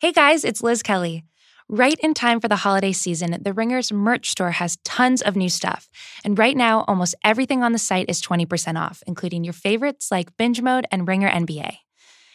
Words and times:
Hey 0.00 0.12
guys, 0.12 0.46
it's 0.46 0.62
Liz 0.62 0.82
Kelly. 0.82 1.24
Right 1.68 1.98
in 1.98 2.14
time 2.14 2.40
for 2.40 2.48
the 2.48 2.56
holiday 2.56 2.90
season, 2.90 3.36
the 3.42 3.52
Ringer's 3.52 3.92
merch 3.92 4.30
store 4.30 4.52
has 4.52 4.78
tons 4.82 5.20
of 5.20 5.36
new 5.36 5.50
stuff. 5.50 5.90
And 6.24 6.38
right 6.38 6.56
now, 6.56 6.86
almost 6.88 7.14
everything 7.22 7.62
on 7.62 7.72
the 7.72 7.78
site 7.78 8.08
is 8.08 8.22
20% 8.22 8.80
off, 8.80 9.02
including 9.06 9.44
your 9.44 9.52
favorites 9.52 10.10
like 10.10 10.34
Binge 10.38 10.62
Mode 10.62 10.86
and 10.90 11.06
Ringer 11.06 11.28
NBA. 11.28 11.76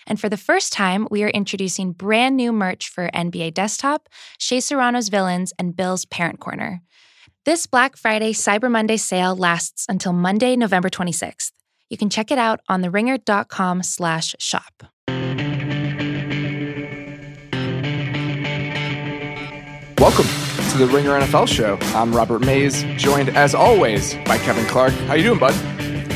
And 0.06 0.22
for 0.22 0.30
the 0.30 0.38
first 0.38 0.74
time, 0.74 1.08
we 1.10 1.24
are 1.24 1.30
introducing 1.30 1.92
brand 1.94 2.38
new 2.38 2.54
merch 2.54 2.88
for 2.88 3.10
NBA 3.10 3.56
Desktop, 3.56 4.10
Shea 4.38 4.60
Serrano's 4.60 5.10
Villains, 5.10 5.52
and 5.58 5.76
Bill's 5.76 6.06
Parent 6.06 6.40
Corner. 6.40 6.84
This 7.46 7.66
Black 7.66 7.98
Friday 7.98 8.32
Cyber 8.32 8.70
Monday 8.70 8.98
sale 8.98 9.36
lasts 9.36 9.88
until 9.90 10.14
Monday, 10.14 10.56
November 10.56 10.92
26th. 10.92 11.52
You 11.90 11.98
can 11.98 12.12
check 12.12 12.30
it 12.30 12.38
out 12.38 12.60
on 12.70 12.84
theringer.com 12.84 13.82
slash 13.82 14.36
shop. 14.38 14.84
Welcome 20.06 20.28
to 20.70 20.78
the 20.78 20.86
Ringer 20.86 21.20
NFL 21.20 21.48
show. 21.48 21.80
I'm 21.98 22.16
Robert 22.16 22.46
Mays, 22.46 22.84
joined 22.96 23.30
as 23.30 23.56
always 23.56 24.14
by 24.26 24.38
Kevin 24.38 24.64
Clark. 24.68 24.94
How 24.94 25.16
you 25.16 25.24
doing, 25.24 25.40
bud? 25.40 25.56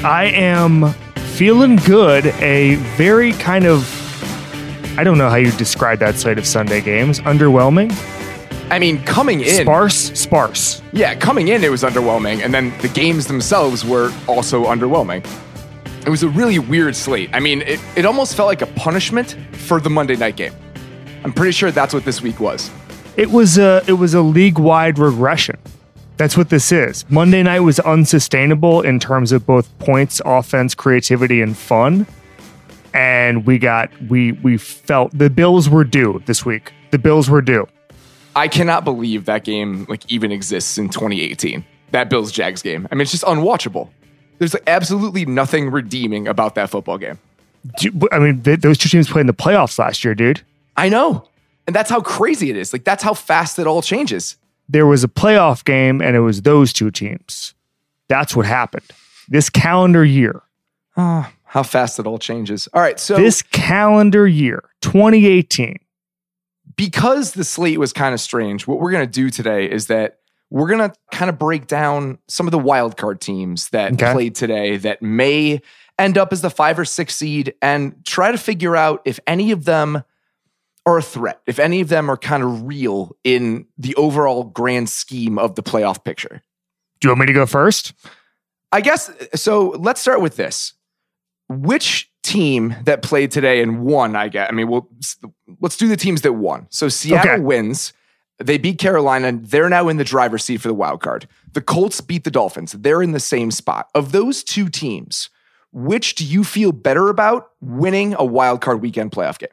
I 0.05 0.25
am 0.25 0.93
feeling 1.33 1.77
good. 1.77 2.27
A 2.39 2.75
very 2.97 3.33
kind 3.33 3.65
of 3.65 3.89
I 4.95 5.03
don't 5.03 5.17
know 5.17 5.27
how 5.27 5.37
you 5.37 5.51
describe 5.53 5.97
that 5.99 6.17
slate 6.17 6.37
of 6.37 6.45
Sunday 6.45 6.81
games. 6.81 7.19
Underwhelming. 7.21 7.91
I 8.69 8.77
mean, 8.77 9.03
coming 9.05 9.41
in 9.41 9.63
sparse, 9.63 10.11
sparse. 10.13 10.83
Yeah, 10.93 11.15
coming 11.15 11.47
in 11.47 11.63
it 11.63 11.71
was 11.71 11.81
underwhelming, 11.81 12.43
and 12.43 12.53
then 12.53 12.71
the 12.81 12.89
games 12.89 13.25
themselves 13.25 13.83
were 13.83 14.13
also 14.27 14.65
underwhelming. 14.65 15.25
It 16.05 16.09
was 16.09 16.21
a 16.21 16.29
really 16.29 16.59
weird 16.59 16.95
slate. 16.95 17.31
I 17.33 17.39
mean, 17.39 17.63
it, 17.63 17.79
it 17.95 18.05
almost 18.05 18.35
felt 18.35 18.49
like 18.49 18.61
a 18.61 18.67
punishment 18.67 19.35
for 19.53 19.81
the 19.81 19.89
Monday 19.89 20.15
night 20.15 20.35
game. 20.35 20.53
I'm 21.23 21.33
pretty 21.33 21.53
sure 21.53 21.71
that's 21.71 21.95
what 21.95 22.05
this 22.05 22.21
week 22.21 22.39
was. 22.39 22.69
It 23.19 23.31
was 23.31 23.57
a 23.57 23.83
it 23.85 23.95
was 23.95 24.13
a 24.13 24.21
league 24.21 24.57
wide 24.57 24.97
regression. 24.97 25.57
That's 26.15 26.37
what 26.37 26.49
this 26.49 26.71
is. 26.71 27.03
Monday 27.09 27.43
night 27.43 27.59
was 27.59 27.77
unsustainable 27.81 28.79
in 28.81 28.97
terms 28.97 29.33
of 29.33 29.45
both 29.45 29.77
points, 29.79 30.21
offense, 30.23 30.73
creativity, 30.73 31.41
and 31.41 31.57
fun. 31.57 32.07
And 32.93 33.45
we 33.45 33.59
got 33.59 33.91
we 34.03 34.31
we 34.31 34.55
felt 34.55 35.11
the 35.17 35.29
Bills 35.29 35.67
were 35.67 35.83
due 35.83 36.23
this 36.27 36.45
week. 36.45 36.71
The 36.91 36.97
Bills 36.97 37.29
were 37.29 37.41
due. 37.41 37.67
I 38.37 38.47
cannot 38.47 38.85
believe 38.85 39.25
that 39.25 39.43
game 39.43 39.85
like 39.89 40.09
even 40.09 40.31
exists 40.31 40.77
in 40.77 40.87
2018. 40.87 41.65
That 41.91 42.09
Bills 42.09 42.31
Jags 42.31 42.61
game. 42.61 42.87
I 42.89 42.95
mean, 42.95 43.01
it's 43.01 43.11
just 43.11 43.25
unwatchable. 43.25 43.89
There's 44.37 44.53
like, 44.53 44.63
absolutely 44.65 45.25
nothing 45.25 45.71
redeeming 45.71 46.29
about 46.29 46.55
that 46.55 46.69
football 46.69 46.97
game. 46.97 47.19
I 48.13 48.19
mean, 48.19 48.43
those 48.43 48.77
two 48.77 48.87
teams 48.87 49.09
played 49.09 49.21
in 49.21 49.27
the 49.27 49.33
playoffs 49.33 49.77
last 49.77 50.05
year, 50.05 50.15
dude. 50.15 50.39
I 50.77 50.87
know. 50.87 51.27
And 51.69 51.75
that's 51.75 51.91
how 51.91 52.01
crazy 52.01 52.49
it 52.49 52.57
is. 52.57 52.73
Like 52.73 52.83
that's 52.83 53.03
how 53.03 53.13
fast 53.13 53.59
it 53.59 53.67
all 53.67 53.83
changes. 53.83 54.37
There 54.67 54.87
was 54.87 55.03
a 55.03 55.07
playoff 55.07 55.63
game 55.63 56.01
and 56.01 56.15
it 56.15 56.21
was 56.21 56.41
those 56.41 56.73
two 56.73 56.89
teams. 56.89 57.53
That's 58.07 58.35
what 58.35 58.47
happened. 58.47 58.87
This 59.27 59.51
calendar 59.51 60.03
year. 60.03 60.41
Oh, 60.97 61.31
how 61.43 61.61
fast 61.61 61.99
it 61.99 62.07
all 62.07 62.17
changes. 62.17 62.67
All 62.73 62.81
right, 62.81 62.99
so 62.99 63.17
this 63.17 63.43
calendar 63.43 64.27
year, 64.27 64.63
2018. 64.81 65.77
Because 66.75 67.33
the 67.33 67.43
slate 67.43 67.77
was 67.77 67.93
kind 67.93 68.15
of 68.15 68.19
strange, 68.19 68.65
what 68.65 68.79
we're 68.79 68.89
going 68.89 69.05
to 69.05 69.11
do 69.11 69.29
today 69.29 69.69
is 69.69 69.85
that 69.87 70.21
we're 70.49 70.69
going 70.69 70.89
to 70.89 70.95
kind 71.11 71.29
of 71.29 71.37
break 71.37 71.67
down 71.67 72.17
some 72.27 72.47
of 72.47 72.51
the 72.51 72.57
wild 72.57 72.97
card 72.97 73.21
teams 73.21 73.69
that 73.69 73.93
okay. 73.93 74.11
played 74.11 74.33
today 74.33 74.77
that 74.77 75.03
may 75.03 75.61
end 75.99 76.17
up 76.17 76.33
as 76.33 76.41
the 76.41 76.49
5 76.49 76.79
or 76.79 76.85
6 76.85 77.15
seed 77.15 77.53
and 77.61 78.03
try 78.07 78.31
to 78.31 78.39
figure 78.39 78.75
out 78.75 79.03
if 79.05 79.19
any 79.27 79.51
of 79.51 79.65
them 79.65 80.03
are 80.89 80.97
a 80.97 81.03
threat, 81.03 81.41
if 81.45 81.59
any 81.59 81.81
of 81.81 81.89
them 81.89 82.09
are 82.09 82.17
kind 82.17 82.43
of 82.43 82.63
real 82.63 83.15
in 83.23 83.65
the 83.77 83.95
overall 83.95 84.43
grand 84.43 84.89
scheme 84.89 85.37
of 85.37 85.55
the 85.55 85.63
playoff 85.63 86.03
picture. 86.03 86.41
Do 86.99 87.07
you 87.07 87.11
want 87.11 87.21
me 87.21 87.25
to 87.27 87.33
go 87.33 87.45
first? 87.45 87.93
I 88.71 88.81
guess 88.81 89.09
so. 89.35 89.69
Let's 89.69 90.01
start 90.01 90.21
with 90.21 90.35
this. 90.35 90.73
Which 91.47 92.11
team 92.21 92.75
that 92.83 93.01
played 93.01 93.31
today 93.31 93.61
and 93.61 93.81
won? 93.81 94.15
I 94.15 94.27
guess. 94.29 94.47
I 94.49 94.53
mean, 94.53 94.67
we'll 94.67 94.87
let's 95.59 95.77
do 95.77 95.87
the 95.87 95.97
teams 95.97 96.21
that 96.21 96.33
won. 96.33 96.67
So 96.69 96.89
Seattle 96.89 97.31
okay. 97.31 97.41
wins. 97.41 97.93
They 98.37 98.57
beat 98.57 98.79
Carolina. 98.79 99.33
They're 99.33 99.69
now 99.69 99.89
in 99.89 99.97
the 99.97 100.03
driver's 100.03 100.45
seat 100.45 100.57
for 100.57 100.69
the 100.69 100.73
wild 100.73 101.01
card. 101.01 101.27
The 101.53 101.61
Colts 101.61 101.99
beat 101.99 102.23
the 102.23 102.31
Dolphins. 102.31 102.71
They're 102.73 103.01
in 103.01 103.11
the 103.11 103.19
same 103.19 103.51
spot. 103.51 103.89
Of 103.95 104.11
those 104.11 104.43
two 104.43 104.69
teams, 104.69 105.29
which 105.73 106.15
do 106.15 106.25
you 106.25 106.43
feel 106.43 106.71
better 106.71 107.09
about 107.09 107.49
winning 107.59 108.15
a 108.17 108.23
wild 108.23 108.61
card 108.61 108.81
weekend 108.81 109.11
playoff 109.11 109.39
game? 109.39 109.49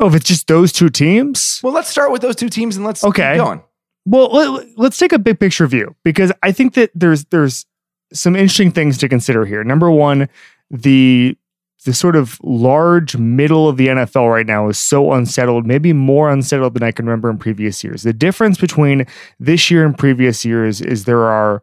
Oh, 0.00 0.08
if 0.08 0.14
it's 0.14 0.24
just 0.24 0.46
those 0.46 0.72
two 0.72 0.88
teams? 0.88 1.60
Well, 1.62 1.72
let's 1.72 1.88
start 1.88 2.12
with 2.12 2.22
those 2.22 2.36
two 2.36 2.48
teams 2.48 2.76
and 2.76 2.84
let's 2.84 3.04
okay. 3.04 3.34
keep 3.34 3.44
going. 3.44 3.62
Well, 4.04 4.30
let, 4.76 4.92
us 4.92 4.98
take 4.98 5.12
a 5.12 5.18
big 5.18 5.38
picture 5.38 5.66
view 5.66 5.94
because 6.02 6.32
I 6.42 6.50
think 6.52 6.74
that 6.74 6.90
there's 6.94 7.24
there's 7.26 7.66
some 8.12 8.34
interesting 8.34 8.72
things 8.72 8.98
to 8.98 9.08
consider 9.08 9.44
here. 9.44 9.62
Number 9.62 9.90
one, 9.90 10.28
the 10.70 11.36
the 11.84 11.94
sort 11.94 12.14
of 12.14 12.38
large 12.42 13.16
middle 13.16 13.68
of 13.68 13.76
the 13.76 13.88
NFL 13.88 14.30
right 14.30 14.46
now 14.46 14.68
is 14.68 14.78
so 14.78 15.12
unsettled, 15.12 15.66
maybe 15.66 15.92
more 15.92 16.30
unsettled 16.30 16.74
than 16.74 16.82
I 16.82 16.92
can 16.92 17.06
remember 17.06 17.28
in 17.28 17.38
previous 17.38 17.82
years. 17.82 18.02
The 18.02 18.12
difference 18.12 18.58
between 18.58 19.06
this 19.40 19.70
year 19.70 19.84
and 19.84 19.96
previous 19.96 20.44
years 20.44 20.80
is 20.80 21.04
there 21.04 21.24
are 21.24 21.62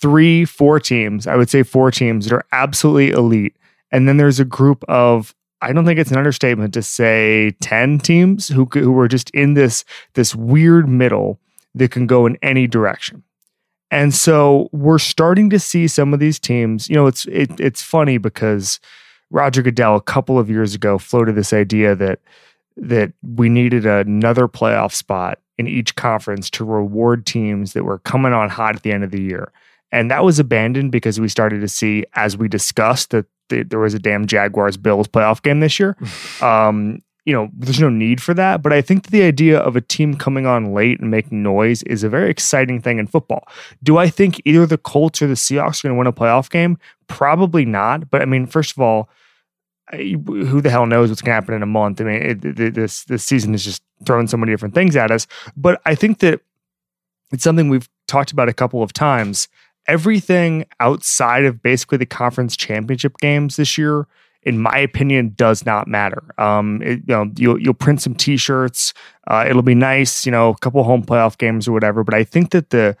three, 0.00 0.44
four 0.44 0.80
teams, 0.80 1.26
I 1.26 1.36
would 1.36 1.50
say 1.50 1.62
four 1.62 1.90
teams 1.90 2.26
that 2.26 2.34
are 2.34 2.44
absolutely 2.52 3.10
elite. 3.10 3.56
And 3.90 4.08
then 4.08 4.16
there's 4.16 4.40
a 4.40 4.44
group 4.44 4.82
of 4.88 5.34
I 5.64 5.72
don't 5.72 5.84
think 5.84 5.98
it's 5.98 6.10
an 6.10 6.18
understatement 6.18 6.74
to 6.74 6.82
say 6.82 7.52
10 7.62 7.98
teams 8.00 8.48
who 8.48 8.66
who 8.72 8.98
are 8.98 9.08
just 9.08 9.30
in 9.30 9.54
this 9.54 9.84
this 10.14 10.34
weird 10.34 10.88
middle 10.88 11.40
that 11.74 11.90
can 11.90 12.06
go 12.06 12.26
in 12.26 12.36
any 12.42 12.66
direction. 12.66 13.22
And 13.90 14.14
so 14.14 14.68
we're 14.72 14.98
starting 14.98 15.50
to 15.50 15.58
see 15.58 15.86
some 15.88 16.12
of 16.12 16.20
these 16.20 16.38
teams, 16.38 16.88
you 16.88 16.96
know, 16.96 17.06
it's 17.06 17.26
it, 17.26 17.58
it's 17.58 17.82
funny 17.82 18.18
because 18.18 18.80
Roger 19.30 19.62
Goodell 19.62 19.96
a 19.96 20.00
couple 20.00 20.38
of 20.38 20.50
years 20.50 20.74
ago 20.74 20.98
floated 20.98 21.34
this 21.34 21.52
idea 21.52 21.94
that 21.94 22.20
that 22.76 23.12
we 23.22 23.48
needed 23.48 23.86
another 23.86 24.48
playoff 24.48 24.92
spot 24.92 25.38
in 25.58 25.68
each 25.68 25.94
conference 25.94 26.50
to 26.50 26.64
reward 26.64 27.24
teams 27.24 27.72
that 27.72 27.84
were 27.84 28.00
coming 28.00 28.32
on 28.32 28.48
hot 28.50 28.74
at 28.74 28.82
the 28.82 28.92
end 28.92 29.04
of 29.04 29.12
the 29.12 29.22
year. 29.22 29.52
And 29.92 30.10
that 30.10 30.24
was 30.24 30.40
abandoned 30.40 30.90
because 30.90 31.20
we 31.20 31.28
started 31.28 31.60
to 31.60 31.68
see, 31.68 32.04
as 32.14 32.36
we 32.36 32.48
discussed, 32.48 33.10
that 33.10 33.26
the, 33.48 33.62
there 33.62 33.78
was 33.78 33.94
a 33.94 33.98
damn 33.98 34.26
Jaguars 34.26 34.76
Bills 34.76 35.08
playoff 35.08 35.42
game 35.42 35.60
this 35.60 35.78
year. 35.78 35.96
Um, 36.40 37.02
you 37.24 37.32
know, 37.32 37.48
there's 37.54 37.80
no 37.80 37.88
need 37.88 38.22
for 38.22 38.34
that. 38.34 38.62
But 38.62 38.72
I 38.72 38.82
think 38.82 39.06
the 39.06 39.22
idea 39.22 39.58
of 39.58 39.76
a 39.76 39.80
team 39.80 40.14
coming 40.14 40.46
on 40.46 40.74
late 40.74 41.00
and 41.00 41.10
making 41.10 41.42
noise 41.42 41.82
is 41.84 42.04
a 42.04 42.08
very 42.08 42.30
exciting 42.30 42.80
thing 42.80 42.98
in 42.98 43.06
football. 43.06 43.48
Do 43.82 43.96
I 43.96 44.08
think 44.08 44.42
either 44.44 44.66
the 44.66 44.78
Colts 44.78 45.22
or 45.22 45.26
the 45.26 45.34
Seahawks 45.34 45.82
are 45.82 45.88
going 45.88 45.94
to 45.94 45.98
win 45.98 46.06
a 46.06 46.12
playoff 46.12 46.50
game? 46.50 46.78
Probably 47.06 47.64
not. 47.64 48.10
But 48.10 48.20
I 48.20 48.26
mean, 48.26 48.46
first 48.46 48.72
of 48.72 48.80
all, 48.80 49.08
who 49.92 50.60
the 50.60 50.70
hell 50.70 50.86
knows 50.86 51.08
what's 51.08 51.22
going 51.22 51.30
to 51.30 51.34
happen 51.34 51.54
in 51.54 51.62
a 51.62 51.66
month? 51.66 52.00
I 52.00 52.04
mean, 52.04 52.22
it, 52.22 52.44
it, 52.44 52.74
this 52.74 53.04
this 53.04 53.24
season 53.24 53.54
is 53.54 53.64
just 53.64 53.82
throwing 54.04 54.26
so 54.26 54.36
many 54.36 54.52
different 54.52 54.74
things 54.74 54.96
at 54.96 55.10
us. 55.10 55.26
But 55.56 55.80
I 55.86 55.94
think 55.94 56.18
that 56.18 56.40
it's 57.32 57.44
something 57.44 57.68
we've 57.68 57.88
talked 58.06 58.32
about 58.32 58.48
a 58.48 58.54
couple 58.54 58.82
of 58.82 58.92
times 58.92 59.48
everything 59.86 60.66
outside 60.80 61.44
of 61.44 61.62
basically 61.62 61.98
the 61.98 62.06
conference 62.06 62.56
championship 62.56 63.16
games 63.18 63.56
this 63.56 63.76
year, 63.78 64.06
in 64.42 64.58
my 64.58 64.78
opinion, 64.78 65.32
does 65.36 65.64
not 65.64 65.88
matter. 65.88 66.22
Um, 66.38 66.82
it, 66.82 67.00
you 67.06 67.14
know, 67.14 67.30
you'll, 67.36 67.60
you'll 67.60 67.74
print 67.74 68.02
some 68.02 68.14
T-shirts. 68.14 68.92
Uh, 69.26 69.46
it'll 69.48 69.62
be 69.62 69.74
nice, 69.74 70.26
you 70.26 70.32
know, 70.32 70.50
a 70.50 70.58
couple 70.58 70.82
home 70.84 71.04
playoff 71.04 71.38
games 71.38 71.66
or 71.66 71.72
whatever. 71.72 72.04
But 72.04 72.14
I 72.14 72.24
think 72.24 72.50
that 72.50 72.70
the 72.70 72.96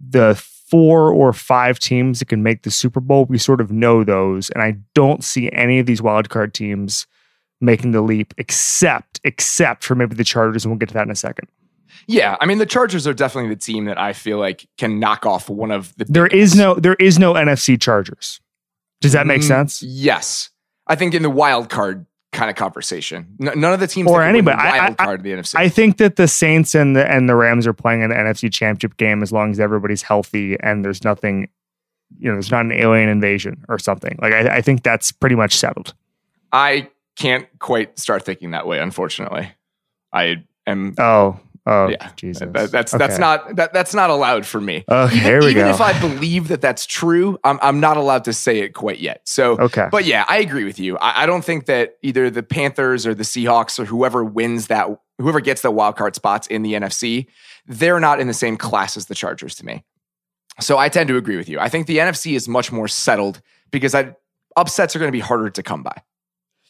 the 0.00 0.34
four 0.68 1.12
or 1.12 1.32
five 1.32 1.78
teams 1.78 2.18
that 2.18 2.26
can 2.26 2.42
make 2.42 2.62
the 2.62 2.70
Super 2.70 3.00
Bowl, 3.00 3.24
we 3.26 3.38
sort 3.38 3.60
of 3.60 3.70
know 3.70 4.04
those, 4.04 4.50
and 4.50 4.62
I 4.62 4.76
don't 4.94 5.22
see 5.22 5.50
any 5.52 5.78
of 5.78 5.86
these 5.86 6.02
wild 6.02 6.28
card 6.28 6.54
teams 6.54 7.06
making 7.60 7.92
the 7.92 8.02
leap, 8.02 8.34
except 8.36 9.20
except 9.24 9.84
for 9.84 9.94
maybe 9.94 10.14
the 10.14 10.24
Chargers, 10.24 10.64
and 10.64 10.72
we'll 10.72 10.78
get 10.78 10.88
to 10.88 10.94
that 10.94 11.06
in 11.06 11.10
a 11.10 11.16
second. 11.16 11.48
Yeah, 12.06 12.36
I 12.40 12.46
mean 12.46 12.58
the 12.58 12.66
Chargers 12.66 13.06
are 13.06 13.14
definitely 13.14 13.50
the 13.50 13.60
team 13.60 13.86
that 13.86 13.98
I 13.98 14.12
feel 14.12 14.38
like 14.38 14.68
can 14.78 14.98
knock 14.98 15.26
off 15.26 15.48
one 15.48 15.70
of 15.70 15.94
the. 15.96 16.04
There 16.04 16.26
is 16.26 16.54
no 16.54 16.74
there 16.74 16.94
is 16.94 17.18
no 17.18 17.34
NFC 17.34 17.80
Chargers. 17.80 18.40
Does 19.00 19.12
that 19.12 19.26
make 19.26 19.42
mm, 19.42 19.48
sense? 19.48 19.82
Yes, 19.82 20.50
I 20.86 20.94
think 20.94 21.14
in 21.14 21.22
the 21.22 21.30
wild 21.30 21.68
card 21.68 22.06
kind 22.32 22.50
of 22.50 22.56
conversation, 22.56 23.34
none 23.38 23.64
of 23.64 23.80
the 23.80 23.86
teams 23.86 24.10
or 24.10 24.22
anybody 24.22 24.56
wild 24.56 24.96
I, 24.98 25.04
card 25.04 25.20
I, 25.20 25.22
the 25.22 25.30
NFC. 25.30 25.54
I 25.56 25.68
think 25.68 25.98
that 25.98 26.16
the 26.16 26.28
Saints 26.28 26.74
and 26.74 26.96
the 26.96 27.10
and 27.10 27.28
the 27.28 27.34
Rams 27.34 27.66
are 27.66 27.72
playing 27.72 28.02
an 28.02 28.10
NFC 28.10 28.52
Championship 28.52 28.96
game 28.96 29.22
as 29.22 29.32
long 29.32 29.50
as 29.50 29.60
everybody's 29.60 30.02
healthy 30.02 30.56
and 30.60 30.84
there's 30.84 31.04
nothing, 31.04 31.48
you 32.18 32.28
know, 32.28 32.34
there's 32.34 32.50
not 32.50 32.64
an 32.64 32.72
alien 32.72 33.08
invasion 33.08 33.64
or 33.68 33.78
something. 33.78 34.18
Like 34.20 34.32
I, 34.32 34.56
I 34.56 34.60
think 34.62 34.82
that's 34.82 35.12
pretty 35.12 35.36
much 35.36 35.54
settled. 35.54 35.94
I 36.52 36.88
can't 37.16 37.46
quite 37.58 37.98
start 37.98 38.24
thinking 38.24 38.52
that 38.52 38.66
way, 38.66 38.78
unfortunately. 38.78 39.50
I 40.12 40.44
am. 40.66 40.94
Oh, 40.98 41.40
Oh, 41.66 41.88
yeah, 41.88 42.10
Jesus. 42.14 42.48
That, 42.52 42.70
that's 42.70 42.94
okay. 42.94 42.98
that's 42.98 43.18
not 43.18 43.56
that, 43.56 43.72
that's 43.72 43.92
not 43.92 44.10
allowed 44.10 44.46
for 44.46 44.60
me. 44.60 44.84
Okay, 44.88 45.16
even, 45.16 45.26
here 45.26 45.40
we 45.40 45.50
even 45.50 45.64
go. 45.64 45.70
if 45.70 45.80
I 45.80 45.98
believe 46.00 46.48
that 46.48 46.60
that's 46.60 46.86
true, 46.86 47.38
I'm 47.42 47.58
I'm 47.60 47.80
not 47.80 47.96
allowed 47.96 48.24
to 48.24 48.32
say 48.32 48.60
it 48.60 48.74
quite 48.74 49.00
yet. 49.00 49.22
So, 49.24 49.58
okay. 49.58 49.88
But 49.90 50.04
yeah, 50.04 50.24
I 50.28 50.38
agree 50.38 50.64
with 50.64 50.78
you. 50.78 50.96
I, 50.98 51.24
I 51.24 51.26
don't 51.26 51.44
think 51.44 51.66
that 51.66 51.96
either 52.02 52.30
the 52.30 52.44
Panthers 52.44 53.04
or 53.04 53.14
the 53.14 53.24
Seahawks 53.24 53.80
or 53.80 53.84
whoever 53.84 54.24
wins 54.24 54.68
that 54.68 54.88
whoever 55.18 55.40
gets 55.40 55.62
the 55.62 55.70
wild 55.70 55.96
card 55.96 56.14
spots 56.14 56.46
in 56.46 56.62
the 56.62 56.74
NFC, 56.74 57.26
they're 57.66 58.00
not 58.00 58.20
in 58.20 58.28
the 58.28 58.34
same 58.34 58.56
class 58.56 58.96
as 58.96 59.06
the 59.06 59.14
Chargers 59.14 59.54
to 59.56 59.66
me. 59.66 59.84
So 60.60 60.78
I 60.78 60.88
tend 60.88 61.08
to 61.08 61.16
agree 61.16 61.36
with 61.36 61.48
you. 61.48 61.58
I 61.58 61.68
think 61.68 61.86
the 61.86 61.98
NFC 61.98 62.34
is 62.34 62.48
much 62.48 62.72
more 62.72 62.88
settled 62.88 63.40
because 63.70 63.94
I, 63.94 64.14
upsets 64.56 64.96
are 64.96 64.98
going 64.98 65.08
to 65.08 65.12
be 65.12 65.20
harder 65.20 65.50
to 65.50 65.62
come 65.62 65.82
by. 65.82 66.02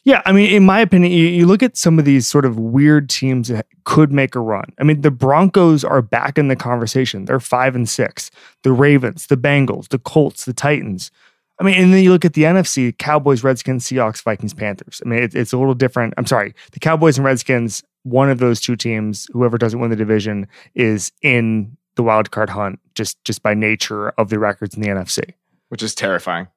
Yeah, 0.07 0.21
I 0.25 0.31
mean, 0.31 0.49
in 0.49 0.65
my 0.65 0.79
opinion, 0.79 1.11
you, 1.11 1.25
you, 1.25 1.45
look 1.45 1.61
at 1.61 1.75
some 1.75 1.99
of 1.99 2.05
these 2.05 2.25
sort 2.25 2.45
of 2.45 2.57
weird 2.57 3.09
teams 3.09 3.49
that 3.49 3.67
could 3.83 4.09
make 4.09 4.35
a 4.35 4.39
run. 4.39 4.63
I 4.79 4.85
mean, 4.85 5.01
the 5.01 5.11
Broncos 5.11 5.83
are 5.83 6.01
back 6.01 6.37
in 6.37 6.47
the 6.47 6.55
conversation. 6.55 7.25
They're 7.25 7.41
five 7.41 7.75
and 7.75 7.89
six. 7.89 8.31
The 8.63 8.71
Ravens, 8.71 9.27
the 9.27 9.35
Bengals, 9.35 9.89
the 9.89 9.99
Colts, 9.99 10.45
the 10.45 10.53
Titans. 10.53 11.11
I 11.59 11.65
mean, 11.65 11.75
and 11.75 11.93
then 11.93 12.01
you 12.05 12.11
look 12.11 12.23
at 12.23 12.35
the 12.35 12.43
NFC: 12.43 12.97
Cowboys, 12.97 13.43
Redskins, 13.43 13.85
Seahawks, 13.85 14.23
Vikings, 14.23 14.53
Panthers. 14.53 15.01
I 15.05 15.09
mean, 15.09 15.23
it, 15.23 15.35
it's 15.35 15.51
a 15.51 15.57
little 15.57 15.73
different. 15.73 16.13
I'm 16.17 16.25
sorry, 16.25 16.55
the 16.71 16.79
Cowboys 16.79 17.17
and 17.17 17.25
Redskins. 17.25 17.83
One 18.03 18.29
of 18.29 18.39
those 18.39 18.61
two 18.61 18.77
teams, 18.77 19.27
whoever 19.33 19.57
doesn't 19.57 19.77
win 19.81 19.89
the 19.89 19.97
division, 19.97 20.47
is 20.73 21.11
in 21.21 21.75
the 21.97 22.03
wild 22.03 22.31
card 22.31 22.49
hunt 22.51 22.79
just 22.95 23.21
just 23.25 23.43
by 23.43 23.53
nature 23.53 24.11
of 24.11 24.29
the 24.29 24.39
records 24.39 24.73
in 24.73 24.81
the 24.81 24.87
NFC, 24.87 25.33
which 25.67 25.83
is 25.83 25.93
terrifying. 25.93 26.47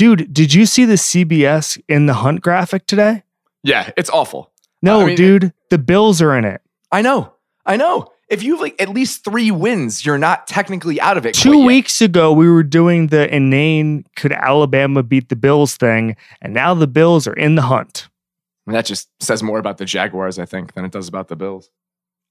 Dude, 0.00 0.32
did 0.32 0.54
you 0.54 0.64
see 0.64 0.86
the 0.86 0.94
CBS 0.94 1.78
in 1.86 2.06
the 2.06 2.14
hunt 2.14 2.40
graphic 2.40 2.86
today? 2.86 3.22
Yeah, 3.62 3.90
it's 3.98 4.08
awful. 4.08 4.50
No, 4.80 5.02
I 5.02 5.04
mean, 5.04 5.14
dude, 5.14 5.52
the 5.68 5.76
Bills 5.76 6.22
are 6.22 6.34
in 6.34 6.46
it. 6.46 6.62
I 6.90 7.02
know. 7.02 7.34
I 7.66 7.76
know. 7.76 8.10
If 8.30 8.42
you 8.42 8.52
have 8.52 8.62
like 8.62 8.80
at 8.80 8.88
least 8.88 9.24
three 9.24 9.50
wins, 9.50 10.06
you're 10.06 10.16
not 10.16 10.46
technically 10.46 10.98
out 11.02 11.18
of 11.18 11.26
it. 11.26 11.34
Two 11.34 11.66
weeks 11.66 12.00
ago, 12.00 12.32
we 12.32 12.48
were 12.48 12.62
doing 12.62 13.08
the 13.08 13.28
inane 13.28 14.06
could 14.16 14.32
Alabama 14.32 15.02
beat 15.02 15.28
the 15.28 15.36
Bills 15.36 15.76
thing, 15.76 16.16
and 16.40 16.54
now 16.54 16.72
the 16.72 16.86
Bills 16.86 17.26
are 17.26 17.34
in 17.34 17.56
the 17.56 17.62
hunt. 17.62 18.08
And 18.66 18.74
that 18.74 18.86
just 18.86 19.10
says 19.22 19.42
more 19.42 19.58
about 19.58 19.76
the 19.76 19.84
Jaguars, 19.84 20.38
I 20.38 20.46
think, 20.46 20.72
than 20.72 20.86
it 20.86 20.92
does 20.92 21.08
about 21.08 21.28
the 21.28 21.36
Bills. 21.36 21.70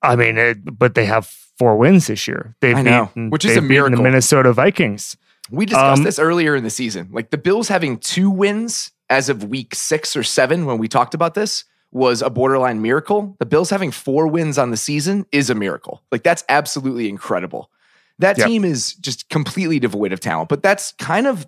I 0.02 0.16
mean, 0.16 0.40
it, 0.40 0.58
but 0.76 0.96
they 0.96 1.06
have 1.06 1.28
four 1.28 1.78
wins 1.78 2.08
this 2.08 2.28
year. 2.28 2.56
They've 2.62 2.76
I 2.76 2.82
know, 2.82 3.06
beaten, 3.06 3.30
which 3.30 3.46
is 3.46 3.56
a 3.58 3.62
miracle. 3.62 3.98
The 3.98 4.02
Minnesota 4.02 4.54
Vikings. 4.54 5.16
We 5.52 5.66
discussed 5.66 6.00
um, 6.00 6.04
this 6.04 6.20
earlier 6.20 6.56
in 6.56 6.64
the 6.64 6.70
season. 6.70 7.10
Like 7.12 7.32
the 7.32 7.38
Bills 7.38 7.68
having 7.68 7.98
two 7.98 8.30
wins 8.30 8.92
as 9.10 9.30
of 9.30 9.44
week 9.44 9.76
six 9.76 10.16
or 10.16 10.24
seven 10.24 10.66
when 10.66 10.78
we 10.78 10.88
talked 10.88 11.14
about 11.14 11.34
this 11.34 11.66
was 11.92 12.22
a 12.22 12.30
borderline 12.30 12.82
miracle. 12.82 13.36
The 13.40 13.46
Bills 13.46 13.70
having 13.70 13.92
four 13.92 14.28
wins 14.28 14.58
on 14.58 14.72
the 14.72 14.78
season 14.78 15.26
is 15.32 15.50
a 15.50 15.56
miracle. 15.56 16.04
Like 16.12 16.24
that's 16.24 16.44
absolutely 16.50 17.10
incredible. 17.10 17.72
That 18.20 18.38
yep. 18.38 18.48
team 18.48 18.66
is 18.66 18.94
just 18.96 19.30
completely 19.30 19.80
devoid 19.80 20.12
of 20.12 20.20
talent, 20.20 20.50
but 20.50 20.62
that's 20.62 20.92
kind 20.94 21.26
of 21.26 21.48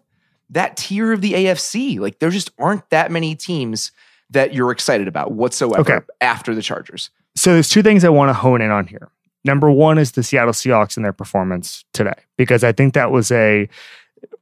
that 0.49 0.77
tier 0.77 1.11
of 1.11 1.21
the 1.21 1.33
AFC. 1.33 1.99
Like 1.99 2.19
there 2.19 2.29
just 2.29 2.49
aren't 2.57 2.89
that 2.89 3.11
many 3.11 3.35
teams 3.35 3.91
that 4.29 4.53
you're 4.53 4.71
excited 4.71 5.07
about 5.07 5.33
whatsoever 5.33 5.81
okay. 5.81 6.05
after 6.21 6.55
the 6.55 6.61
Chargers. 6.61 7.09
So 7.35 7.53
there's 7.53 7.69
two 7.69 7.83
things 7.83 8.03
I 8.03 8.09
want 8.09 8.29
to 8.29 8.33
hone 8.33 8.61
in 8.61 8.71
on 8.71 8.87
here. 8.87 9.09
Number 9.43 9.71
one 9.71 9.97
is 9.97 10.11
the 10.11 10.23
Seattle 10.23 10.53
Seahawks 10.53 10.95
and 10.95 11.05
their 11.05 11.13
performance 11.13 11.83
today, 11.93 12.13
because 12.37 12.63
I 12.63 12.71
think 12.71 12.93
that 12.93 13.11
was 13.11 13.31
a 13.31 13.67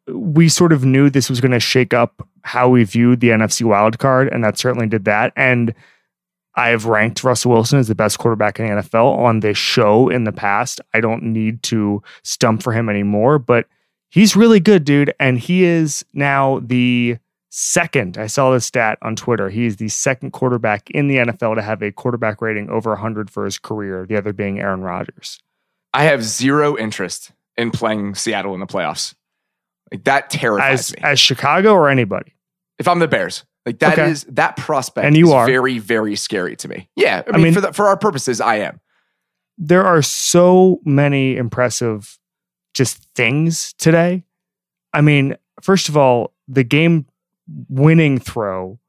we 0.07 0.49
sort 0.49 0.73
of 0.73 0.83
knew 0.83 1.09
this 1.09 1.29
was 1.29 1.41
going 1.41 1.51
to 1.51 1.59
shake 1.59 1.93
up 1.93 2.27
how 2.43 2.69
we 2.69 2.83
viewed 2.83 3.19
the 3.19 3.29
NFC 3.29 3.63
wild 3.63 3.99
card, 3.99 4.27
and 4.29 4.43
that 4.43 4.57
certainly 4.57 4.87
did 4.87 5.05
that. 5.05 5.33
And 5.35 5.73
I 6.55 6.69
have 6.69 6.85
ranked 6.85 7.23
Russell 7.23 7.51
Wilson 7.51 7.79
as 7.79 7.87
the 7.87 7.95
best 7.95 8.19
quarterback 8.19 8.59
in 8.59 8.65
the 8.65 8.81
NFL 8.81 9.17
on 9.17 9.39
this 9.39 9.57
show 9.57 10.09
in 10.09 10.23
the 10.23 10.31
past. 10.31 10.81
I 10.93 10.99
don't 10.99 11.23
need 11.23 11.63
to 11.63 12.01
stump 12.23 12.63
for 12.63 12.73
him 12.73 12.89
anymore, 12.89 13.39
but 13.39 13.67
he's 14.09 14.35
really 14.35 14.59
good, 14.59 14.83
dude. 14.83 15.13
And 15.19 15.39
he 15.39 15.63
is 15.63 16.03
now 16.13 16.59
the 16.59 17.17
second. 17.59 18.17
I 18.17 18.27
saw 18.27 18.51
this 18.51 18.65
stat 18.65 18.97
on 19.01 19.15
Twitter. 19.15 19.49
He 19.49 19.65
is 19.65 19.75
the 19.75 19.89
second 19.89 20.31
quarterback 20.31 20.89
in 20.91 21.07
the 21.07 21.17
NFL 21.17 21.55
to 21.55 21.61
have 21.61 21.81
a 21.81 21.91
quarterback 21.91 22.41
rating 22.41 22.69
over 22.69 22.91
100 22.91 23.29
for 23.29 23.45
his 23.45 23.57
career, 23.57 24.05
the 24.07 24.17
other 24.17 24.31
being 24.31 24.59
Aaron 24.59 24.81
Rodgers. 24.81 25.39
I 25.93 26.03
have 26.03 26.23
zero 26.23 26.77
interest 26.77 27.31
in 27.57 27.71
playing 27.71 28.15
Seattle 28.15 28.53
in 28.53 28.59
the 28.61 28.67
playoffs. 28.67 29.13
Like 29.91 30.05
that 30.05 30.29
terrifies 30.29 30.91
as, 30.91 30.95
me. 30.95 31.01
As 31.03 31.19
Chicago 31.19 31.73
or 31.73 31.89
anybody? 31.89 32.33
If 32.77 32.87
I'm 32.87 32.99
the 32.99 33.07
Bears. 33.07 33.43
Like 33.65 33.79
that 33.79 33.99
okay. 33.99 34.09
is 34.09 34.23
that 34.29 34.55
prospect 34.55 35.05
and 35.05 35.17
you 35.17 35.33
are. 35.33 35.45
very, 35.45 35.79
very 35.79 36.15
scary 36.15 36.55
to 36.57 36.67
me. 36.67 36.89
Yeah. 36.95 37.23
I 37.27 37.31
mean, 37.31 37.41
I 37.41 37.43
mean 37.43 37.53
for, 37.53 37.61
the, 37.61 37.73
for 37.73 37.87
our 37.87 37.97
purposes, 37.97 38.39
I 38.39 38.55
am. 38.57 38.79
There 39.57 39.85
are 39.85 40.01
so 40.01 40.79
many 40.85 41.35
impressive 41.35 42.17
just 42.73 43.03
things 43.15 43.73
today. 43.73 44.23
I 44.93 45.01
mean, 45.01 45.35
first 45.61 45.89
of 45.89 45.97
all, 45.97 46.33
the 46.47 46.63
game 46.63 47.05
winning 47.69 48.19
throw 48.19 48.79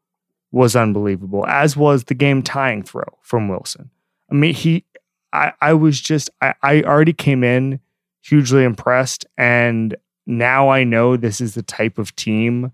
was 0.53 0.75
unbelievable, 0.75 1.47
as 1.47 1.77
was 1.77 2.05
the 2.05 2.15
game 2.15 2.43
tying 2.43 2.83
throw 2.83 3.19
from 3.23 3.49
Wilson. 3.49 3.91
I 4.31 4.35
mean, 4.35 4.55
he, 4.55 4.85
I, 5.33 5.53
I 5.61 5.73
was 5.75 6.01
just, 6.01 6.31
I, 6.41 6.55
I 6.62 6.83
already 6.83 7.12
came 7.12 7.45
in 7.45 7.81
hugely 8.23 8.65
impressed, 8.65 9.27
and 9.39 9.97
now 10.27 10.69
I 10.69 10.85
know 10.85 11.17
this 11.17 11.41
is 11.41 11.55
the 11.55 11.62
type 11.62 11.99
of 11.99 12.15
team. 12.17 12.73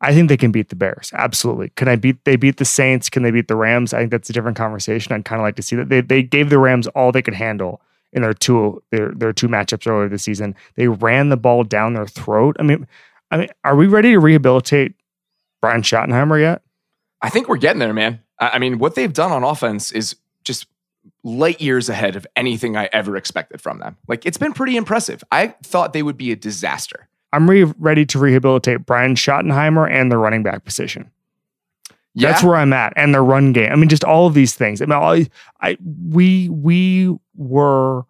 I 0.00 0.12
think 0.12 0.28
they 0.28 0.36
can 0.36 0.50
beat 0.50 0.68
the 0.68 0.76
Bears. 0.76 1.10
Absolutely. 1.14 1.70
Can 1.76 1.88
I 1.88 1.96
beat 1.96 2.24
they 2.24 2.36
beat 2.36 2.56
the 2.56 2.64
Saints? 2.64 3.08
Can 3.08 3.22
they 3.22 3.30
beat 3.30 3.46
the 3.46 3.56
Rams? 3.56 3.94
I 3.94 4.00
think 4.00 4.10
that's 4.10 4.28
a 4.28 4.32
different 4.32 4.56
conversation. 4.56 5.12
I'd 5.12 5.24
kind 5.24 5.40
of 5.40 5.44
like 5.44 5.56
to 5.56 5.62
see 5.62 5.76
that. 5.76 5.88
They 5.88 6.00
they 6.00 6.22
gave 6.22 6.50
the 6.50 6.58
Rams 6.58 6.88
all 6.88 7.12
they 7.12 7.22
could 7.22 7.34
handle 7.34 7.80
in 8.12 8.22
their 8.22 8.34
two 8.34 8.82
their 8.90 9.10
their 9.10 9.32
two 9.32 9.48
matchups 9.48 9.86
earlier 9.86 10.08
this 10.08 10.24
season. 10.24 10.56
They 10.74 10.88
ran 10.88 11.28
the 11.28 11.36
ball 11.36 11.62
down 11.62 11.94
their 11.94 12.06
throat. 12.06 12.56
I 12.58 12.64
mean, 12.64 12.86
I 13.30 13.36
mean, 13.38 13.48
are 13.62 13.76
we 13.76 13.86
ready 13.86 14.10
to 14.10 14.18
rehabilitate 14.18 14.94
Brian 15.62 15.80
Schottenheimer 15.80 16.38
yet? 16.38 16.60
I 17.22 17.30
think 17.30 17.48
we're 17.48 17.56
getting 17.56 17.78
there, 17.78 17.94
man. 17.94 18.20
I 18.38 18.58
mean, 18.58 18.78
what 18.78 18.96
they've 18.96 19.12
done 19.12 19.32
on 19.32 19.44
offense 19.44 19.92
is 19.92 20.16
just 20.44 20.66
light 21.24 21.60
years 21.60 21.88
ahead 21.88 22.16
of 22.16 22.26
anything 22.36 22.76
I 22.76 22.90
ever 22.92 23.16
expected 23.16 23.62
from 23.62 23.78
them. 23.78 23.96
Like, 24.08 24.26
it's 24.26 24.36
been 24.36 24.52
pretty 24.52 24.76
impressive. 24.76 25.24
I 25.30 25.54
thought 25.62 25.92
they 25.94 26.02
would 26.02 26.18
be 26.18 26.32
a 26.32 26.36
disaster. 26.36 27.08
I'm 27.32 27.48
re- 27.48 27.72
ready 27.78 28.04
to 28.06 28.18
rehabilitate 28.18 28.84
Brian 28.84 29.14
Schottenheimer 29.14 29.90
and 29.90 30.12
the 30.12 30.18
running 30.18 30.42
back 30.42 30.64
position. 30.64 31.10
Yeah. 32.14 32.30
That's 32.30 32.42
where 32.42 32.56
I'm 32.56 32.74
at, 32.74 32.92
and 32.96 33.14
the 33.14 33.22
run 33.22 33.52
game. 33.52 33.72
I 33.72 33.76
mean, 33.76 33.88
just 33.88 34.04
all 34.04 34.26
of 34.26 34.34
these 34.34 34.54
things. 34.54 34.82
I 34.82 34.84
mean, 34.84 34.98
I, 34.98 35.28
I 35.60 35.78
we 36.10 36.50
we 36.50 37.16
were 37.36 38.02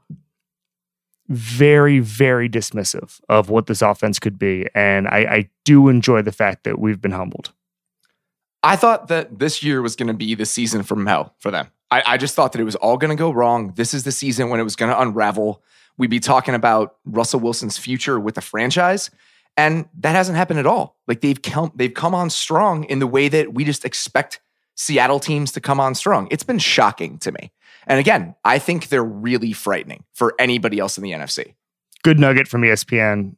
very, 1.29 1.99
very 2.01 2.49
dismissive 2.49 3.21
of 3.29 3.49
what 3.49 3.67
this 3.67 3.83
offense 3.83 4.19
could 4.19 4.39
be. 4.39 4.67
And 4.75 5.09
I, 5.09 5.19
I 5.19 5.51
do 5.65 5.89
enjoy 5.89 6.23
the 6.23 6.33
fact 6.33 6.65
that 6.65 6.79
we've 6.79 7.01
been 7.01 7.13
humbled. 7.13 7.53
I 8.63 8.77
thought 8.77 9.09
that 9.09 9.39
this 9.39 9.63
year 9.63 9.83
was 9.83 9.97
going 9.97 10.09
to 10.09 10.15
be 10.15 10.35
the 10.35 10.47
season 10.47 10.83
from 10.83 11.07
hell 11.07 11.35
for 11.39 11.51
them. 11.51 11.69
I, 11.91 12.03
I 12.07 12.17
just 12.17 12.35
thought 12.35 12.53
that 12.53 12.61
it 12.61 12.65
was 12.65 12.77
all 12.77 12.97
going 12.97 13.11
to 13.11 13.21
go 13.21 13.31
wrong. 13.31 13.73
This 13.77 13.93
is 13.93 14.05
the 14.05 14.13
season 14.13 14.49
when 14.49 14.61
it 14.61 14.65
was 14.65 14.77
going 14.77 14.91
to 14.91 15.01
unravel. 15.01 15.63
We'd 15.99 16.11
be 16.11 16.21
talking 16.21 16.55
about 16.55 16.97
Russell 17.05 17.41
Wilson's 17.41 17.77
future 17.77 18.19
with 18.19 18.35
the 18.35 18.41
franchise. 18.41 19.11
And 19.57 19.89
that 19.99 20.15
hasn't 20.15 20.39
happened 20.39 20.61
at 20.61 20.67
all. 20.67 20.97
Like 21.07 21.21
they've 21.21 21.41
come, 21.41 21.73
they've 21.75 21.93
come 21.93 22.15
on 22.15 22.31
strong 22.31 22.85
in 22.85 23.01
the 23.01 23.07
way 23.07 23.29
that 23.29 23.53
we 23.53 23.65
just 23.65 23.85
expect 23.85 24.41
Seattle 24.75 25.21
teams 25.21 25.53
to 25.53 25.61
come 25.61 25.81
on 25.81 25.95
strong. 25.95 26.29
It's 26.31 26.45
been 26.45 26.59
shocking 26.59 27.19
to 27.19 27.33
me. 27.33 27.53
And 27.87 27.99
again, 27.99 28.35
I 28.45 28.59
think 28.59 28.89
they're 28.89 29.03
really 29.03 29.53
frightening 29.53 30.05
for 30.15 30.35
anybody 30.39 30.79
else 30.79 30.97
in 30.97 31.05
the 31.05 31.11
NFC. 31.11 31.55
Good 32.03 32.19
nugget 32.19 32.49
from 32.49 32.63
ESPN 32.63 33.37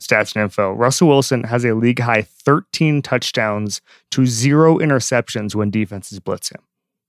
stats 0.00 0.34
and 0.34 0.44
info. 0.44 0.72
Russell 0.72 1.08
Wilson 1.08 1.44
has 1.44 1.64
a 1.64 1.74
league 1.74 2.00
high 2.00 2.22
13 2.22 3.02
touchdowns 3.02 3.80
to 4.10 4.26
zero 4.26 4.78
interceptions 4.78 5.54
when 5.54 5.70
defenses 5.70 6.20
blitz 6.20 6.50
him. 6.50 6.62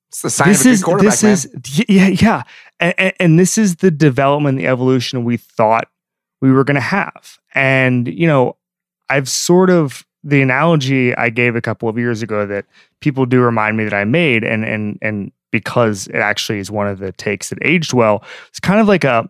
It's 0.10 0.22
the 0.22 0.30
sign 0.30 0.50
this 0.50 0.62
of 0.62 0.72
a 0.72 0.76
good 0.76 0.84
quarterback. 0.84 1.20
This 1.20 1.24
man. 1.24 1.62
is 1.66 1.86
yeah, 1.90 2.08
yeah, 2.08 2.44
and, 2.80 3.14
and 3.20 3.40
this 3.40 3.58
is 3.58 3.78
the 3.78 3.92
development, 3.92 4.58
the 4.58 4.68
evolution 4.68 5.26
we 5.26 5.38
thought 5.38 5.90
we 6.42 6.52
were 6.52 6.64
going 6.64 6.76
to 6.76 6.82
have. 6.82 7.40
And 7.54 8.08
you 8.08 8.26
know, 8.26 8.56
I've 9.10 9.28
sort 9.28 9.70
of 9.70 10.06
the 10.24 10.42
analogy 10.42 11.16
I 11.16 11.30
gave 11.30 11.56
a 11.56 11.62
couple 11.62 11.90
of 11.90 11.98
years 11.98 12.22
ago 12.22 12.46
that 12.46 12.66
people 13.02 13.26
do 13.26 13.42
remind 13.42 13.76
me 13.76 13.84
that 13.84 13.94
I 13.94 14.06
made, 14.06 14.46
and 14.46 14.64
and 14.64 14.98
and 15.02 15.32
because 15.52 16.08
it 16.08 16.16
actually 16.16 16.60
is 16.60 16.70
one 16.70 16.88
of 16.88 17.00
the 17.00 17.12
takes 17.12 17.50
that 17.50 17.60
aged 17.62 17.94
well. 17.94 18.24
It's 18.50 18.60
kind 18.60 18.80
of 18.80 18.88
like 18.88 19.04
a 19.04 19.30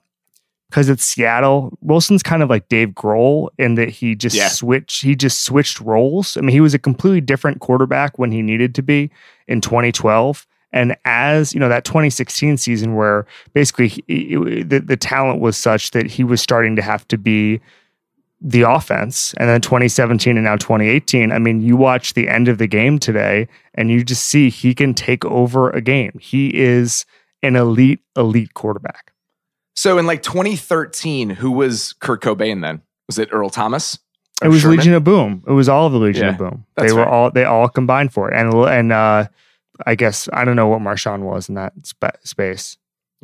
because 0.70 0.90
it's 0.90 1.04
Seattle. 1.04 1.78
Wilson's 1.82 2.24
kind 2.24 2.44
of 2.44 2.50
like 2.50 2.68
Dave 2.68 2.90
Grohl 2.90 3.50
in 3.58 3.76
that 3.76 3.90
he 3.90 4.16
just 4.16 4.36
yeah. 4.36 4.50
switched 4.50 5.04
he 5.04 5.16
just 5.16 5.44
switched 5.44 5.80
roles. 5.80 6.38
I 6.38 6.42
mean, 6.42 6.50
he 6.50 6.62
was 6.62 6.74
a 6.74 6.80
completely 6.80 7.22
different 7.22 7.60
quarterback 7.60 8.20
when 8.20 8.32
he 8.32 8.42
needed 8.42 8.76
to 8.76 8.82
be 8.82 9.10
in 9.48 9.62
2012. 9.62 10.46
And 10.74 10.98
as 11.06 11.54
you 11.54 11.60
know, 11.60 11.70
that 11.70 11.86
2016 11.86 12.58
season 12.58 12.96
where 12.96 13.26
basically 13.54 13.88
he, 13.88 14.36
the, 14.64 14.80
the 14.80 14.98
talent 14.98 15.40
was 15.40 15.56
such 15.56 15.92
that 15.92 16.08
he 16.08 16.24
was 16.24 16.42
starting 16.42 16.76
to 16.76 16.82
have 16.82 17.08
to 17.08 17.18
be 17.18 17.62
the 18.40 18.62
offense. 18.62 19.34
And 19.38 19.50
then 19.50 19.62
2017 19.62 20.38
and 20.38 20.44
now 20.44 20.56
2018. 20.56 21.32
I 21.32 21.40
mean, 21.40 21.62
you 21.62 21.76
watch 21.76 22.14
the 22.14 22.28
end 22.28 22.48
of 22.48 22.58
the 22.58 22.68
game 22.68 23.00
today 23.00 23.48
and 23.74 23.90
you 23.90 24.04
just 24.04 24.26
see 24.26 24.50
he 24.50 24.76
can 24.76 24.94
take 24.94 25.26
over 25.26 25.70
a 25.72 25.82
game. 25.82 26.18
He 26.20 26.56
is 26.56 27.06
an 27.42 27.56
elite, 27.56 28.00
elite 28.16 28.54
quarterback. 28.54 29.14
So 29.76 29.98
in 29.98 30.06
like 30.06 30.24
2013, 30.24 31.32
who 31.32 31.52
was 31.52 31.94
Kurt 31.94 32.22
Cobain 32.22 32.62
then? 32.62 32.82
Was 33.08 33.20
it 33.20 33.30
Earl 33.32 33.50
Thomas? 33.50 34.00
It 34.44 34.50
was 34.50 34.62
Sherman? 34.62 34.78
Legion 34.78 34.94
of 34.94 35.04
Boom. 35.04 35.44
It 35.48 35.52
was 35.52 35.70
all 35.70 35.88
of 35.88 35.94
the 35.94 36.00
Legion 36.00 36.26
yeah, 36.26 36.30
of 36.32 36.38
Boom. 36.38 36.66
They 36.78 36.92
were 36.92 37.02
right. 37.02 37.08
all 37.08 37.32
they 37.32 37.44
all 37.44 37.70
combined 37.70 38.14
for 38.14 38.30
it. 38.30 38.40
And 38.40 38.54
and 38.54 38.92
uh 38.92 39.28
I 39.86 39.96
guess 39.96 40.28
I 40.34 40.46
don't 40.46 40.56
know 40.56 40.68
what 40.68 40.82
Marshawn 40.82 41.22
was 41.22 41.50
in 41.50 41.56
that 41.56 41.74
spa- 41.84 42.12
space. 42.24 42.78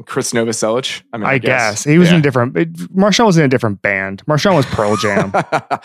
Chris 0.06 0.34
Novoselic. 0.34 1.04
I 1.14 1.18
mean, 1.18 1.28
I, 1.28 1.34
I 1.34 1.38
guess. 1.38 1.72
guess. 1.72 1.84
he 1.84 1.98
was 1.98 2.10
yeah. 2.10 2.16
in 2.16 2.20
a 2.20 2.24
different. 2.24 2.58
It, 2.58 2.74
Marshawn 2.74 3.26
was 3.26 3.38
in 3.38 3.46
a 3.46 3.48
different 3.48 3.82
band. 3.82 4.26
Marshawn 4.26 4.56
was 4.56 4.66
Pearl 4.66 4.98
Jam. 4.98 5.32
All 5.54 5.80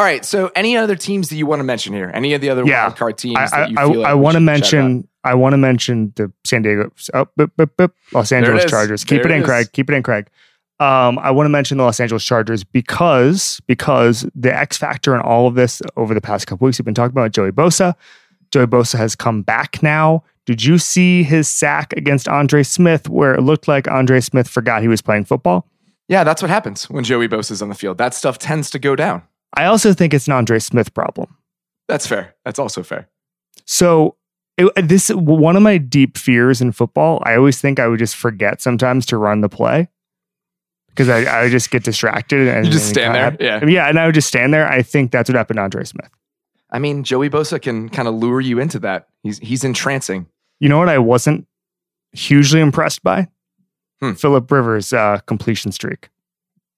right. 0.00 0.24
So, 0.24 0.50
any 0.56 0.76
other 0.76 0.96
teams 0.96 1.28
that 1.28 1.36
you 1.36 1.46
want 1.46 1.60
to 1.60 1.64
mention 1.64 1.92
here? 1.92 2.10
Any 2.12 2.34
of 2.34 2.40
the 2.40 2.50
other 2.50 2.64
yeah. 2.64 2.86
wild 2.86 2.96
card 2.96 3.18
teams? 3.18 3.36
I, 3.38 3.72
I, 3.76 3.84
like 3.84 4.06
I 4.06 4.14
want 4.14 4.34
to 4.34 4.40
mention. 4.40 5.06
I 5.24 5.34
want 5.34 5.52
to 5.52 5.58
mention 5.58 6.12
the 6.16 6.32
San 6.44 6.62
Diego, 6.62 6.90
oh, 7.14 7.26
boop, 7.38 7.52
boop, 7.56 7.70
boop, 7.78 7.92
Los 8.12 8.32
Angeles 8.32 8.64
Chargers. 8.64 9.04
Keep 9.04 9.22
there 9.22 9.30
it 9.30 9.36
in, 9.36 9.44
Craig. 9.44 9.70
Keep 9.72 9.90
it 9.90 9.94
in, 9.94 10.02
Craig. 10.02 10.28
Um, 10.80 11.16
I 11.20 11.30
want 11.30 11.44
to 11.44 11.50
mention 11.50 11.78
the 11.78 11.84
Los 11.84 12.00
Angeles 12.00 12.24
Chargers 12.24 12.64
because 12.64 13.60
because 13.68 14.28
the 14.34 14.52
X 14.52 14.76
factor 14.76 15.14
in 15.14 15.20
all 15.20 15.46
of 15.46 15.54
this 15.54 15.80
over 15.96 16.12
the 16.12 16.20
past 16.20 16.48
couple 16.48 16.64
weeks 16.64 16.80
we've 16.80 16.84
been 16.84 16.94
talking 16.94 17.12
about 17.12 17.30
Joey 17.30 17.52
Bosa. 17.52 17.94
Joey 18.50 18.66
Bosa 18.66 18.98
has 18.98 19.14
come 19.14 19.42
back 19.42 19.80
now. 19.80 20.24
Did 20.44 20.64
you 20.64 20.78
see 20.78 21.22
his 21.22 21.48
sack 21.48 21.92
against 21.96 22.28
Andre 22.28 22.62
Smith 22.62 23.08
where 23.08 23.34
it 23.34 23.42
looked 23.42 23.68
like 23.68 23.88
Andre 23.88 24.20
Smith 24.20 24.48
forgot 24.48 24.82
he 24.82 24.88
was 24.88 25.00
playing 25.00 25.24
football? 25.24 25.68
Yeah, 26.08 26.24
that's 26.24 26.42
what 26.42 26.50
happens 26.50 26.90
when 26.90 27.04
Joey 27.04 27.28
Bosa 27.28 27.52
is 27.52 27.62
on 27.62 27.68
the 27.68 27.74
field. 27.74 27.98
That 27.98 28.12
stuff 28.12 28.38
tends 28.38 28.68
to 28.70 28.78
go 28.78 28.96
down. 28.96 29.22
I 29.54 29.66
also 29.66 29.92
think 29.92 30.12
it's 30.12 30.26
an 30.26 30.32
Andre 30.32 30.58
Smith 30.58 30.92
problem. 30.94 31.36
That's 31.88 32.06
fair. 32.06 32.34
That's 32.44 32.58
also 32.58 32.82
fair. 32.82 33.08
So 33.64 34.16
it, 34.58 34.88
this 34.88 35.10
one 35.10 35.56
of 35.56 35.62
my 35.62 35.78
deep 35.78 36.18
fears 36.18 36.60
in 36.60 36.72
football. 36.72 37.22
I 37.24 37.36
always 37.36 37.60
think 37.60 37.78
I 37.78 37.86
would 37.86 37.98
just 37.98 38.16
forget 38.16 38.60
sometimes 38.60 39.06
to 39.06 39.16
run 39.16 39.40
the 39.40 39.48
play 39.48 39.88
because 40.88 41.08
I, 41.08 41.22
I 41.22 41.42
would 41.44 41.52
just 41.52 41.70
get 41.70 41.84
distracted 41.84 42.48
and 42.48 42.66
you 42.66 42.72
just 42.72 42.88
stand 42.88 43.14
there. 43.14 43.36
yeah, 43.40 43.64
yeah, 43.64 43.88
and 43.88 43.98
I 43.98 44.06
would 44.06 44.14
just 44.14 44.28
stand 44.28 44.52
there. 44.52 44.68
I 44.68 44.82
think 44.82 45.10
that's 45.10 45.28
what 45.28 45.36
happened 45.36 45.58
to 45.58 45.62
Andre 45.62 45.84
Smith. 45.84 46.10
I 46.72 46.78
mean, 46.78 47.04
Joey 47.04 47.28
Bosa 47.28 47.60
can 47.60 47.90
kind 47.90 48.08
of 48.08 48.14
lure 48.14 48.40
you 48.40 48.58
into 48.58 48.78
that. 48.80 49.08
He's 49.22 49.38
he's 49.38 49.62
entrancing. 49.62 50.26
You 50.58 50.68
know 50.68 50.78
what 50.78 50.88
I 50.88 50.98
wasn't 50.98 51.46
hugely 52.12 52.60
impressed 52.60 53.02
by? 53.02 53.28
Hmm. 54.00 54.14
Philip 54.14 54.50
Rivers' 54.50 54.92
uh, 54.92 55.18
completion 55.26 55.70
streak. 55.70 56.08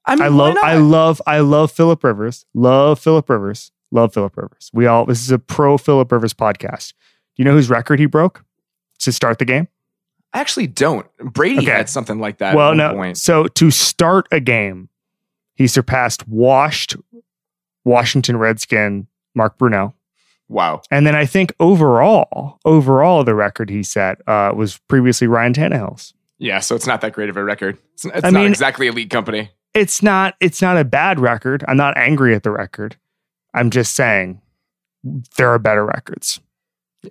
I, 0.04 0.16
mean, 0.16 0.24
I 0.24 0.28
love, 0.28 0.56
I 0.62 0.76
love, 0.76 1.22
I 1.26 1.38
love 1.38 1.72
Philip 1.72 2.04
Rivers. 2.04 2.44
Love 2.52 2.98
Philip 2.98 3.30
Rivers. 3.30 3.72
Love 3.90 4.12
Philip 4.12 4.36
Rivers. 4.36 4.70
We 4.74 4.86
all. 4.86 5.06
This 5.06 5.22
is 5.22 5.30
a 5.30 5.38
pro 5.38 5.78
Philip 5.78 6.10
Rivers 6.10 6.34
podcast. 6.34 6.90
Do 6.90 7.42
you 7.42 7.44
know 7.44 7.52
whose 7.52 7.70
record 7.70 8.00
he 8.00 8.06
broke 8.06 8.44
to 8.98 9.12
start 9.12 9.38
the 9.38 9.44
game? 9.44 9.68
I 10.32 10.40
actually 10.40 10.66
don't. 10.66 11.06
Brady 11.18 11.58
okay. 11.58 11.70
had 11.70 11.88
something 11.88 12.18
like 12.18 12.38
that. 12.38 12.56
Well, 12.56 12.74
no. 12.74 12.92
Point. 12.94 13.16
So 13.16 13.46
to 13.46 13.70
start 13.70 14.26
a 14.32 14.40
game, 14.40 14.88
he 15.54 15.68
surpassed 15.68 16.26
washed 16.26 16.96
Washington 17.84 18.36
Redskin 18.36 19.06
Mark 19.34 19.58
Brunell 19.58 19.94
Wow. 20.48 20.82
And 20.90 21.06
then 21.06 21.14
I 21.14 21.26
think 21.26 21.54
overall, 21.58 22.58
overall, 22.64 23.24
the 23.24 23.34
record 23.34 23.70
he 23.70 23.82
set 23.82 24.20
uh, 24.28 24.52
was 24.54 24.78
previously 24.88 25.26
Ryan 25.26 25.54
Tannehill's. 25.54 26.14
Yeah, 26.38 26.60
so 26.60 26.74
it's 26.74 26.86
not 26.86 27.00
that 27.00 27.12
great 27.12 27.30
of 27.30 27.36
a 27.36 27.44
record. 27.44 27.78
It's, 27.94 28.04
it's 28.04 28.22
not 28.22 28.32
mean, 28.32 28.50
exactly 28.50 28.86
elite 28.86 29.10
company. 29.10 29.50
It's 29.72 30.02
not. 30.02 30.34
It's 30.40 30.60
not 30.60 30.76
a 30.76 30.84
bad 30.84 31.18
record. 31.18 31.64
I'm 31.66 31.76
not 31.76 31.96
angry 31.96 32.34
at 32.34 32.42
the 32.42 32.50
record. 32.50 32.96
I'm 33.54 33.70
just 33.70 33.94
saying 33.94 34.42
there 35.36 35.48
are 35.48 35.58
better 35.58 35.84
records. 35.84 36.40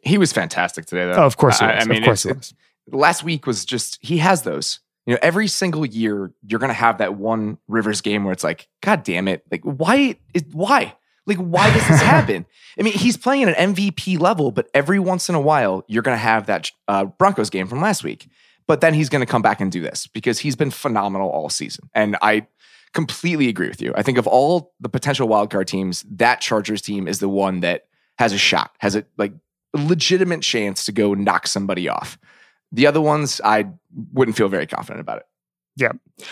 He 0.03 0.17
was 0.17 0.31
fantastic 0.31 0.85
today, 0.85 1.05
though. 1.05 1.23
Oh, 1.23 1.25
of 1.25 1.37
course, 1.37 1.61
I, 1.61 1.73
I, 1.73 1.85
mean, 1.85 1.99
of 1.99 2.05
course, 2.05 2.25
it, 2.25 2.37
was. 2.37 2.53
last 2.91 3.23
week 3.23 3.47
was 3.47 3.65
just 3.65 3.97
he 4.01 4.17
has 4.19 4.43
those. 4.43 4.79
You 5.05 5.13
know, 5.13 5.19
every 5.21 5.47
single 5.47 5.85
year 5.85 6.31
you're 6.45 6.59
gonna 6.59 6.73
have 6.73 6.99
that 6.99 7.15
one 7.15 7.57
Rivers 7.67 8.01
game 8.01 8.23
where 8.23 8.33
it's 8.33 8.43
like, 8.43 8.67
God 8.81 9.03
damn 9.03 9.27
it! 9.27 9.43
Like, 9.51 9.63
why 9.63 10.17
is 10.33 10.43
why? 10.51 10.95
Like, 11.25 11.37
why 11.37 11.71
does 11.73 11.87
this 11.87 12.01
happen? 12.01 12.45
I 12.77 12.83
mean, 12.83 12.93
he's 12.93 13.17
playing 13.17 13.43
at 13.43 13.57
an 13.57 13.73
MVP 13.73 14.19
level, 14.19 14.51
but 14.51 14.67
every 14.73 14.99
once 14.99 15.29
in 15.29 15.35
a 15.35 15.41
while, 15.41 15.83
you're 15.87 16.03
going 16.03 16.15
to 16.15 16.21
have 16.21 16.47
that 16.47 16.71
uh, 16.87 17.05
Broncos 17.05 17.49
game 17.49 17.67
from 17.67 17.81
last 17.81 18.03
week. 18.03 18.27
But 18.67 18.81
then 18.81 18.93
he's 18.93 19.09
going 19.09 19.21
to 19.21 19.25
come 19.25 19.41
back 19.41 19.59
and 19.59 19.71
do 19.71 19.81
this 19.81 20.07
because 20.07 20.39
he's 20.39 20.55
been 20.55 20.71
phenomenal 20.71 21.29
all 21.29 21.49
season. 21.49 21.89
And 21.93 22.17
I 22.21 22.47
completely 22.93 23.49
agree 23.49 23.67
with 23.67 23.81
you. 23.81 23.93
I 23.95 24.03
think 24.03 24.17
of 24.17 24.27
all 24.27 24.73
the 24.79 24.89
potential 24.89 25.27
wildcard 25.27 25.65
teams, 25.65 26.05
that 26.11 26.41
Chargers 26.41 26.81
team 26.81 27.07
is 27.07 27.19
the 27.19 27.29
one 27.29 27.61
that 27.61 27.87
has 28.17 28.31
a 28.31 28.37
shot, 28.37 28.71
has 28.79 28.95
a 28.95 29.05
like 29.17 29.33
legitimate 29.73 30.41
chance 30.41 30.85
to 30.85 30.91
go 30.91 31.13
knock 31.13 31.47
somebody 31.47 31.89
off. 31.89 32.17
The 32.71 32.87
other 32.87 33.01
ones, 33.01 33.41
I 33.43 33.69
wouldn't 34.13 34.37
feel 34.37 34.47
very 34.47 34.67
confident 34.67 35.01
about 35.01 35.19
it. 35.19 35.25
Yeah. 35.75 35.91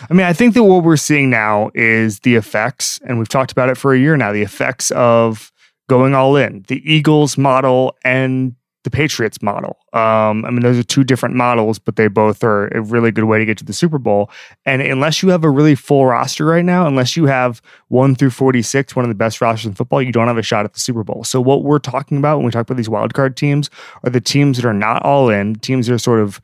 I 0.10 0.14
mean, 0.14 0.26
I 0.26 0.34
think 0.34 0.54
that 0.54 0.64
what 0.64 0.84
we're 0.84 0.98
seeing 0.98 1.30
now 1.30 1.72
is 1.74 2.20
the 2.20 2.36
effects, 2.36 3.00
and 3.06 3.18
we've 3.18 3.30
talked 3.30 3.52
about 3.52 3.70
it 3.70 3.78
for 3.78 3.94
a 3.94 4.00
year 4.00 4.16
now 4.16 4.32
the 4.32 4.44
effects 4.44 4.92
of 4.92 5.52
going 5.90 6.14
all 6.14 6.36
in, 6.36 6.64
the 6.68 6.82
Eagles 6.90 7.38
model 7.38 7.98
and 8.06 8.56
the 8.84 8.90
Patriots 8.90 9.42
model. 9.42 9.78
Um, 9.94 10.44
I 10.46 10.50
mean, 10.50 10.62
those 10.62 10.78
are 10.78 10.84
two 10.84 11.04
different 11.04 11.36
models, 11.36 11.78
but 11.78 11.98
they 11.98 12.08
both 12.08 12.44
are 12.44 12.68
a 12.70 12.82
really 12.82 13.12
good 13.12 13.26
way 13.26 13.38
to 13.38 13.46
get 13.46 13.58
to 13.60 13.66
the 13.66 13.74
Super 13.74 14.00
Bowl. 14.00 14.32
And 14.66 14.82
unless 14.82 15.22
you 15.22 15.30
have 15.30 15.44
a 15.44 15.50
really 15.50 15.76
full 15.76 16.06
roster 16.06 16.46
right 16.46 16.66
now, 16.66 16.88
unless 16.88 17.16
you 17.16 17.26
have 17.26 17.62
one 17.90 18.16
through 18.16 18.32
46, 18.32 18.96
one 18.96 19.06
of 19.06 19.10
the 19.10 19.16
best 19.16 19.40
rosters 19.40 19.68
in 19.68 19.74
football, 19.74 20.02
you 20.02 20.12
don't 20.12 20.28
have 20.28 20.38
a 20.38 20.44
shot 20.44 20.66
at 20.66 20.74
the 20.74 20.80
Super 20.80 21.04
Bowl. 21.04 21.24
So, 21.24 21.40
what 21.40 21.64
we're 21.64 21.80
talking 21.80 22.18
about 22.18 22.38
when 22.38 22.46
we 22.46 22.52
talk 22.52 22.62
about 22.62 22.78
these 22.78 22.88
wildcard 22.88 23.36
teams 23.36 23.70
are 24.04 24.10
the 24.10 24.22
teams 24.22 24.58
that 24.58 24.66
are 24.66 24.74
not 24.74 25.04
all 25.04 25.30
in, 25.30 25.56
teams 25.56 25.88
that 25.88 25.94
are 25.94 26.00
sort 26.00 26.20
of 26.20 26.42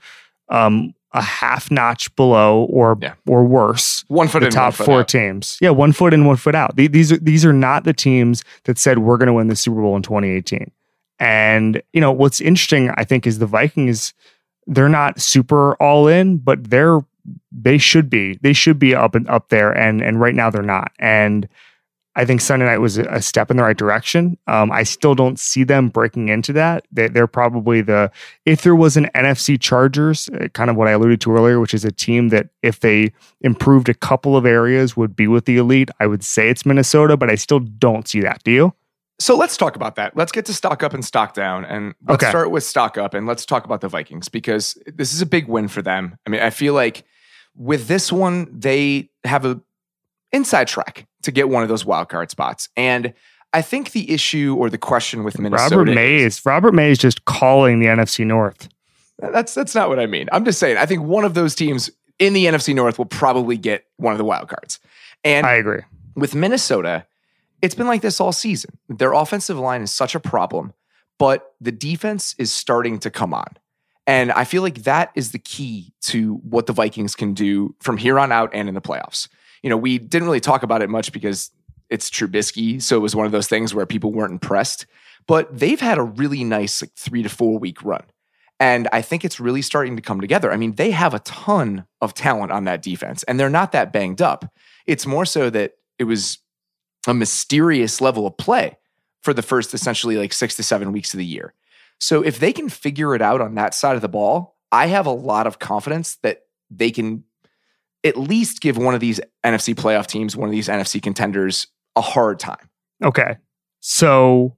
um, 0.49 0.93
a 1.17 1.21
half 1.21 1.71
notch 1.71 2.15
below 2.15 2.65
or 2.65 2.97
yeah. 3.01 3.15
or 3.25 3.43
worse. 3.43 4.05
One 4.07 4.27
foot 4.27 4.41
the 4.41 4.47
in, 4.47 4.51
top 4.51 4.73
four 4.73 4.99
out. 4.99 5.07
teams. 5.07 5.57
Yeah, 5.59 5.71
one 5.71 5.91
foot 5.91 6.13
in, 6.13 6.25
one 6.25 6.37
foot 6.37 6.55
out. 6.55 6.75
These 6.75 7.11
are 7.11 7.17
these 7.17 7.43
are 7.43 7.53
not 7.53 7.83
the 7.83 7.93
teams 7.93 8.43
that 8.65 8.77
said 8.77 8.99
we're 8.99 9.17
going 9.17 9.27
to 9.27 9.33
win 9.33 9.47
the 9.47 9.55
Super 9.55 9.81
Bowl 9.81 9.95
in 9.95 10.03
2018. 10.03 10.71
And 11.19 11.81
you 11.93 11.99
know 11.99 12.11
what's 12.11 12.39
interesting, 12.39 12.91
I 12.91 13.03
think, 13.03 13.25
is 13.25 13.39
the 13.39 13.47
Vikings. 13.47 14.13
They're 14.67 14.89
not 14.89 15.19
super 15.19 15.75
all 15.75 16.07
in, 16.07 16.37
but 16.37 16.69
they're 16.69 16.99
they 17.51 17.77
should 17.77 18.09
be. 18.09 18.37
They 18.41 18.53
should 18.53 18.77
be 18.77 18.93
up 18.93 19.15
and 19.15 19.27
up 19.27 19.49
there, 19.49 19.75
and 19.75 20.01
and 20.01 20.21
right 20.21 20.35
now 20.35 20.49
they're 20.49 20.61
not. 20.61 20.91
And 20.99 21.49
I 22.17 22.25
think 22.25 22.41
Sunday 22.41 22.65
night 22.65 22.79
was 22.79 22.97
a 22.97 23.21
step 23.21 23.51
in 23.51 23.57
the 23.57 23.63
right 23.63 23.77
direction. 23.77 24.39
Um, 24.47 24.71
I 24.71 24.81
still 24.81 25.13
don't 25.13 25.39
see 25.39 25.63
them 25.63 25.89
breaking 25.89 26.29
into 26.29 26.51
that. 26.53 26.83
They, 26.91 27.05
are 27.05 27.27
probably 27.27 27.81
the 27.81 28.11
if 28.43 28.63
there 28.63 28.75
was 28.75 28.97
an 28.97 29.07
NFC 29.13 29.61
Chargers, 29.61 30.27
uh, 30.29 30.47
kind 30.47 30.71
of 30.71 30.75
what 30.75 30.87
I 30.87 30.91
alluded 30.91 31.21
to 31.21 31.31
earlier, 31.31 31.59
which 31.59 31.75
is 31.75 31.85
a 31.85 31.91
team 31.91 32.29
that 32.29 32.49
if 32.63 32.79
they 32.79 33.13
improved 33.41 33.87
a 33.87 33.93
couple 33.93 34.35
of 34.35 34.47
areas 34.47 34.97
would 34.97 35.15
be 35.15 35.27
with 35.27 35.45
the 35.45 35.57
elite. 35.57 35.91
I 35.99 36.07
would 36.07 36.23
say 36.23 36.49
it's 36.49 36.65
Minnesota, 36.65 37.17
but 37.17 37.29
I 37.29 37.35
still 37.35 37.59
don't 37.59 38.07
see 38.07 38.21
that. 38.21 38.41
Do 38.43 38.49
you? 38.49 38.73
So 39.19 39.37
let's 39.37 39.55
talk 39.55 39.75
about 39.75 39.95
that. 39.95 40.17
Let's 40.17 40.31
get 40.31 40.45
to 40.45 40.55
stock 40.55 40.81
up 40.81 40.95
and 40.95 41.05
stock 41.05 41.35
down, 41.35 41.65
and 41.65 41.93
let's 42.07 42.23
okay. 42.23 42.31
start 42.31 42.49
with 42.49 42.63
stock 42.63 42.97
up, 42.97 43.13
and 43.13 43.27
let's 43.27 43.45
talk 43.45 43.63
about 43.63 43.81
the 43.81 43.89
Vikings 43.89 44.27
because 44.27 44.75
this 44.87 45.13
is 45.13 45.21
a 45.21 45.25
big 45.27 45.47
win 45.47 45.67
for 45.67 45.83
them. 45.83 46.17
I 46.25 46.31
mean, 46.31 46.41
I 46.41 46.49
feel 46.49 46.73
like 46.73 47.03
with 47.55 47.87
this 47.87 48.11
one, 48.11 48.47
they 48.51 49.11
have 49.23 49.45
a 49.45 49.61
inside 50.31 50.67
track 50.67 51.07
to 51.23 51.31
get 51.31 51.49
one 51.49 51.63
of 51.63 51.69
those 51.69 51.85
wild 51.85 52.09
card 52.09 52.31
spots. 52.31 52.69
And 52.75 53.13
I 53.53 53.61
think 53.61 53.91
the 53.91 54.11
issue 54.11 54.55
or 54.57 54.69
the 54.69 54.77
question 54.77 55.23
with 55.23 55.39
Minnesota 55.39 55.77
Robert 55.77 55.93
Mays, 55.93 56.45
Robert 56.45 56.73
Mays 56.73 56.97
just 56.97 57.25
calling 57.25 57.79
the 57.79 57.87
NFC 57.87 58.25
North. 58.25 58.69
That's 59.19 59.53
that's 59.53 59.73
not 59.73 59.89
what 59.89 59.99
I 59.99 60.05
mean. 60.05 60.27
I'm 60.31 60.45
just 60.45 60.59
saying 60.59 60.77
I 60.77 60.85
think 60.85 61.03
one 61.03 61.25
of 61.25 61.33
those 61.33 61.55
teams 61.55 61.89
in 62.19 62.33
the 62.33 62.45
NFC 62.45 62.75
North 62.75 62.97
will 62.97 63.05
probably 63.05 63.57
get 63.57 63.85
one 63.97 64.13
of 64.13 64.17
the 64.17 64.25
wild 64.25 64.47
cards. 64.49 64.79
And 65.23 65.45
I 65.45 65.53
agree. 65.53 65.81
With 66.15 66.35
Minnesota, 66.35 67.05
it's 67.61 67.75
been 67.75 67.87
like 67.87 68.01
this 68.01 68.19
all 68.19 68.31
season. 68.31 68.77
Their 68.89 69.13
offensive 69.13 69.57
line 69.57 69.81
is 69.81 69.91
such 69.91 70.13
a 70.15 70.19
problem, 70.19 70.73
but 71.17 71.53
the 71.61 71.71
defense 71.71 72.35
is 72.37 72.51
starting 72.51 72.99
to 72.99 73.09
come 73.09 73.33
on. 73.33 73.57
And 74.05 74.31
I 74.31 74.45
feel 74.45 74.61
like 74.61 74.83
that 74.83 75.11
is 75.15 75.31
the 75.31 75.39
key 75.39 75.93
to 76.03 76.35
what 76.35 76.65
the 76.65 76.73
Vikings 76.73 77.15
can 77.15 77.33
do 77.33 77.75
from 77.79 77.97
here 77.97 78.19
on 78.19 78.31
out 78.31 78.51
and 78.53 78.69
in 78.69 78.75
the 78.75 78.81
playoffs 78.81 79.27
you 79.63 79.69
know, 79.69 79.77
we 79.77 79.97
didn't 79.97 80.27
really 80.27 80.39
talk 80.39 80.63
about 80.63 80.81
it 80.81 80.89
much 80.89 81.11
because 81.11 81.51
it's 81.89 82.09
Trubisky. 82.09 82.81
So 82.81 82.97
it 82.97 83.01
was 83.01 83.15
one 83.15 83.25
of 83.25 83.31
those 83.31 83.47
things 83.47 83.73
where 83.73 83.85
people 83.85 84.11
weren't 84.11 84.33
impressed. 84.33 84.85
But 85.27 85.57
they've 85.57 85.79
had 85.79 85.97
a 85.97 86.03
really 86.03 86.43
nice 86.43 86.81
like 86.81 86.93
three 86.95 87.23
to 87.23 87.29
four 87.29 87.59
week 87.59 87.83
run. 87.83 88.03
And 88.59 88.87
I 88.91 89.01
think 89.01 89.23
it's 89.23 89.39
really 89.39 89.61
starting 89.61 89.95
to 89.97 90.01
come 90.01 90.19
together. 90.19 90.51
I 90.51 90.57
mean, 90.57 90.75
they 90.75 90.91
have 90.91 91.13
a 91.13 91.19
ton 91.19 91.85
of 92.01 92.13
talent 92.13 92.51
on 92.51 92.63
that 92.63 92.81
defense, 92.81 93.21
and 93.23 93.39
they're 93.39 93.49
not 93.49 93.71
that 93.73 93.93
banged 93.93 94.21
up. 94.21 94.51
It's 94.87 95.05
more 95.05 95.25
so 95.25 95.49
that 95.51 95.73
it 95.99 96.05
was 96.05 96.39
a 97.07 97.13
mysterious 97.13 98.01
level 98.01 98.25
of 98.25 98.35
play 98.37 98.77
for 99.21 99.33
the 99.33 99.41
first 99.43 99.73
essentially 99.73 100.17
like 100.17 100.33
six 100.33 100.55
to 100.55 100.63
seven 100.63 100.91
weeks 100.91 101.13
of 101.13 101.19
the 101.19 101.25
year. 101.25 101.53
So 101.99 102.23
if 102.23 102.39
they 102.39 102.51
can 102.51 102.69
figure 102.69 103.13
it 103.13 103.21
out 103.21 103.41
on 103.41 103.55
that 103.55 103.73
side 103.73 103.95
of 103.95 104.01
the 104.01 104.09
ball, 104.09 104.57
I 104.71 104.87
have 104.87 105.05
a 105.05 105.11
lot 105.11 105.47
of 105.47 105.59
confidence 105.59 106.15
that 106.17 106.43
they 106.69 106.91
can 106.91 107.23
at 108.07 108.17
least 108.17 108.61
give 108.61 108.77
one 108.77 108.93
of 108.93 108.99
these 108.99 109.19
NFC 109.45 109.75
playoff 109.75 110.07
teams, 110.07 110.35
one 110.35 110.49
of 110.49 110.51
these 110.51 110.67
NFC 110.67 111.01
contenders, 111.01 111.67
a 111.95 112.01
hard 112.01 112.39
time. 112.39 112.69
Okay. 113.03 113.37
So 113.79 114.55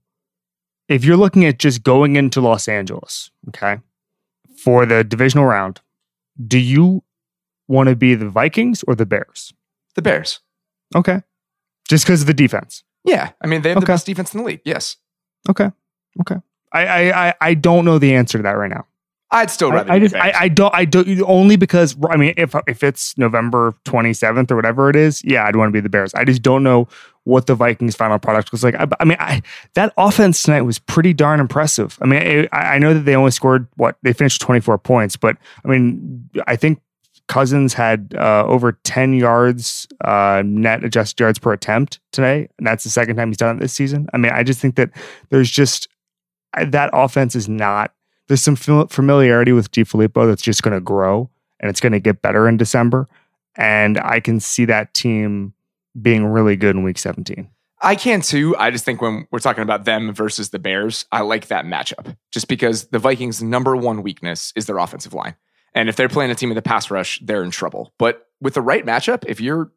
if 0.88 1.04
you're 1.04 1.18
looking 1.18 1.46
at 1.46 1.60
just 1.60 1.84
going 1.84 2.16
into 2.16 2.42
Los 2.42 2.68
Angeles, 2.68 3.32
okay, 3.50 3.80
for 4.64 4.86
the 4.86 5.04
divisional 5.04 5.46
round, 5.46 5.82
do 6.48 6.58
you 6.58 7.04
want 7.68 7.90
to 7.90 7.96
be 7.96 8.16
the 8.16 8.30
Vikings 8.30 8.84
or 8.88 8.96
the 8.96 9.06
Bears? 9.06 9.54
The 9.96 10.02
Bears. 10.02 10.40
Okay. 10.96 11.22
Just 11.88 12.06
because 12.06 12.22
of 12.22 12.28
the 12.28 12.34
defense. 12.34 12.84
Yeah. 13.04 13.32
I 13.42 13.48
mean, 13.48 13.62
they 13.62 13.70
have 13.70 13.78
okay. 13.78 13.86
the 13.86 13.94
best 13.94 14.06
defense 14.06 14.34
in 14.34 14.40
the 14.40 14.46
league. 14.46 14.62
Yes. 14.66 14.98
Okay. 15.50 15.72
Okay. 16.22 16.38
I, 16.72 17.12
I 17.12 17.34
I 17.42 17.54
don't 17.56 17.86
know 17.86 17.98
the 17.98 18.14
answer 18.14 18.38
to 18.38 18.44
that 18.44 18.58
right 18.58 18.70
now. 18.70 18.86
I'd 19.32 19.52
still 19.52 19.72
rather. 19.72 19.92
I, 19.92 19.96
I 19.96 20.00
just 20.00 20.16
I, 20.16 20.34
I, 20.36 20.48
don't 20.48 20.74
I 20.74 20.86
don't 20.86 21.22
only 21.22 21.56
because 21.56 21.96
I 22.10 22.18
mean 22.18 22.34
if 22.36 22.56
if 22.68 22.84
it's 22.84 23.18
November 23.18 23.76
twenty 23.86 24.14
seventh 24.14 24.52
or 24.52 24.56
whatever 24.56 24.90
it 24.90 24.96
is, 24.96 25.24
yeah, 25.24 25.46
I'd 25.46 25.56
want 25.56 25.70
to 25.70 25.72
be 25.74 25.82
the 25.82 25.90
Bears. 25.90 26.14
I 26.16 26.24
just 26.24 26.42
don't 26.42 26.64
know 26.64 26.88
what 27.26 27.46
the 27.46 27.54
Vikings' 27.54 27.96
final 27.96 28.18
product 28.18 28.52
was 28.52 28.64
like. 28.64 28.74
I, 28.76 28.88
I 29.00 29.06
mean, 29.06 29.18
I, 29.20 29.44
that 29.76 29.94
offense 29.98 30.42
tonight 30.42 30.62
was 30.62 30.80
pretty 30.80 31.14
darn 31.14 31.40
impressive. 31.40 32.00
I 32.02 32.08
mean, 32.08 32.48
I, 32.52 32.58
I 32.58 32.80
know 32.80 32.94
that 32.94 33.02
they 33.02 33.16
only 33.16 33.32
scored 33.32 33.68
what 33.76 33.98
they 34.02 34.14
finished 34.14 34.42
twenty 34.42 34.62
four 34.62 34.78
points, 34.80 35.16
but 35.16 35.38
I 35.64 35.68
mean, 35.68 36.28
I 36.48 36.56
think 36.56 36.82
Cousins 37.30 37.76
had 37.76 38.16
uh, 38.18 38.44
over 38.48 38.74
10 38.84 39.14
yards 39.14 39.88
uh, 40.04 40.42
net 40.44 40.84
adjusted 40.84 41.22
yards 41.22 41.38
per 41.38 41.54
attempt 41.54 42.00
today. 42.12 42.50
And 42.58 42.66
that's 42.66 42.84
the 42.84 42.90
second 42.90 43.18
time 43.18 43.30
he's 43.30 43.38
done 43.38 43.56
it 43.56 43.60
this 43.60 43.72
season. 43.72 44.10
I 44.14 44.18
mean, 44.18 44.32
I 44.32 44.42
just 44.42 44.60
think 44.60 44.76
that 44.78 44.90
there's 45.30 45.52
just 45.52 45.88
that 46.60 46.90
offense 46.92 47.36
is 47.36 47.48
not, 47.48 47.94
there's 48.30 48.42
some 48.42 48.56
familiarity 48.56 49.52
with 49.52 49.72
DeFilippo 49.72 50.28
that's 50.28 50.44
just 50.44 50.64
going 50.64 50.76
to 50.76 50.80
grow 50.80 51.30
and 51.60 51.70
it's 51.70 51.82
going 51.82 51.92
to 51.92 52.00
get 52.00 52.22
better 52.22 52.48
in 52.48 52.58
December. 52.58 53.10
And 53.56 53.98
I 53.98 54.20
can 54.20 54.40
see 54.40 54.66
that 54.66 54.94
team 54.94 55.54
being 56.00 56.26
really 56.26 56.56
good 56.56 56.76
in 56.76 56.84
week 56.84 57.00
17. 57.00 57.50
I 57.82 57.96
can 57.96 58.22
too. 58.22 58.56
I 58.58 58.70
just 58.70 58.86
think 58.86 59.02
when 59.02 59.28
we're 59.32 59.40
talking 59.40 59.64
about 59.64 59.86
them 59.86 60.14
versus 60.14 60.52
the 60.52 60.60
Bears, 60.60 61.06
I 61.12 61.22
like 61.22 61.48
that 61.48 61.66
matchup 61.66 62.16
just 62.32 62.48
because 62.48 62.88
the 62.88 63.00
Vikings' 63.00 63.42
number 63.42 63.76
one 63.76 64.04
weakness 64.04 64.54
is 64.56 64.68
their 64.68 64.78
offensive 64.78 65.14
line. 65.14 65.36
And 65.74 65.90
if 65.90 65.96
they're 65.96 66.10
playing 66.10 66.30
a 66.30 66.36
team 66.36 66.50
with 66.50 66.58
a 66.58 66.64
pass 66.64 66.92
rush, 66.92 67.20
they're 67.24 67.44
in 67.44 67.52
trouble. 67.52 67.94
But 67.98 68.28
with 68.40 68.54
the 68.54 68.62
right 68.62 68.86
matchup, 68.86 69.24
if 69.28 69.42
you're 69.42 69.72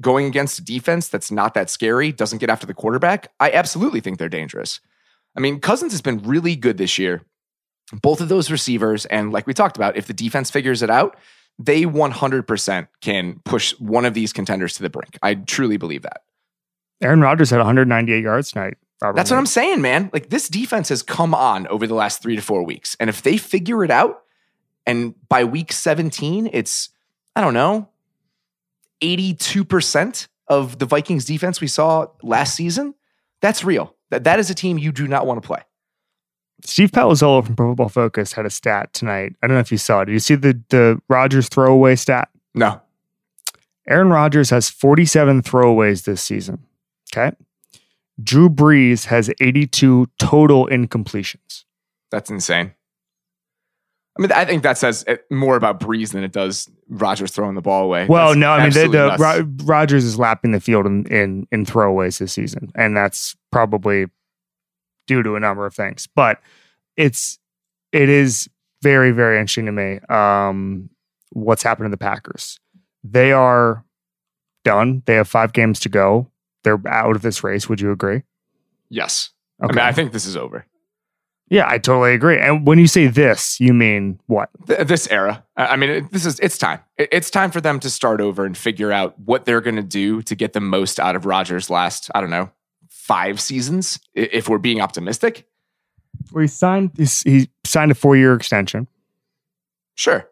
going 0.00 0.26
against 0.26 0.60
a 0.60 0.64
defense 0.64 1.08
that's 1.08 1.32
not 1.32 1.54
that 1.54 1.68
scary, 1.68 2.12
doesn't 2.12 2.38
get 2.38 2.50
after 2.50 2.66
the 2.66 2.74
quarterback, 2.74 3.32
I 3.40 3.50
absolutely 3.50 4.00
think 4.00 4.18
they're 4.18 4.28
dangerous. 4.28 4.80
I 5.36 5.40
mean, 5.40 5.60
Cousins 5.60 5.92
has 5.92 6.02
been 6.02 6.18
really 6.18 6.54
good 6.54 6.78
this 6.78 6.98
year. 6.98 7.22
Both 7.92 8.20
of 8.20 8.28
those 8.28 8.50
receivers, 8.50 9.06
and 9.06 9.32
like 9.32 9.46
we 9.46 9.54
talked 9.54 9.76
about, 9.76 9.96
if 9.96 10.06
the 10.06 10.12
defense 10.12 10.50
figures 10.50 10.82
it 10.82 10.90
out, 10.90 11.16
they 11.58 11.82
100% 11.82 12.88
can 13.00 13.40
push 13.44 13.72
one 13.78 14.04
of 14.04 14.14
these 14.14 14.32
contenders 14.32 14.74
to 14.74 14.82
the 14.82 14.90
brink. 14.90 15.18
I 15.22 15.34
truly 15.34 15.76
believe 15.76 16.02
that. 16.02 16.22
Aaron 17.00 17.20
Rodgers 17.20 17.50
had 17.50 17.58
198 17.58 18.22
yards 18.22 18.52
tonight. 18.52 18.76
Robert 19.00 19.16
That's 19.16 19.30
what 19.30 19.38
I'm 19.38 19.46
saying, 19.46 19.80
man. 19.80 20.10
Like 20.12 20.30
this 20.30 20.48
defense 20.48 20.88
has 20.88 21.02
come 21.02 21.34
on 21.34 21.66
over 21.68 21.86
the 21.86 21.94
last 21.94 22.22
three 22.22 22.36
to 22.36 22.42
four 22.42 22.64
weeks. 22.64 22.96
And 22.98 23.08
if 23.08 23.22
they 23.22 23.36
figure 23.36 23.84
it 23.84 23.90
out, 23.90 24.22
and 24.86 25.14
by 25.28 25.44
week 25.44 25.72
17, 25.72 26.50
it's, 26.52 26.88
I 27.36 27.40
don't 27.40 27.54
know, 27.54 27.88
82% 29.00 30.28
of 30.48 30.78
the 30.78 30.86
Vikings 30.86 31.24
defense 31.24 31.60
we 31.60 31.66
saw 31.66 32.06
last 32.22 32.56
season. 32.56 32.94
That's 33.40 33.62
real. 33.62 33.94
That, 34.10 34.24
that 34.24 34.40
is 34.40 34.50
a 34.50 34.54
team 34.54 34.78
you 34.78 34.90
do 34.90 35.06
not 35.06 35.26
want 35.26 35.40
to 35.42 35.46
play. 35.46 35.60
Steve 36.64 36.90
Palazzolo 36.90 37.44
from 37.44 37.56
Pro 37.56 37.70
Football 37.70 37.88
Focus 37.88 38.32
had 38.32 38.46
a 38.46 38.50
stat 38.50 38.92
tonight. 38.92 39.34
I 39.42 39.46
don't 39.46 39.54
know 39.54 39.60
if 39.60 39.72
you 39.72 39.78
saw 39.78 40.00
it. 40.00 40.06
Did 40.06 40.12
you 40.12 40.18
see 40.18 40.34
the, 40.34 40.60
the 40.70 41.00
Rodgers 41.08 41.48
throwaway 41.48 41.96
stat? 41.96 42.28
No. 42.54 42.80
Aaron 43.88 44.10
Rodgers 44.10 44.50
has 44.50 44.68
47 44.68 45.42
throwaways 45.42 46.04
this 46.04 46.22
season. 46.22 46.64
Okay. 47.12 47.34
Drew 48.22 48.50
Brees 48.50 49.06
has 49.06 49.30
82 49.40 50.08
total 50.18 50.66
incompletions. 50.66 51.64
That's 52.10 52.30
insane. 52.30 52.74
I 54.18 54.22
mean, 54.22 54.32
I 54.32 54.44
think 54.44 54.64
that 54.64 54.76
says 54.76 55.04
eh, 55.06 55.16
more 55.30 55.56
about 55.56 55.78
Brees 55.78 56.12
than 56.12 56.24
it 56.24 56.32
does 56.32 56.68
Rodgers 56.88 57.30
throwing 57.30 57.54
the 57.54 57.62
ball 57.62 57.84
away. 57.84 58.06
Well, 58.08 58.28
that's 58.28 58.38
no, 58.38 58.50
I 58.50 58.64
mean, 58.64 58.72
the, 58.72 58.88
the 58.88 59.16
Ro- 59.18 59.48
Rodgers 59.64 60.04
is 60.04 60.18
lapping 60.18 60.50
the 60.50 60.60
field 60.60 60.86
in, 60.86 61.06
in 61.06 61.46
in 61.52 61.64
throwaways 61.64 62.18
this 62.18 62.32
season, 62.32 62.72
and 62.74 62.96
that's 62.96 63.36
probably 63.52 64.06
due 65.08 65.24
to 65.24 65.34
a 65.34 65.40
number 65.40 65.66
of 65.66 65.74
things. 65.74 66.06
But 66.06 66.40
it's 66.96 67.40
it 67.90 68.08
is 68.08 68.48
very 68.82 69.10
very 69.10 69.40
interesting 69.40 69.66
to 69.66 69.72
me 69.72 69.98
um, 70.08 70.88
what's 71.30 71.64
happened 71.64 71.86
to 71.86 71.90
the 71.90 71.96
Packers. 71.96 72.60
They 73.02 73.32
are 73.32 73.84
done. 74.64 75.02
They 75.06 75.14
have 75.14 75.26
five 75.26 75.52
games 75.52 75.80
to 75.80 75.88
go. 75.88 76.30
They're 76.62 76.80
out 76.86 77.16
of 77.16 77.22
this 77.22 77.42
race. 77.42 77.68
Would 77.68 77.80
you 77.80 77.90
agree? 77.90 78.22
Yes. 78.90 79.30
Okay. 79.62 79.72
I 79.72 79.74
mean, 79.74 79.84
I 79.84 79.92
think 79.92 80.12
this 80.12 80.26
is 80.26 80.36
over. 80.36 80.66
Yeah, 81.50 81.64
I 81.66 81.78
totally 81.78 82.12
agree. 82.12 82.38
And 82.38 82.66
when 82.66 82.78
you 82.78 82.86
say 82.86 83.06
this, 83.06 83.58
you 83.58 83.72
mean 83.72 84.20
what? 84.26 84.50
Th- 84.66 84.86
this 84.86 85.08
era. 85.08 85.44
I 85.56 85.76
mean, 85.76 86.06
this 86.12 86.26
is 86.26 86.38
it's 86.40 86.58
time. 86.58 86.80
It's 86.98 87.30
time 87.30 87.50
for 87.50 87.60
them 87.60 87.80
to 87.80 87.88
start 87.88 88.20
over 88.20 88.44
and 88.44 88.56
figure 88.56 88.92
out 88.92 89.18
what 89.18 89.46
they're 89.46 89.62
going 89.62 89.76
to 89.76 89.82
do 89.82 90.20
to 90.22 90.34
get 90.34 90.52
the 90.52 90.60
most 90.60 91.00
out 91.00 91.16
of 91.16 91.24
Rodgers' 91.24 91.70
last, 91.70 92.10
I 92.14 92.20
don't 92.20 92.30
know, 92.30 92.50
five 93.08 93.40
seasons. 93.40 93.98
If 94.14 94.48
we're 94.48 94.58
being 94.58 94.80
optimistic. 94.80 95.48
Well, 96.30 96.42
he 96.42 96.48
signed. 96.48 96.92
He 96.96 97.48
signed 97.64 97.90
a 97.90 97.94
four-year 97.94 98.34
extension. 98.34 98.86
Sure. 99.94 100.28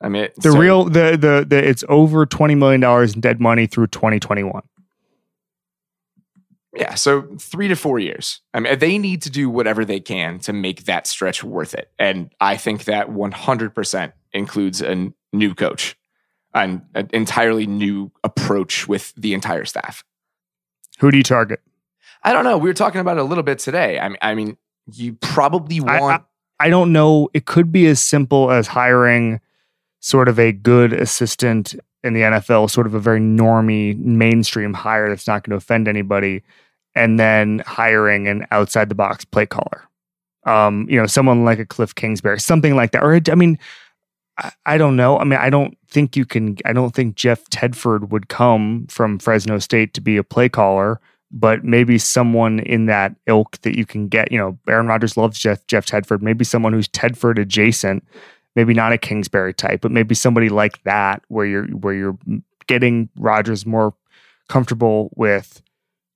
I 0.00 0.08
mean, 0.10 0.28
the 0.36 0.52
so, 0.52 0.58
real 0.58 0.84
the, 0.84 1.16
the 1.16 1.46
the 1.48 1.56
it's 1.56 1.84
over 1.88 2.26
twenty 2.26 2.54
million 2.54 2.80
dollars 2.80 3.14
in 3.14 3.20
dead 3.20 3.40
money 3.40 3.66
through 3.66 3.86
twenty 3.86 4.20
twenty 4.20 4.42
one. 4.42 4.62
Yeah, 6.74 6.94
so 6.94 7.22
three 7.40 7.68
to 7.68 7.76
four 7.76 7.98
years. 7.98 8.42
I 8.52 8.60
mean, 8.60 8.78
they 8.78 8.98
need 8.98 9.22
to 9.22 9.30
do 9.30 9.48
whatever 9.48 9.86
they 9.86 10.00
can 10.00 10.38
to 10.40 10.52
make 10.52 10.84
that 10.84 11.06
stretch 11.06 11.42
worth 11.42 11.72
it. 11.72 11.90
And 11.98 12.30
I 12.38 12.58
think 12.58 12.84
that 12.84 13.08
100% 13.08 14.12
includes 14.34 14.82
a 14.82 15.10
new 15.32 15.54
coach, 15.54 15.96
an, 16.52 16.82
an 16.94 17.08
entirely 17.14 17.66
new 17.66 18.12
approach 18.22 18.86
with 18.86 19.14
the 19.16 19.32
entire 19.32 19.64
staff. 19.64 20.04
Who 20.98 21.10
do 21.10 21.16
you 21.16 21.22
target? 21.22 21.60
I 22.22 22.32
don't 22.32 22.44
know. 22.44 22.58
We 22.58 22.68
were 22.68 22.74
talking 22.74 23.00
about 23.00 23.18
it 23.18 23.20
a 23.20 23.24
little 23.24 23.44
bit 23.44 23.58
today. 23.58 23.98
I 23.98 24.08
mean, 24.08 24.18
I 24.22 24.34
mean, 24.34 24.56
you 24.92 25.14
probably 25.14 25.80
want. 25.80 26.22
I, 26.60 26.64
I, 26.64 26.66
I 26.66 26.70
don't 26.70 26.92
know. 26.92 27.28
It 27.34 27.46
could 27.46 27.70
be 27.70 27.86
as 27.86 28.02
simple 28.02 28.50
as 28.50 28.66
hiring 28.66 29.40
sort 30.00 30.28
of 30.28 30.38
a 30.38 30.52
good 30.52 30.92
assistant 30.92 31.74
in 32.02 32.14
the 32.14 32.20
NFL, 32.20 32.70
sort 32.70 32.86
of 32.86 32.94
a 32.94 33.00
very 33.00 33.20
normie 33.20 33.98
mainstream 33.98 34.72
hire 34.72 35.08
that's 35.08 35.26
not 35.26 35.42
going 35.42 35.50
to 35.50 35.56
offend 35.56 35.88
anybody 35.88 36.42
and 36.94 37.20
then 37.20 37.62
hiring 37.66 38.26
an 38.28 38.46
outside 38.50 38.88
the 38.88 38.94
box 38.94 39.24
play 39.24 39.46
caller. 39.46 39.82
Um, 40.44 40.86
you 40.88 40.98
know, 40.98 41.06
someone 41.06 41.44
like 41.44 41.58
a 41.58 41.66
Cliff 41.66 41.94
Kingsbury, 41.94 42.40
something 42.40 42.76
like 42.76 42.92
that. 42.92 43.02
Or 43.02 43.20
I 43.30 43.34
mean, 43.34 43.58
I, 44.64 44.78
don't 44.78 44.96
know. 44.96 45.18
I 45.18 45.24
mean, 45.24 45.38
I 45.38 45.50
don't 45.50 45.76
think 45.88 46.16
you 46.16 46.24
can. 46.24 46.56
I 46.64 46.72
don't 46.72 46.94
think 46.94 47.16
Jeff 47.16 47.44
Tedford 47.44 48.10
would 48.10 48.28
come 48.28 48.86
from 48.88 49.18
Fresno 49.18 49.58
State 49.58 49.94
to 49.94 50.00
be 50.00 50.16
a 50.16 50.24
play 50.24 50.48
caller, 50.48 51.00
but 51.30 51.64
maybe 51.64 51.98
someone 51.98 52.58
in 52.58 52.86
that 52.86 53.14
ilk 53.26 53.60
that 53.62 53.76
you 53.76 53.86
can 53.86 54.08
get. 54.08 54.30
You 54.30 54.38
know, 54.38 54.58
Aaron 54.68 54.86
Rodgers 54.86 55.16
loves 55.16 55.38
Jeff 55.38 55.66
Jeff 55.66 55.86
Tedford. 55.86 56.20
Maybe 56.20 56.44
someone 56.44 56.72
who's 56.72 56.88
Tedford 56.88 57.38
adjacent. 57.38 58.04
Maybe 58.54 58.72
not 58.74 58.92
a 58.92 58.98
Kingsbury 58.98 59.52
type, 59.52 59.82
but 59.82 59.90
maybe 59.90 60.14
somebody 60.14 60.48
like 60.48 60.82
that, 60.84 61.22
where 61.28 61.46
you're 61.46 61.66
where 61.68 61.94
you're 61.94 62.18
getting 62.66 63.08
Rodgers 63.16 63.64
more 63.66 63.94
comfortable 64.48 65.10
with 65.16 65.62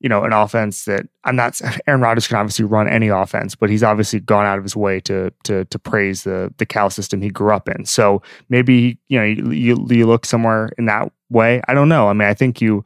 you 0.00 0.08
know, 0.08 0.24
an 0.24 0.32
offense 0.32 0.86
that 0.86 1.06
I'm 1.24 1.36
not. 1.36 1.60
Aaron 1.86 2.00
Rodgers 2.00 2.26
can 2.26 2.38
obviously 2.38 2.64
run 2.64 2.88
any 2.88 3.08
offense, 3.08 3.54
but 3.54 3.70
he's 3.70 3.82
obviously 3.82 4.20
gone 4.20 4.46
out 4.46 4.58
of 4.58 4.64
his 4.64 4.74
way 4.74 4.98
to 5.00 5.30
to 5.44 5.66
to 5.66 5.78
praise 5.78 6.24
the 6.24 6.52
the 6.56 6.66
Cal 6.66 6.90
system 6.90 7.20
he 7.20 7.28
grew 7.28 7.52
up 7.52 7.68
in. 7.68 7.84
So 7.84 8.22
maybe 8.48 8.98
you 9.08 9.18
know 9.18 9.24
you, 9.24 9.86
you, 9.88 10.06
look 10.06 10.24
somewhere 10.24 10.70
in 10.78 10.86
that 10.86 11.12
way. 11.28 11.60
I 11.68 11.74
don't 11.74 11.88
know. 11.88 12.08
I 12.08 12.14
mean, 12.14 12.28
I 12.28 12.34
think 12.34 12.60
you. 12.60 12.84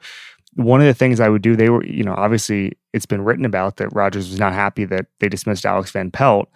One 0.56 0.80
of 0.80 0.86
the 0.86 0.94
things 0.94 1.18
I 1.18 1.28
would 1.28 1.42
do, 1.42 1.56
they 1.56 1.68
were, 1.68 1.84
you 1.84 2.04
know, 2.04 2.14
obviously 2.16 2.78
it's 2.92 3.06
been 3.06 3.24
written 3.24 3.44
about 3.44 3.78
that 3.78 3.92
Rodgers 3.92 4.30
was 4.30 4.38
not 4.38 4.52
happy 4.52 4.84
that 4.84 5.06
they 5.18 5.28
dismissed 5.28 5.66
Alex 5.66 5.90
Van 5.90 6.12
Pelt. 6.12 6.48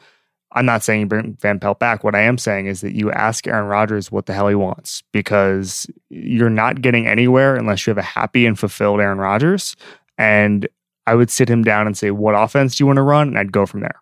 I'm 0.52 0.64
not 0.64 0.82
saying 0.82 1.00
you 1.00 1.06
bring 1.06 1.36
Van 1.40 1.58
Pelt 1.58 1.78
back. 1.78 2.04
What 2.04 2.14
I 2.14 2.22
am 2.22 2.38
saying 2.38 2.66
is 2.66 2.80
that 2.80 2.94
you 2.94 3.10
ask 3.10 3.46
Aaron 3.46 3.66
Rodgers 3.66 4.10
what 4.10 4.26
the 4.26 4.32
hell 4.32 4.48
he 4.48 4.54
wants 4.54 5.02
because 5.12 5.86
you're 6.08 6.48
not 6.48 6.80
getting 6.80 7.06
anywhere 7.06 7.56
unless 7.56 7.86
you 7.86 7.90
have 7.90 7.98
a 7.98 8.02
happy 8.02 8.46
and 8.46 8.58
fulfilled 8.58 9.00
Aaron 9.00 9.18
Rodgers. 9.18 9.76
And 10.18 10.68
I 11.06 11.14
would 11.14 11.30
sit 11.30 11.48
him 11.48 11.62
down 11.62 11.86
and 11.86 11.96
say, 11.96 12.10
What 12.10 12.34
offense 12.34 12.76
do 12.76 12.82
you 12.82 12.86
want 12.86 12.98
to 12.98 13.02
run? 13.02 13.28
And 13.28 13.38
I'd 13.38 13.52
go 13.52 13.64
from 13.64 13.80
there. 13.80 14.00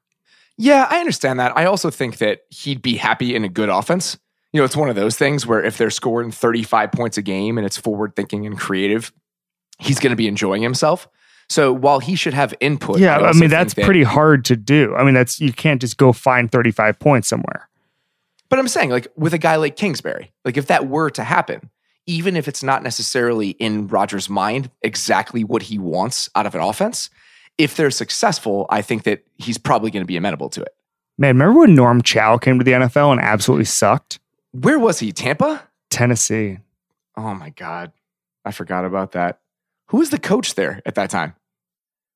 Yeah, 0.58 0.86
I 0.90 0.98
understand 0.98 1.38
that. 1.38 1.56
I 1.56 1.66
also 1.66 1.90
think 1.90 2.18
that 2.18 2.40
he'd 2.48 2.82
be 2.82 2.96
happy 2.96 3.34
in 3.34 3.44
a 3.44 3.48
good 3.48 3.68
offense. 3.68 4.18
You 4.52 4.60
know, 4.60 4.64
it's 4.64 4.76
one 4.76 4.88
of 4.88 4.96
those 4.96 5.16
things 5.16 5.46
where 5.46 5.62
if 5.62 5.76
they're 5.76 5.90
scoring 5.90 6.30
35 6.30 6.92
points 6.92 7.18
a 7.18 7.22
game 7.22 7.58
and 7.58 7.66
it's 7.66 7.76
forward 7.76 8.16
thinking 8.16 8.46
and 8.46 8.58
creative, 8.58 9.12
he's 9.78 9.98
going 9.98 10.10
to 10.10 10.16
be 10.16 10.26
enjoying 10.26 10.62
himself. 10.62 11.08
So 11.48 11.72
while 11.72 12.00
he 12.00 12.16
should 12.16 12.34
have 12.34 12.54
input, 12.60 12.98
yeah, 12.98 13.18
I, 13.18 13.28
I 13.28 13.32
mean 13.34 13.50
that's 13.50 13.74
that, 13.74 13.84
pretty 13.84 14.02
hard 14.02 14.44
to 14.46 14.56
do. 14.56 14.94
I 14.96 15.04
mean 15.04 15.14
that's 15.14 15.40
you 15.40 15.52
can't 15.52 15.80
just 15.80 15.96
go 15.96 16.12
find 16.12 16.50
35 16.50 16.98
points 16.98 17.28
somewhere. 17.28 17.68
But 18.48 18.58
I'm 18.58 18.68
saying 18.68 18.90
like 18.90 19.08
with 19.16 19.34
a 19.34 19.38
guy 19.38 19.56
like 19.56 19.76
Kingsbury, 19.76 20.32
like 20.44 20.56
if 20.56 20.66
that 20.66 20.88
were 20.88 21.10
to 21.10 21.22
happen, 21.22 21.70
even 22.06 22.36
if 22.36 22.48
it's 22.48 22.62
not 22.62 22.82
necessarily 22.82 23.50
in 23.50 23.88
Rodgers' 23.88 24.28
mind 24.28 24.70
exactly 24.82 25.44
what 25.44 25.62
he 25.62 25.78
wants 25.78 26.28
out 26.34 26.46
of 26.46 26.54
an 26.54 26.60
offense, 26.60 27.10
if 27.58 27.76
they're 27.76 27.90
successful, 27.90 28.66
I 28.70 28.82
think 28.82 29.02
that 29.04 29.24
he's 29.36 29.58
probably 29.58 29.90
going 29.90 30.02
to 30.02 30.06
be 30.06 30.16
amenable 30.16 30.48
to 30.50 30.62
it. 30.62 30.74
Man, 31.18 31.36
remember 31.36 31.60
when 31.60 31.74
Norm 31.74 32.02
Chow 32.02 32.36
came 32.38 32.58
to 32.58 32.64
the 32.64 32.72
NFL 32.72 33.12
and 33.12 33.20
absolutely 33.20 33.64
sucked? 33.64 34.18
Where 34.52 34.78
was 34.78 34.98
he? 34.98 35.12
Tampa? 35.12 35.66
Tennessee. 35.90 36.58
Oh 37.16 37.34
my 37.34 37.50
God. 37.50 37.92
I 38.44 38.52
forgot 38.52 38.84
about 38.84 39.12
that. 39.12 39.40
Who 39.88 39.98
was 39.98 40.10
the 40.10 40.18
coach 40.18 40.54
there 40.54 40.82
at 40.84 40.94
that 40.96 41.10
time? 41.10 41.34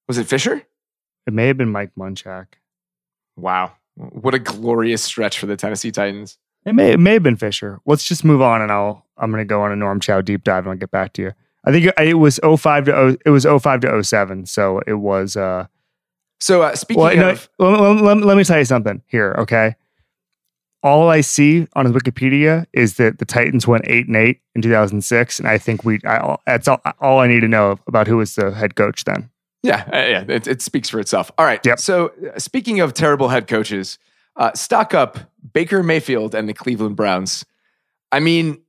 Was 0.06 0.18
it 0.18 0.26
Fisher? 0.26 0.62
It 1.26 1.32
may 1.32 1.46
have 1.46 1.56
been 1.56 1.72
Mike 1.72 1.92
Munchak. 1.98 2.46
Wow. 3.36 3.72
What 3.94 4.34
a 4.34 4.38
glorious 4.38 5.02
stretch 5.02 5.38
for 5.38 5.46
the 5.46 5.56
Tennessee 5.56 5.90
Titans. 5.90 6.38
It 6.64 6.74
may 6.74 6.92
it 6.92 7.00
may 7.00 7.14
have 7.14 7.22
been 7.22 7.36
Fisher. 7.36 7.80
Let's 7.86 8.04
just 8.04 8.24
move 8.24 8.42
on, 8.42 8.60
and 8.60 8.70
I'll 8.70 9.06
I'm 9.20 9.30
going 9.30 9.40
to 9.40 9.48
go 9.48 9.62
on 9.62 9.72
a 9.72 9.76
Norm 9.76 10.00
Chow 10.00 10.20
deep 10.20 10.44
dive, 10.44 10.64
and 10.64 10.72
I'll 10.72 10.78
get 10.78 10.90
back 10.90 11.12
to 11.14 11.22
you. 11.22 11.32
I 11.64 11.72
think 11.72 11.92
it 11.98 12.14
was 12.14 12.40
05 12.42 12.84
to 12.86 12.90
0, 12.90 13.16
it 13.24 13.30
was 13.30 13.44
05 13.44 13.80
to 13.80 14.02
07, 14.02 14.46
so 14.46 14.80
it 14.86 14.94
was. 14.94 15.36
uh 15.36 15.66
So 16.40 16.62
uh, 16.62 16.74
speaking 16.74 17.02
well, 17.02 17.30
of, 17.30 17.48
no, 17.58 17.70
let, 17.70 18.02
let, 18.02 18.16
let 18.18 18.36
me 18.36 18.44
tell 18.44 18.58
you 18.58 18.64
something 18.64 19.02
here, 19.06 19.34
okay? 19.38 19.76
All 20.82 21.10
I 21.10 21.20
see 21.20 21.68
on 21.74 21.84
his 21.84 21.94
Wikipedia 21.94 22.64
is 22.72 22.96
that 22.96 23.18
the 23.18 23.26
Titans 23.26 23.66
went 23.66 23.84
eight 23.86 24.06
and 24.06 24.16
eight 24.16 24.40
in 24.54 24.62
2006, 24.62 25.38
and 25.38 25.46
I 25.46 25.58
think 25.58 25.84
we 25.84 26.00
I, 26.06 26.36
that's 26.46 26.68
all, 26.68 26.80
all 27.00 27.18
I 27.18 27.26
need 27.26 27.40
to 27.40 27.48
know 27.48 27.78
about 27.86 28.06
who 28.06 28.16
was 28.16 28.34
the 28.34 28.50
head 28.52 28.76
coach 28.76 29.04
then. 29.04 29.28
Yeah, 29.62 29.84
uh, 29.92 29.96
yeah, 29.96 30.24
it, 30.26 30.46
it, 30.46 30.62
speaks 30.62 30.88
for 30.88 30.98
itself. 31.00 31.30
All 31.36 31.44
right. 31.44 31.64
Yep. 31.64 31.80
So, 31.80 32.12
uh, 32.34 32.38
speaking 32.38 32.80
of 32.80 32.94
terrible 32.94 33.28
head 33.28 33.46
coaches, 33.46 33.98
uh, 34.36 34.54
stock 34.54 34.94
up 34.94 35.18
Baker 35.52 35.82
Mayfield 35.82 36.34
and 36.34 36.48
the 36.48 36.54
Cleveland 36.54 36.96
Browns. 36.96 37.44
I 38.10 38.20
mean, 38.20 38.62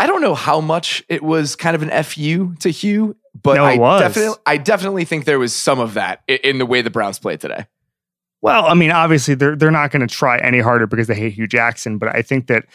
I 0.00 0.06
don't 0.06 0.20
know 0.20 0.34
how 0.34 0.60
much 0.60 1.04
it 1.08 1.22
was 1.22 1.56
kind 1.56 1.76
of 1.76 1.82
an 1.82 2.02
fu 2.02 2.54
to 2.56 2.70
Hue, 2.70 3.16
but 3.42 3.54
no, 3.54 3.64
I 3.64 3.76
was. 3.76 4.00
definitely, 4.00 4.38
I 4.46 4.56
definitely 4.56 5.04
think 5.04 5.24
there 5.24 5.38
was 5.38 5.54
some 5.54 5.78
of 5.78 5.94
that 5.94 6.22
in, 6.26 6.38
in 6.44 6.58
the 6.58 6.66
way 6.66 6.82
the 6.82 6.90
Browns 6.90 7.18
played 7.18 7.40
today. 7.40 7.66
Well, 8.42 8.66
I 8.66 8.74
mean, 8.74 8.90
obviously 8.90 9.34
they're 9.34 9.56
they're 9.56 9.70
not 9.70 9.90
going 9.90 10.06
to 10.06 10.12
try 10.12 10.38
any 10.38 10.60
harder 10.60 10.86
because 10.86 11.06
they 11.06 11.14
hate 11.14 11.32
Hue 11.32 11.46
Jackson, 11.46 11.96
but 11.96 12.14
I 12.14 12.20
think 12.20 12.48
that 12.48 12.66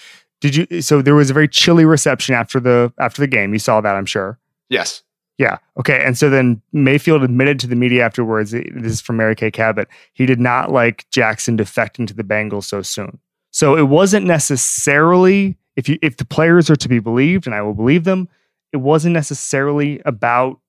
did 0.42 0.56
you? 0.56 0.82
So 0.82 1.02
there 1.02 1.16
was 1.16 1.30
a 1.30 1.34
very 1.34 1.48
chilly 1.48 1.86
reception 1.86 2.34
after 2.34 2.60
the 2.60 2.92
after 3.00 3.22
the 3.22 3.28
game. 3.28 3.54
You 3.54 3.60
saw 3.60 3.82
that, 3.82 3.96
I'm 3.96 4.06
sure. 4.06 4.40
Yes. 4.70 5.04
Yeah. 5.38 5.58
Okay. 5.80 6.02
And 6.04 6.18
so 6.18 6.30
then 6.30 6.62
Mayfield 6.74 7.24
admitted 7.24 7.60
to 7.60 7.68
the 7.68 7.76
media 7.76 8.04
afterwards. 8.04 8.52
This 8.52 8.94
is 8.94 9.02
from 9.02 9.18
Mary 9.18 9.36
Kay 9.36 9.52
Cabot. 9.52 9.88
He 10.14 10.26
did 10.26 10.40
not 10.40 10.72
like 10.72 11.06
Jackson 11.12 11.56
defecting 11.56 12.08
to 12.08 12.14
the 12.14 12.24
Bengals 12.24 12.66
so 12.66 12.82
soon. 12.82 13.20
So 13.52 13.78
it 13.78 13.88
wasn't 13.88 14.26
necessarily 14.26 15.58
if 15.76 15.88
you 15.90 15.98
if 16.02 16.18
the 16.18 16.26
players 16.26 16.70
are 16.70 16.76
to 16.76 16.90
be 16.90 17.00
believed, 17.00 17.46
and 17.46 17.56
I 17.56 17.62
will 17.62 17.74
believe 17.74 18.04
them, 18.04 18.30
it 18.72 18.78
wasn't 18.78 19.14
necessarily 19.14 20.02
about 20.06 20.60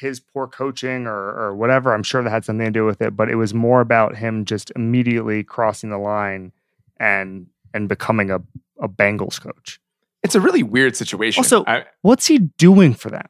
his 0.00 0.20
poor 0.20 0.46
coaching 0.46 1.06
or 1.06 1.16
or 1.16 1.54
whatever. 1.54 1.92
I'm 1.92 2.02
sure 2.02 2.22
that 2.22 2.30
had 2.30 2.44
something 2.44 2.66
to 2.66 2.70
do 2.70 2.84
with 2.84 3.02
it, 3.02 3.16
but 3.16 3.28
it 3.28 3.36
was 3.36 3.52
more 3.52 3.80
about 3.80 4.16
him 4.16 4.44
just 4.44 4.72
immediately 4.76 5.42
crossing 5.42 5.90
the 5.90 5.98
line 5.98 6.52
and 6.98 7.46
and 7.74 7.88
becoming 7.88 8.30
a 8.30 8.40
a 8.80 8.88
Bengals 8.88 9.40
coach. 9.40 9.80
It's 10.22 10.34
a 10.34 10.40
really 10.40 10.62
weird 10.62 10.96
situation. 10.96 11.40
Also, 11.40 11.64
I, 11.66 11.84
what's 12.02 12.26
he 12.26 12.38
doing 12.38 12.94
for 12.94 13.10
them? 13.10 13.26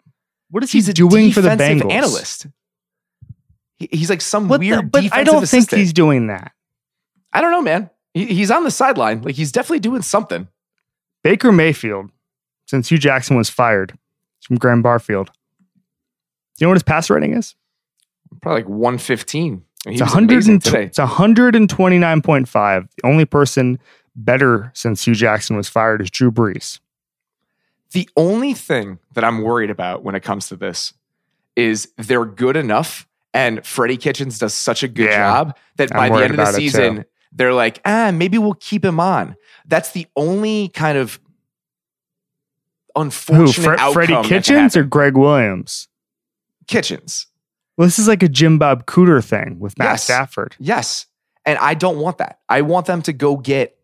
What 0.51 0.65
is 0.65 0.73
he 0.73 0.81
doing 0.81 1.31
for 1.33 1.41
the 1.41 1.51
Bengals? 1.51 1.93
Analyst. 1.93 2.47
He, 3.77 3.89
he's 3.93 4.11
like 4.11 4.21
some 4.21 4.49
what 4.49 4.61
weird. 4.61 4.87
The, 4.87 4.89
but 4.89 5.13
I 5.13 5.23
don't 5.23 5.43
assistant. 5.43 5.71
think 5.71 5.79
he's 5.79 5.93
doing 5.93 6.27
that. 6.27 6.53
I 7.33 7.41
don't 7.41 7.53
know, 7.53 7.63
man. 7.63 7.91
He, 8.15 8.27
he's 8.27 8.51
on 8.51 8.65
the 8.65 8.71
sideline. 8.71 9.23
Like 9.23 9.35
he's 9.35 9.53
definitely 9.53 9.81
doing 9.81 10.03
something. 10.03 10.49
Baker 11.23 11.53
Mayfield, 11.53 12.11
since 12.67 12.89
Hue 12.89 12.99
Jackson 12.99 13.37
was 13.37 13.51
fired 13.51 13.97
from 14.43 14.57
Graham 14.57 14.83
Barfield. 14.83 15.27
Do 15.27 15.33
you 16.59 16.67
know 16.67 16.71
what 16.71 16.77
his 16.77 16.83
pass 16.83 17.11
rating 17.11 17.35
is? 17.35 17.55
Probably 18.41 18.63
like 18.63 18.69
115. 18.69 19.65
It's, 19.87 20.01
100 20.01 20.49
it's 20.49 20.99
129.5. 20.99 22.89
The 22.97 23.07
only 23.07 23.25
person 23.25 23.79
better 24.15 24.71
since 24.75 25.05
Hue 25.05 25.15
Jackson 25.15 25.57
was 25.57 25.69
fired 25.69 26.03
is 26.03 26.11
Drew 26.11 26.31
Brees. 26.31 26.81
The 27.93 28.09
only 28.17 28.55
thing 28.55 28.99
that 29.15 29.25
I'm 29.25 29.43
worried 29.43 29.71
about 29.71 30.05
when 30.05 30.15
it 30.15 30.23
comes 30.23 30.49
to 30.49 30.57
this 30.57 30.93
is 31.57 31.89
they're 31.97 32.25
good 32.25 32.57
enough 32.57 33.09
and 33.33 33.65
Freddie 33.65 33.97
Kitchens 33.97 34.39
does 34.39 34.55
such 34.55 34.83
a 34.83 34.89
good 34.89 35.07
yeah, 35.07 35.17
job 35.17 35.57
that 35.77 35.91
by 35.91 36.09
the 36.09 36.17
end 36.17 36.31
of 36.33 36.37
the 36.37 36.53
season, 36.53 37.05
they're 37.33 37.55
like, 37.55 37.81
ah, 37.85 38.11
maybe 38.13 38.39
we'll 38.39 38.55
keep 38.55 38.85
him 38.85 39.01
on. 39.01 39.37
That's 39.67 39.93
the 39.93 40.07
only 40.17 40.69
kind 40.69 40.99
of 40.99 41.21
unfortunate 42.97 43.55
Who, 43.55 43.63
Fre- 43.63 43.73
outcome. 43.73 43.93
Freddie 43.93 44.29
Kitchens 44.29 44.77
or 44.77 44.85
Gregg 44.85 45.17
Williams? 45.17 45.89
Kitchens. 46.67 47.27
Well, 47.77 47.87
this 47.87 47.99
is 47.99 48.09
like 48.09 48.23
a 48.23 48.29
Jim 48.29 48.59
Bob 48.59 48.87
Cooter 48.87 49.25
thing 49.25 49.59
with 49.59 49.79
Matt 49.79 49.93
yes. 49.93 50.05
Stafford. 50.05 50.57
Yes. 50.59 51.07
And 51.47 51.59
I 51.59 51.75
don't 51.75 51.99
want 51.99 52.19
that. 52.19 52.41
I 52.49 52.63
want 52.63 52.87
them 52.87 53.03
to 53.03 53.13
go 53.13 53.37
get 53.37 53.77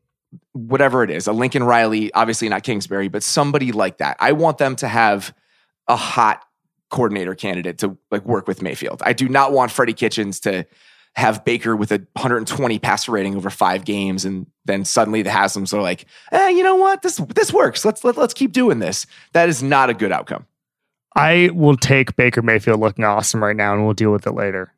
whatever 0.53 1.03
it 1.03 1.11
is, 1.11 1.27
a 1.27 1.33
Lincoln 1.33 1.65
Riley, 1.65 2.13
obviously 2.13 2.49
not 2.49 2.63
Kingsbury, 2.63 3.09
but 3.09 3.23
somebody 3.23 3.73
like 3.73 3.99
that. 3.99 4.17
I 4.21 4.33
want 4.33 4.59
them 4.59 4.77
to 4.77 4.89
have 4.89 5.35
a 5.89 5.97
hot 5.97 6.43
coordinator 6.91 7.35
candidate 7.35 7.79
to 7.79 7.97
like 8.11 8.25
work 8.25 8.47
with 8.47 8.63
Mayfield. 8.63 9.03
I 9.05 9.13
do 9.13 9.29
not 9.29 9.53
want 9.53 9.71
Freddie 9.71 9.93
Kitchens 9.93 10.41
to 10.41 10.67
have 11.17 11.45
Baker 11.45 11.75
with 11.75 11.91
a 11.93 11.99
120 12.13 12.79
passer 12.79 13.11
rating 13.11 13.37
over 13.37 13.49
five 13.49 13.85
games, 13.85 14.25
and 14.25 14.47
then 14.67 14.85
suddenly 14.85 15.23
the 15.23 15.31
Haslams 15.31 15.73
are 15.73 15.81
like, 15.81 16.05
eh, 16.31 16.51
you 16.51 16.63
know 16.63 16.77
what? 16.77 17.03
This 17.03 17.17
this 17.35 17.53
works. 17.53 17.85
Let's 17.85 18.05
let, 18.05 18.17
let's 18.17 18.35
keep 18.35 18.53
doing 18.53 18.79
this. 18.79 19.07
That 19.33 19.49
is 19.49 19.63
not 19.63 19.89
a 19.91 19.95
good 19.95 20.13
outcome. 20.13 20.47
I 21.15 21.51
will 21.55 21.77
take 21.77 22.15
Baker 22.17 22.43
Mayfield 22.43 22.81
looking 22.81 23.05
awesome 23.05 23.43
right 23.43 23.57
now, 23.57 23.73
and 23.73 23.85
we'll 23.85 23.95
deal 23.95 24.13
with 24.13 24.27
it 24.27 24.33
later. 24.33 24.73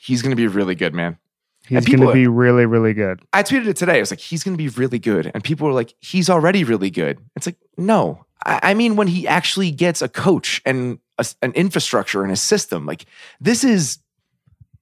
He's 0.00 0.22
going 0.22 0.30
to 0.30 0.36
be 0.36 0.46
really 0.46 0.76
good, 0.76 0.94
man. 0.94 1.18
He's 1.66 1.86
going 1.86 2.00
to 2.00 2.12
be 2.12 2.26
really, 2.26 2.66
really 2.66 2.92
good. 2.92 3.20
I 3.32 3.42
tweeted 3.42 3.68
it 3.68 3.76
today. 3.76 3.96
I 3.96 4.00
was 4.00 4.10
like, 4.10 4.20
he's 4.20 4.42
going 4.42 4.56
to 4.56 4.58
be 4.58 4.68
really 4.68 4.98
good. 4.98 5.30
And 5.32 5.44
people 5.44 5.66
were 5.66 5.72
like, 5.72 5.94
he's 6.00 6.28
already 6.28 6.64
really 6.64 6.90
good. 6.90 7.20
It's 7.36 7.46
like, 7.46 7.56
no. 7.76 8.26
I, 8.44 8.60
I 8.62 8.74
mean, 8.74 8.96
when 8.96 9.06
he 9.06 9.28
actually 9.28 9.70
gets 9.70 10.02
a 10.02 10.08
coach 10.08 10.60
and 10.64 10.98
a, 11.18 11.26
an 11.40 11.52
infrastructure 11.52 12.24
and 12.24 12.32
a 12.32 12.36
system, 12.36 12.84
like 12.84 13.06
this 13.40 13.62
is 13.62 13.98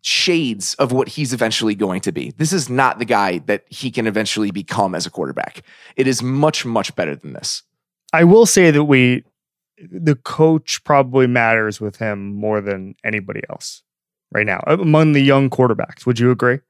shades 0.02 0.74
of 0.74 0.92
what 0.92 1.08
he's 1.08 1.32
eventually 1.32 1.74
going 1.74 2.00
to 2.02 2.12
be. 2.12 2.32
This 2.36 2.52
is 2.52 2.68
not 2.68 2.98
the 2.98 3.04
guy 3.04 3.38
that 3.46 3.64
he 3.68 3.90
can 3.90 4.06
eventually 4.06 4.50
become 4.50 4.94
as 4.94 5.06
a 5.06 5.10
quarterback. 5.10 5.62
It 5.96 6.06
is 6.06 6.22
much, 6.22 6.64
much 6.64 6.94
better 6.96 7.14
than 7.14 7.32
this. 7.32 7.62
I 8.12 8.24
will 8.24 8.46
say 8.46 8.70
that 8.70 8.84
we, 8.84 9.24
the 9.78 10.16
coach 10.16 10.82
probably 10.84 11.26
matters 11.26 11.80
with 11.80 11.96
him 11.96 12.34
more 12.34 12.60
than 12.60 12.94
anybody 13.04 13.42
else 13.50 13.82
right 14.32 14.46
now 14.46 14.62
among 14.66 15.12
the 15.12 15.22
young 15.22 15.50
quarterbacks. 15.50 16.06
Would 16.06 16.18
you 16.18 16.30
agree? 16.30 16.60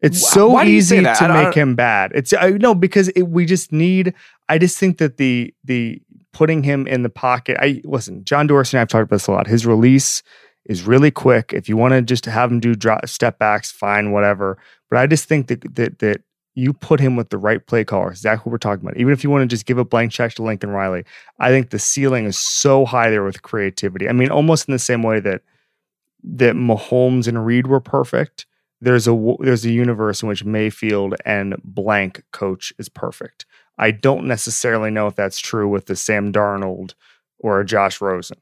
It's 0.00 0.30
so 0.30 0.60
easy 0.62 1.02
to 1.02 1.28
make 1.28 1.54
him 1.54 1.74
bad. 1.74 2.12
It's 2.14 2.32
I 2.32 2.50
no 2.50 2.74
because 2.74 3.08
it, 3.08 3.22
we 3.22 3.46
just 3.46 3.72
need. 3.72 4.14
I 4.48 4.58
just 4.58 4.78
think 4.78 4.98
that 4.98 5.16
the 5.16 5.52
the 5.64 6.00
putting 6.32 6.62
him 6.62 6.86
in 6.86 7.02
the 7.02 7.08
pocket. 7.08 7.56
I 7.60 7.80
listen. 7.84 8.24
John 8.24 8.46
Dorsey 8.46 8.76
and 8.76 8.82
I've 8.82 8.88
talked 8.88 9.02
about 9.02 9.16
this 9.16 9.26
a 9.26 9.32
lot. 9.32 9.48
His 9.48 9.66
release 9.66 10.22
is 10.66 10.82
really 10.82 11.10
quick. 11.10 11.52
If 11.52 11.68
you 11.68 11.76
want 11.76 11.92
to 11.92 12.02
just 12.02 12.26
have 12.26 12.50
him 12.50 12.60
do 12.60 12.74
drop, 12.74 13.08
step 13.08 13.38
backs, 13.38 13.70
fine, 13.70 14.12
whatever. 14.12 14.58
But 14.90 14.98
I 14.98 15.06
just 15.06 15.26
think 15.26 15.48
that 15.48 15.74
that 15.76 15.98
that 16.00 16.22
you 16.54 16.72
put 16.72 16.98
him 16.98 17.14
with 17.14 17.30
the 17.30 17.38
right 17.38 17.64
play 17.66 17.84
caller. 17.84 18.10
Exactly 18.10 18.42
what 18.44 18.52
we're 18.52 18.58
talking 18.58 18.84
about. 18.84 18.96
Even 18.96 19.12
if 19.12 19.22
you 19.22 19.30
want 19.30 19.42
to 19.42 19.54
just 19.54 19.66
give 19.66 19.78
a 19.78 19.84
blank 19.84 20.10
check 20.12 20.34
to 20.34 20.42
Lincoln 20.42 20.70
Riley, 20.70 21.04
I 21.38 21.50
think 21.50 21.70
the 21.70 21.78
ceiling 21.78 22.26
is 22.26 22.38
so 22.38 22.84
high 22.84 23.10
there 23.10 23.24
with 23.24 23.42
creativity. 23.42 24.08
I 24.08 24.12
mean, 24.12 24.30
almost 24.30 24.68
in 24.68 24.72
the 24.72 24.78
same 24.78 25.02
way 25.02 25.20
that 25.20 25.42
that 26.24 26.56
Mahomes 26.56 27.28
and 27.28 27.46
Reed 27.46 27.68
were 27.68 27.80
perfect 27.80 28.46
there's 28.80 29.08
a 29.08 29.36
there's 29.40 29.64
a 29.64 29.72
universe 29.72 30.22
in 30.22 30.28
which 30.28 30.44
Mayfield 30.44 31.14
and 31.24 31.56
blank 31.64 32.22
coach 32.32 32.72
is 32.78 32.88
perfect. 32.88 33.46
I 33.76 33.90
don't 33.90 34.26
necessarily 34.26 34.90
know 34.90 35.06
if 35.06 35.14
that's 35.14 35.38
true 35.38 35.68
with 35.68 35.86
the 35.86 35.96
Sam 35.96 36.32
Darnold 36.32 36.94
or 37.38 37.62
Josh 37.64 38.00
Rosen. 38.00 38.38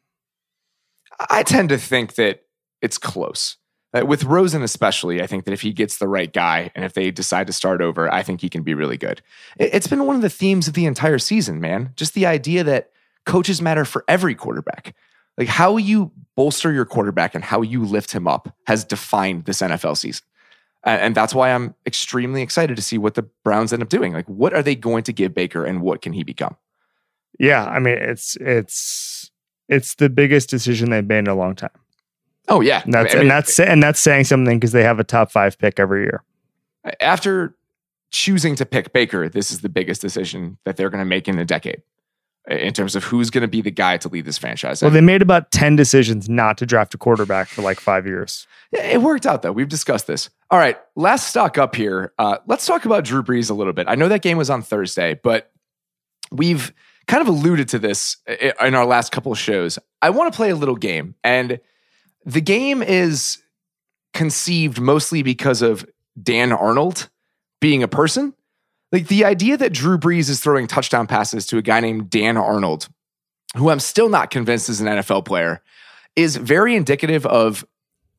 I 1.31 1.43
tend 1.43 1.69
to 1.71 1.79
think 1.79 2.15
that 2.15 2.45
it's 2.83 2.99
close. 2.99 3.57
Uh, 3.95 4.05
with 4.05 4.25
Rosen, 4.25 4.63
especially, 4.63 5.23
I 5.23 5.27
think 5.27 5.45
that 5.45 5.53
if 5.53 5.63
he 5.63 5.73
gets 5.73 5.99
the 5.99 6.09
right 6.09 6.33
guy 6.33 6.71
and 6.75 6.85
if 6.85 6.93
they 6.93 7.11
decide 7.11 7.47
to 7.47 7.53
start 7.53 7.81
over, 7.81 8.13
I 8.13 8.23
think 8.23 8.41
he 8.41 8.49
can 8.49 8.63
be 8.63 8.75
really 8.75 8.97
good. 8.97 9.23
It's 9.59 9.87
been 9.87 10.05
one 10.07 10.17
of 10.17 10.23
the 10.23 10.29
themes 10.31 10.69
of 10.69 10.75
the 10.75 10.87
entire 10.87 11.19
season, 11.19 11.61
man. 11.61 11.93
Just 11.97 12.15
the 12.15 12.27
idea 12.27 12.65
that 12.65 12.91
coaches 13.25 13.63
matter 13.63 13.85
for 13.85 14.05
every 14.09 14.35
quarterback. 14.35 14.95
Like 15.39 15.49
how 15.49 15.77
you 15.77 16.13
bolster 16.35 16.73
your 16.73 16.85
quarterback 16.85 17.35
and 17.35 17.45
how 17.45 17.63
you 17.63 17.85
lift 17.85 18.13
him 18.13 18.27
up 18.27 18.55
has 18.67 18.85
defined 18.85 19.45
this 19.45 19.61
NFL 19.61 19.97
season. 19.97 20.25
And 20.85 21.15
that's 21.15 21.35
why 21.35 21.51
I'm 21.51 21.75
extremely 21.85 22.43
excited 22.43 22.77
to 22.77 22.83
see 22.83 22.97
what 22.97 23.15
the 23.15 23.25
Browns 23.45 23.73
end 23.73 23.83
up 23.83 23.89
doing. 23.89 24.13
Like, 24.13 24.29
what 24.29 24.55
are 24.55 24.63
they 24.63 24.77
going 24.77 25.03
to 25.05 25.13
give 25.13 25.35
Baker 25.35 25.65
and 25.65 25.83
what 25.83 26.01
can 26.01 26.13
he 26.13 26.23
become? 26.23 26.57
Yeah, 27.41 27.65
I 27.65 27.81
mean, 27.81 27.99
it's 27.99 28.37
it's 28.37 29.31
it's 29.69 29.95
the 29.97 30.09
biggest 30.09 30.49
decision 30.49 30.91
they've 30.91 31.07
made 31.07 31.21
in 31.21 31.27
a 31.29 31.35
long 31.35 31.55
time. 31.55 31.71
Oh 32.49 32.61
yeah, 32.61 32.83
and 32.85 32.95
that's 32.95 33.15
I 33.15 33.19
mean, 33.19 33.23
and 33.23 33.31
that's 33.31 33.59
and 33.59 33.83
that's 33.83 34.01
saying 34.01 34.25
something 34.25 34.59
because 34.59 34.73
they 34.73 34.85
have 34.85 35.01
a 35.01 35.05
top 35.05 35.33
five 35.33 35.59
pick 35.59 35.81
every 35.81 36.03
year. 36.03 36.23
After 37.01 37.57
choosing 38.11 38.55
to 38.57 38.67
pick 38.67 38.93
Baker, 38.93 39.29
this 39.29 39.51
is 39.51 39.61
the 39.61 39.69
biggest 39.69 40.01
decision 40.01 40.59
that 40.65 40.77
they're 40.77 40.91
going 40.91 41.01
to 41.01 41.09
make 41.09 41.27
in 41.27 41.39
a 41.39 41.45
decade 41.45 41.83
in 42.49 42.73
terms 42.73 42.95
of 42.95 43.05
who's 43.05 43.31
going 43.31 43.43
to 43.43 43.49
be 43.49 43.61
the 43.61 43.71
guy 43.71 43.97
to 43.97 44.09
lead 44.09 44.25
this 44.25 44.39
franchise. 44.39 44.81
Well, 44.81 44.91
they 44.91 45.01
made 45.01 45.21
about 45.21 45.51
10 45.51 45.75
decisions 45.75 46.29
not 46.29 46.59
to 46.59 46.67
draft 46.67 46.95
a 46.95 46.99
quarterback 46.99 47.49
for 47.49 47.63
like 47.63 47.81
five 47.81 48.07
years. 48.07 48.47
It 48.73 49.03
worked 49.03 49.27
out, 49.27 49.43
though. 49.43 49.53
We've 49.53 49.69
discussed 49.69 50.07
this. 50.07 50.31
All 50.51 50.59
right, 50.59 50.79
last 50.95 51.29
stock 51.29 51.59
up 51.59 51.75
here. 51.75 52.13
Uh, 52.19 52.39
let's 52.47 52.65
talk 52.65 52.85
about 52.85 53.05
Drew 53.05 53.23
Brees 53.23 53.51
a 53.51 53.55
little 53.55 53.73
bit. 53.73 53.87
I 53.89 53.97
know 53.97 54.09
that 54.09 54.23
game 54.23 54.39
was 54.39 54.49
on 54.49 54.63
Thursday, 54.63 55.19
but 55.21 55.51
we've 56.31 56.73
kind 57.07 57.23
of 57.23 57.29
alluded 57.29 57.69
to 57.71 57.79
this 57.79 58.17
uh, 58.29 58.53
in 58.65 58.75
our 58.75 58.87
last 58.87 59.13
couple 59.13 59.33
of 59.33 59.39
shows. 59.39 59.79
I 60.03 60.11
want 60.11 60.33
to 60.33 60.37
play 60.37 60.51
a 60.51 60.57
little 60.57 60.77
game, 60.77 61.15
and 61.23 61.61
the 62.25 62.41
game 62.41 62.83
is 62.83 63.39
conceived 64.13 64.81
mostly 64.81 65.23
because 65.23 65.63
of 65.63 65.87
Dan 66.21 66.53
Arnold 66.53 67.09
being 67.61 67.83
a 67.83 67.89
person. 67.89 68.35
Like 68.93 69.09
the 69.09 69.25
idea 69.25 69.57
that 69.57 69.73
Drew 69.73 69.99
Brees 69.99 70.31
is 70.31 70.41
throwing 70.41 70.67
touchdown 70.67 71.07
passes 71.07 71.47
to 71.47 71.59
a 71.59 71.63
guy 71.63 71.81
named 71.81 72.09
Dan 72.09 72.37
Arnold, 72.37 72.89
who 73.57 73.71
I'm 73.71 73.81
still 73.81 74.09
not 74.09 74.31
convinced 74.31 74.69
is 74.69 74.81
an 74.81 74.87
NFL 74.87 75.25
player, 75.25 75.63
is 76.15 76.37
very 76.37 76.75
indicative 76.77 77.27
of 77.27 77.67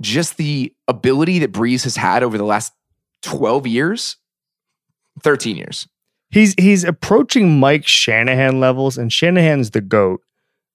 just 0.01 0.37
the 0.37 0.73
ability 0.87 1.39
that 1.39 1.51
Brees 1.51 1.83
has 1.83 1.95
had 1.95 2.21
over 2.21 2.37
the 2.37 2.43
last 2.43 2.73
12 3.23 3.65
years, 3.65 4.17
13 5.23 5.57
years. 5.57 5.87
He's 6.29 6.53
he's 6.57 6.83
approaching 6.83 7.59
Mike 7.59 7.87
Shanahan 7.87 8.59
levels, 8.59 8.97
and 8.97 9.11
Shanahan's 9.11 9.71
the 9.71 9.81
GOAT, 9.81 10.21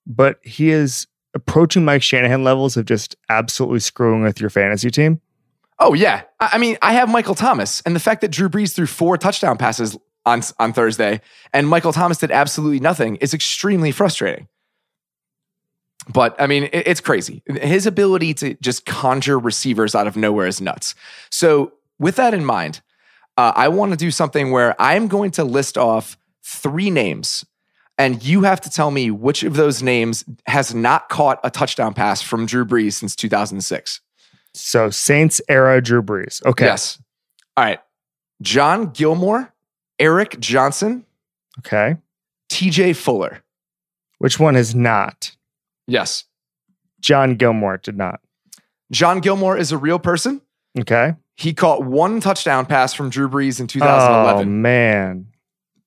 but 0.07 0.39
he 0.43 0.71
is 0.71 1.07
approaching 1.35 1.85
Mike 1.85 2.03
Shanahan 2.03 2.45
levels 2.45 2.77
of 2.77 2.87
just 2.87 3.17
absolutely 3.29 3.81
screwing 3.81 4.23
with 4.23 4.41
your 4.41 4.51
fantasy 4.51 4.91
team. 4.91 5.21
Oh 5.79 5.95
yeah, 5.95 6.23
I 6.41 6.59
mean, 6.59 6.79
I 6.81 6.93
have 6.95 7.09
Michael 7.11 7.35
Thomas, 7.35 7.83
and 7.83 7.95
the 7.95 8.01
fact 8.01 8.21
that 8.21 8.31
Drew 8.31 8.49
Brees 8.49 8.75
threw 8.75 8.87
four 8.87 9.19
touchdown 9.19 9.59
passes 9.59 9.99
on 10.25 10.43
on 10.59 10.73
Thursday, 10.73 11.21
and 11.53 11.69
Michael 11.69 11.93
Thomas 11.93 12.19
did 12.19 12.31
absolutely 12.31 12.81
nothing 12.81 13.17
is 13.17 13.35
extremely 13.35 13.93
frustrating. 13.93 14.49
But 16.09 16.35
I 16.41 16.47
mean, 16.47 16.65
it, 16.65 16.87
it's 16.87 17.01
crazy. 17.01 17.43
His 17.47 17.87
ability 17.87 18.35
to 18.35 18.55
just 18.55 18.87
conjure 18.87 19.39
receivers 19.39 19.95
out 19.95 20.07
of 20.07 20.17
nowhere 20.17 20.47
is 20.47 20.61
nuts. 20.61 20.95
So, 21.31 21.75
with 21.99 22.17
that 22.17 22.35
in 22.35 22.45
mind, 22.45 22.81
uh, 23.37 23.53
I 23.55 23.69
want 23.69 23.93
to 23.93 23.97
do 23.97 24.11
something 24.11 24.51
where 24.51 24.75
I'm 24.81 25.09
going 25.09 25.31
to 25.33 25.45
list 25.45 25.79
off 25.79 26.17
three 26.45 26.91
names, 26.91 27.45
and 27.99 28.23
you 28.23 28.43
have 28.43 28.61
to 28.63 28.71
tell 28.71 28.91
me 28.91 29.11
which 29.11 29.43
of 29.43 29.55
those 29.55 29.83
names 29.83 30.25
has 30.47 30.75
not 30.75 31.09
caught 31.09 31.41
a 31.45 31.51
touchdown 31.51 31.95
pass 31.95 32.21
from 32.23 32.47
Drew 32.47 32.65
Brees 32.65 32.95
since 32.95 33.15
2006. 33.17 34.01
So, 34.55 34.91
Saints 34.91 35.41
era 35.49 35.81
Drew 35.81 36.03
Brees. 36.03 36.45
Okay. 36.45 36.67
Yes. 36.67 37.01
All 37.57 37.65
right. 37.65 37.81
John 38.43 38.87
Gilmore, 38.91 39.53
Eric 39.99 40.39
Johnson, 40.41 41.07
Okay. 41.61 41.97
TJ 42.51 42.97
Fuller. 42.97 43.43
Which 44.19 44.39
one 44.39 44.57
is 44.57 44.75
not? 44.75 45.35
Yes. 45.87 46.25
John 47.01 47.35
Gilmore 47.37 47.79
did 47.79 47.97
not. 47.97 48.21
John 48.91 49.21
Gilmore 49.21 49.57
is 49.57 49.73
a 49.73 49.79
real 49.79 49.99
person. 49.99 50.41
Okay. 50.79 51.15
He 51.37 51.55
caught 51.55 51.85
one 51.85 52.21
touchdown 52.21 52.67
pass 52.67 52.95
from 52.95 53.11
Drew 53.11 53.29
Brees 53.29 53.59
in 53.59 53.67
2011. 53.67 54.47
Oh 54.47 54.51
man, 54.51 55.27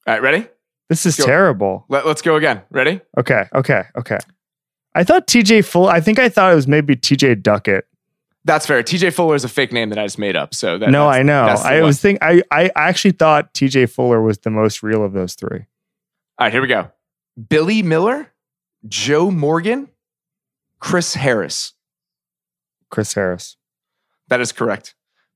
All 0.07 0.13
right, 0.13 0.21
ready? 0.21 0.47
this 0.89 1.05
is 1.05 1.17
terrible. 1.17 1.85
Let, 1.89 2.05
us 2.05 2.21
go 2.21 2.35
again. 2.35 2.61
Ready? 2.71 3.01
Okay. 3.17 3.45
Okay. 3.53 3.83
Okay. 3.97 4.17
I 4.95 5.03
thought 5.03 5.27
TJ 5.27 5.65
Fuller, 5.65 5.91
I 5.91 5.99
think 5.99 6.19
I 6.19 6.29
thought 6.29 6.51
it 6.51 6.55
was 6.55 6.67
maybe 6.67 6.95
TJ 6.95 7.43
Duckett. 7.43 7.85
That's 8.45 8.65
fair. 8.65 8.81
TJ 8.81 9.13
Fuller 9.13 9.35
is 9.35 9.43
a 9.43 9.49
fake 9.49 9.71
name 9.73 9.89
that 9.89 9.97
I 9.97 10.05
just 10.05 10.19
made 10.19 10.35
up. 10.35 10.53
So 10.53 10.77
that, 10.77 10.89
no, 10.89 11.07
I 11.07 11.23
know. 11.23 11.43
I 11.45 11.75
one. 11.75 11.87
was 11.87 11.99
think 11.99 12.19
I 12.21 12.43
I 12.51 12.71
actually 12.75 13.11
thought 13.11 13.53
TJ 13.53 13.89
Fuller 13.89 14.21
was 14.21 14.37
the 14.39 14.51
most 14.51 14.83
real 14.83 15.03
of 15.03 15.13
those 15.13 15.33
three. 15.33 15.65
All 16.37 16.45
right, 16.45 16.51
here 16.51 16.61
we 16.61 16.67
go. 16.67 16.91
Billy 17.49 17.81
Miller, 17.81 18.31
Joe 18.87 19.31
Morgan, 19.31 19.89
Chris 20.79 21.15
Harris. 21.15 21.73
Chris 22.89 23.13
Harris. 23.13 23.57
That 24.29 24.41
is 24.41 24.51
correct. 24.51 24.94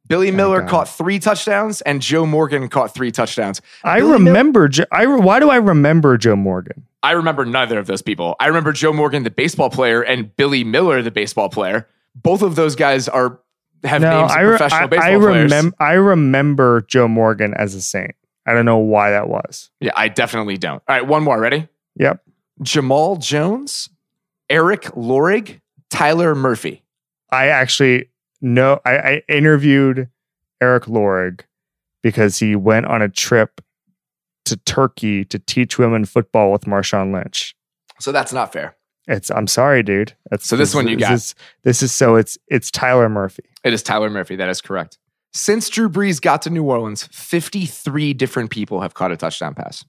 Billy 0.10 0.30
oh 0.32 0.36
Miller 0.36 0.60
God. 0.62 0.70
caught 0.70 0.90
three 0.90 1.20
touchdowns, 1.20 1.80
and 1.82 2.02
Joe 2.02 2.26
Morgan 2.26 2.68
caught 2.68 2.94
three 2.94 3.12
touchdowns. 3.12 3.62
I 3.84 4.00
Billy 4.00 4.10
Mil- 4.20 4.20
remember. 4.34 4.68
Jo- 4.68 4.84
I 4.92 5.04
re- 5.04 5.20
why 5.22 5.40
do 5.40 5.50
I 5.50 5.56
remember 5.58 6.18
Joe 6.18 6.36
Morgan? 6.36 6.86
I 7.02 7.12
remember 7.12 7.46
neither 7.46 7.80
of 7.80 7.88
those 7.88 8.02
people. 8.02 8.36
I 8.42 8.48
remember 8.48 8.74
Joe 8.74 8.92
Morgan, 8.92 9.24
the 9.24 9.30
baseball 9.32 9.70
player, 9.70 10.02
and 10.02 10.36
Billy 10.36 10.66
Miller, 10.66 11.02
the 11.02 11.12
baseball 11.12 11.48
player. 11.48 11.88
Both 12.16 12.42
of 12.42 12.56
those 12.56 12.76
guys 12.76 13.08
are 13.08 13.40
have 13.86 14.02
No, 14.02 14.10
names 14.22 14.32
of 14.32 14.38
I, 14.38 14.42
re- 14.42 14.50
professional 14.58 14.84
I, 14.84 14.88
baseball 14.88 15.08
I 15.08 15.18
players. 15.20 15.44
remember. 15.52 15.76
I 15.80 15.92
remember 15.94 16.82
Joe 16.82 17.08
Morgan 17.08 17.54
as 17.54 17.76
a 17.76 17.82
Saint. 17.82 18.12
I 18.46 18.54
don't 18.54 18.66
know 18.66 18.80
why 18.80 19.12
that 19.12 19.30
was. 19.30 19.70
Yeah, 19.80 19.92
I 19.96 20.08
definitely 20.10 20.58
don't. 20.58 20.82
All 20.90 20.96
right, 20.96 21.06
one 21.08 21.24
more. 21.24 21.40
Ready? 21.40 21.68
Yep. 21.98 22.22
Jamal 22.64 23.16
Jones, 23.18 23.90
Erik 24.50 24.82
Lorig, 24.96 25.62
Tyler 25.90 26.34
Murphy. 26.36 26.84
I 27.32 27.48
actually 27.50 28.10
know. 28.42 28.80
I, 28.86 28.98
I 28.98 29.22
interviewed 29.28 30.10
Erik 30.62 30.86
Lorig 30.86 31.42
because 32.02 32.40
he 32.40 32.56
went 32.56 32.86
on 32.86 33.02
a 33.02 33.10
trip 33.10 33.62
to 34.46 34.58
Turkey 34.58 35.26
to 35.26 35.40
teach 35.40 35.78
women 35.78 36.06
football 36.06 36.52
with 36.52 36.64
Marshawn 36.64 37.14
Lynch. 37.14 37.56
So 38.00 38.12
that's 38.12 38.34
not 38.34 38.54
fair. 38.54 38.76
It's. 39.08 39.30
I'm 39.32 39.48
sorry, 39.48 39.84
dude. 39.84 40.14
That's, 40.30 40.48
So 40.48 40.56
this 40.56 40.76
one 40.76 40.88
you 40.88 40.98
got. 40.98 41.14
Is, 41.14 41.36
this 41.64 41.82
is 41.82 41.92
so. 41.92 42.16
It's. 42.16 42.38
It's 42.48 42.72
Tyler 42.72 43.10
Murphy. 43.10 43.44
It 43.64 43.74
is 43.74 43.84
Tyler 43.84 44.10
Murphy. 44.10 44.36
That 44.36 44.50
is 44.50 44.62
correct. 44.62 44.98
Since 45.34 45.70
Drew 45.70 45.90
Brees 45.90 46.20
got 46.20 46.42
to 46.44 46.50
New 46.50 46.64
Orleans, 46.64 47.08
53 47.12 48.14
different 48.14 48.50
people 48.50 48.82
have 48.82 48.96
caught 48.96 49.12
a 49.12 49.18
touchdown 49.18 49.54
pass. 49.54 49.86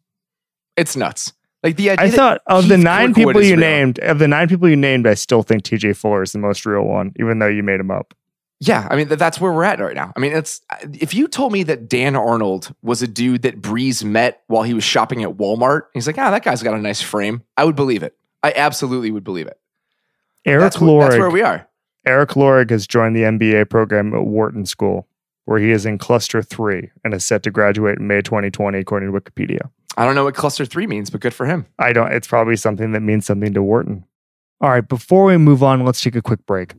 It's 0.76 0.96
nuts. 0.96 1.32
Like 1.62 1.76
the 1.76 1.90
idea 1.90 2.06
I 2.06 2.10
thought 2.10 2.40
of 2.46 2.68
the 2.68 2.78
nine 2.78 3.14
Kirkwood 3.14 3.34
people 3.34 3.42
you 3.42 3.56
real. 3.56 3.60
named, 3.60 3.98
of 4.00 4.18
the 4.18 4.28
nine 4.28 4.48
people 4.48 4.68
you 4.68 4.76
named, 4.76 5.06
I 5.06 5.14
still 5.14 5.42
think 5.42 5.62
TJ 5.62 5.96
Fuller 5.96 6.22
is 6.22 6.32
the 6.32 6.38
most 6.38 6.64
real 6.64 6.84
one, 6.84 7.12
even 7.18 7.38
though 7.38 7.48
you 7.48 7.62
made 7.62 7.80
him 7.80 7.90
up. 7.90 8.14
Yeah, 8.60 8.86
I 8.90 8.96
mean 8.96 9.08
th- 9.08 9.18
that's 9.18 9.40
where 9.40 9.52
we're 9.52 9.64
at 9.64 9.80
right 9.80 9.94
now. 9.94 10.12
I 10.14 10.20
mean, 10.20 10.32
it's 10.32 10.60
if 10.92 11.14
you 11.14 11.28
told 11.28 11.50
me 11.52 11.62
that 11.64 11.88
Dan 11.88 12.14
Arnold 12.14 12.74
was 12.82 13.00
a 13.00 13.06
dude 13.06 13.42
that 13.42 13.62
Brees 13.62 14.04
met 14.04 14.42
while 14.48 14.62
he 14.62 14.74
was 14.74 14.84
shopping 14.84 15.22
at 15.24 15.30
Walmart, 15.30 15.84
he's 15.94 16.06
like, 16.06 16.18
ah, 16.18 16.30
that 16.30 16.44
guy's 16.44 16.62
got 16.62 16.74
a 16.74 16.78
nice 16.78 17.00
frame. 17.00 17.42
I 17.56 17.64
would 17.64 17.76
believe 17.76 18.02
it. 18.02 18.16
I 18.42 18.52
absolutely 18.54 19.10
would 19.10 19.24
believe 19.24 19.46
it. 19.46 19.58
Erik 20.44 20.60
That's, 20.60 20.76
Lorig. 20.76 21.08
that's 21.08 21.18
where 21.18 21.30
we 21.30 21.42
are. 21.42 21.66
Erik 22.06 22.30
Lorig 22.30 22.70
has 22.70 22.86
joined 22.86 23.14
the 23.14 23.22
MBA 23.22 23.68
program 23.68 24.14
at 24.14 24.24
Wharton 24.24 24.64
School, 24.64 25.06
where 25.44 25.58
he 25.58 25.70
is 25.70 25.84
in 25.84 25.98
cluster 25.98 26.42
three 26.42 26.90
and 27.04 27.12
is 27.12 27.24
set 27.24 27.42
to 27.42 27.50
graduate 27.50 27.98
in 27.98 28.06
May 28.06 28.22
2020, 28.22 28.78
according 28.78 29.12
to 29.12 29.20
Wikipedia. 29.20 29.70
I 29.96 30.06
don't 30.06 30.14
know 30.14 30.24
what 30.24 30.34
cluster 30.34 30.64
three 30.64 30.86
means, 30.86 31.10
but 31.10 31.20
good 31.20 31.34
for 31.34 31.44
him. 31.46 31.66
I 31.78 31.92
don't, 31.92 32.10
it's 32.12 32.26
probably 32.26 32.56
something 32.56 32.92
that 32.92 33.00
means 33.00 33.26
something 33.26 33.52
to 33.52 33.62
Wharton. 33.62 34.04
All 34.62 34.70
right, 34.70 34.86
before 34.86 35.24
we 35.24 35.36
move 35.36 35.62
on, 35.62 35.84
let's 35.84 36.00
take 36.00 36.16
a 36.16 36.22
quick 36.22 36.44
break. 36.46 36.74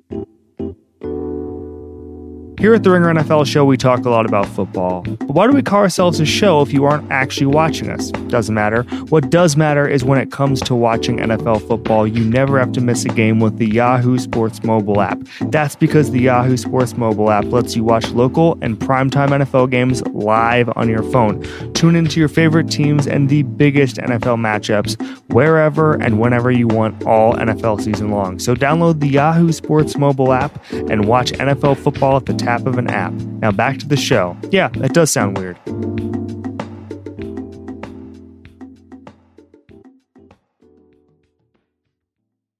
Here 2.61 2.75
at 2.75 2.83
the 2.83 2.91
Ringer 2.91 3.11
NFL 3.11 3.47
show, 3.47 3.65
we 3.65 3.75
talk 3.75 4.05
a 4.05 4.09
lot 4.11 4.27
about 4.27 4.45
football. 4.45 5.01
But 5.01 5.31
why 5.31 5.47
do 5.47 5.53
we 5.53 5.63
call 5.63 5.79
ourselves 5.79 6.19
a 6.19 6.27
show 6.27 6.61
if 6.61 6.71
you 6.71 6.85
aren't 6.85 7.09
actually 7.09 7.47
watching 7.47 7.89
us? 7.89 8.11
Doesn't 8.11 8.53
matter. 8.53 8.83
What 9.09 9.31
does 9.31 9.57
matter 9.57 9.87
is 9.87 10.03
when 10.03 10.19
it 10.19 10.31
comes 10.31 10.61
to 10.61 10.75
watching 10.75 11.17
NFL 11.17 11.67
football, 11.67 12.05
you 12.05 12.23
never 12.23 12.59
have 12.59 12.71
to 12.73 12.79
miss 12.79 13.03
a 13.03 13.07
game 13.07 13.39
with 13.39 13.57
the 13.57 13.65
Yahoo 13.65 14.19
Sports 14.19 14.63
mobile 14.63 15.01
app. 15.01 15.17
That's 15.41 15.75
because 15.75 16.11
the 16.11 16.19
Yahoo 16.19 16.55
Sports 16.55 16.95
mobile 16.95 17.31
app 17.31 17.45
lets 17.45 17.75
you 17.75 17.83
watch 17.83 18.11
local 18.11 18.59
and 18.61 18.77
primetime 18.77 19.29
NFL 19.29 19.71
games 19.71 20.05
live 20.09 20.69
on 20.75 20.87
your 20.87 21.01
phone. 21.01 21.41
Tune 21.73 21.95
into 21.95 22.19
your 22.19 22.29
favorite 22.29 22.69
teams 22.69 23.07
and 23.07 23.27
the 23.27 23.41
biggest 23.41 23.95
NFL 23.95 24.37
matchups 24.37 25.01
wherever 25.33 25.95
and 25.95 26.19
whenever 26.19 26.51
you 26.51 26.67
want 26.67 27.07
all 27.07 27.33
NFL 27.33 27.81
season 27.81 28.11
long. 28.11 28.37
So 28.37 28.53
download 28.53 28.99
the 28.99 29.09
Yahoo 29.09 29.51
Sports 29.51 29.97
mobile 29.97 30.31
app 30.31 30.63
and 30.71 31.05
watch 31.05 31.31
NFL 31.31 31.77
football 31.77 32.17
at 32.17 32.27
the 32.27 32.35
tap 32.35 32.50
of 32.67 32.77
an 32.77 32.89
app. 32.89 33.13
Now 33.13 33.51
back 33.51 33.77
to 33.79 33.87
the 33.87 33.95
show. 33.97 34.35
Yeah, 34.51 34.67
that 34.75 34.93
does 34.93 35.09
sound 35.11 35.37
weird. 35.37 35.57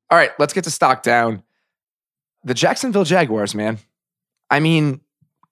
All 0.10 0.18
right, 0.18 0.32
let's 0.40 0.54
get 0.54 0.64
to 0.66 0.72
stock 0.72 1.04
down. 1.04 1.44
The 2.44 2.54
Jacksonville 2.54 3.04
Jaguars, 3.06 3.56
man. 3.56 3.78
I 4.50 4.60
mean, 4.60 5.02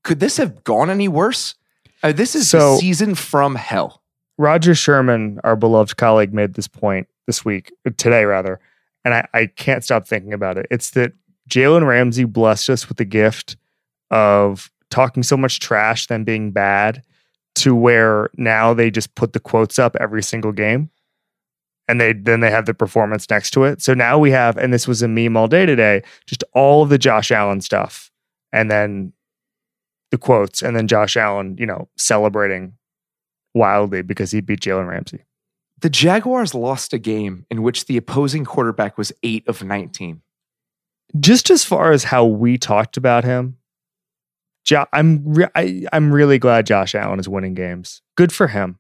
could 0.04 0.20
this 0.20 0.38
have 0.38 0.64
gone 0.64 0.90
any 0.90 1.08
worse? 1.08 1.56
Uh, 2.04 2.12
this 2.12 2.36
is 2.36 2.50
So- 2.50 2.74
the 2.76 2.80
season 2.80 3.16
from 3.16 3.56
hell. 3.56 4.02
Roger 4.38 4.74
Sherman, 4.74 5.40
our 5.44 5.56
beloved 5.56 5.98
colleague, 5.98 6.34
made 6.34 6.54
this 6.54 6.68
point 6.68 7.08
this 7.28 7.44
week, 7.44 7.74
uh, 7.86 7.92
today 7.98 8.24
rather, 8.26 8.60
and 9.04 9.14
I, 9.14 9.28
I 9.34 9.46
can't 9.48 9.84
stop 9.84 10.08
thinking 10.08 10.34
about 10.34 10.58
it. 10.58 10.66
It's 10.72 10.92
that 10.92 11.12
Jalen 11.50 11.86
Ramsey 11.86 12.24
blessed 12.24 12.70
us 12.70 12.88
with 12.88 12.98
the 12.98 13.06
gift 13.06 13.58
of 14.12 14.72
talking 14.90 15.24
so 15.24 15.38
much 15.38 15.60
trash, 15.60 16.08
then 16.08 16.24
being 16.24 16.52
bad, 16.52 17.04
to 17.56 17.76
where 17.76 18.30
now 18.38 18.74
they 18.74 18.90
just 18.90 19.16
put 19.16 19.34
the 19.34 19.40
quotes 19.40 19.80
up 19.80 19.96
every 20.00 20.24
single 20.24 20.52
game, 20.52 20.90
and 21.88 22.00
they 22.00 22.14
then 22.14 22.40
they 22.40 22.52
have 22.52 22.66
the 22.66 22.74
performance 22.74 23.30
next 23.30 23.52
to 23.52 23.64
it. 23.64 23.82
So 23.82 23.94
now 23.94 24.18
we 24.18 24.32
have, 24.32 24.58
and 24.58 24.74
this 24.74 24.88
was 24.88 25.02
a 25.02 25.08
meme 25.08 25.36
all 25.36 25.48
day 25.48 25.66
today, 25.66 26.04
just 26.26 26.44
all 26.54 26.84
of 26.84 26.90
the 26.90 26.98
Josh 26.98 27.32
Allen 27.32 27.62
stuff, 27.62 28.12
and 28.52 28.70
then 28.70 29.14
the 30.12 30.18
quotes, 30.18 30.62
and 30.62 30.76
then 30.76 30.88
Josh 30.88 31.16
Allen, 31.18 31.56
you 31.60 31.66
know, 31.66 31.88
celebrating 31.98 32.74
wildly 33.54 34.02
because 34.02 34.32
he 34.32 34.42
beat 34.42 34.62
Jalen 34.62 34.88
Ramsey. 34.88 35.26
The 35.82 35.90
Jaguars 35.90 36.54
lost 36.54 36.94
a 36.94 36.98
game 36.98 37.46
in 37.50 37.62
which 37.62 37.86
the 37.86 37.98
opposing 37.98 38.44
quarterback 38.44 38.98
was 38.98 39.14
eight 39.24 39.48
of 39.48 39.64
19. 39.64 40.22
Just 41.20 41.50
as 41.50 41.64
far 41.64 41.92
as 41.92 42.06
how 42.06 42.26
we 42.26 42.58
talked 42.58 42.98
about 42.98 43.24
him, 43.24 43.58
jo- 44.70 44.86
I'm 44.94 45.24
re- 45.26 45.48
I, 45.56 45.86
I'm 45.92 46.14
really 46.14 46.40
glad 46.40 46.66
Josh 46.66 46.96
Allen 46.96 47.20
is 47.20 47.28
winning 47.28 47.56
games. 47.56 48.02
Good 48.16 48.32
for 48.32 48.48
him. 48.48 48.80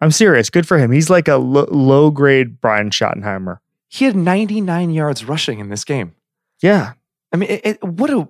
I'm 0.00 0.10
serious. 0.10 0.50
Good 0.50 0.66
for 0.66 0.78
him. 0.78 0.90
He's 0.90 1.10
like 1.10 1.28
a 1.28 1.36
low 1.36 2.10
grade 2.10 2.60
Brian 2.60 2.90
Schottenheimer. 2.90 3.58
He 3.88 4.04
had 4.04 4.16
99 4.16 4.90
yards 4.90 5.24
rushing 5.24 5.58
in 5.58 5.68
this 5.68 5.84
game. 5.84 6.14
Yeah, 6.60 6.94
I 7.32 7.36
mean, 7.36 7.50
it, 7.50 7.60
it, 7.64 7.84
what 7.84 8.10
a 8.10 8.28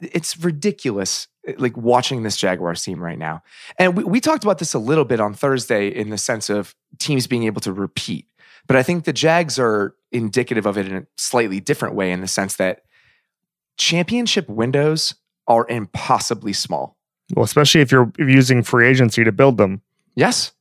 it's 0.00 0.36
ridiculous 0.38 1.28
like 1.58 1.76
watching 1.76 2.22
this 2.22 2.36
Jaguars 2.36 2.82
team 2.82 3.00
right 3.00 3.18
now. 3.18 3.42
And 3.78 3.96
we, 3.96 4.04
we 4.04 4.20
talked 4.20 4.42
about 4.42 4.58
this 4.58 4.74
a 4.74 4.78
little 4.78 5.04
bit 5.04 5.20
on 5.20 5.32
Thursday 5.34 5.88
in 5.88 6.10
the 6.10 6.18
sense 6.18 6.50
of 6.50 6.74
teams 6.98 7.26
being 7.26 7.44
able 7.44 7.60
to 7.60 7.72
repeat. 7.72 8.26
But 8.66 8.76
I 8.76 8.82
think 8.82 9.04
the 9.04 9.12
Jags 9.12 9.58
are 9.58 9.94
indicative 10.10 10.66
of 10.66 10.76
it 10.76 10.88
in 10.88 10.96
a 10.96 11.06
slightly 11.16 11.60
different 11.60 11.94
way 11.94 12.10
in 12.10 12.20
the 12.20 12.28
sense 12.28 12.56
that 12.56 12.82
championship 13.78 14.48
windows 14.48 15.14
are 15.50 15.66
impossibly 15.68 16.52
small. 16.52 16.96
Well, 17.34 17.44
especially 17.44 17.80
if 17.80 17.90
you're 17.92 18.12
using 18.18 18.62
free 18.62 18.88
agency 18.88 19.24
to 19.24 19.32
build 19.32 19.58
them. 19.58 19.82
Yes. 20.14 20.52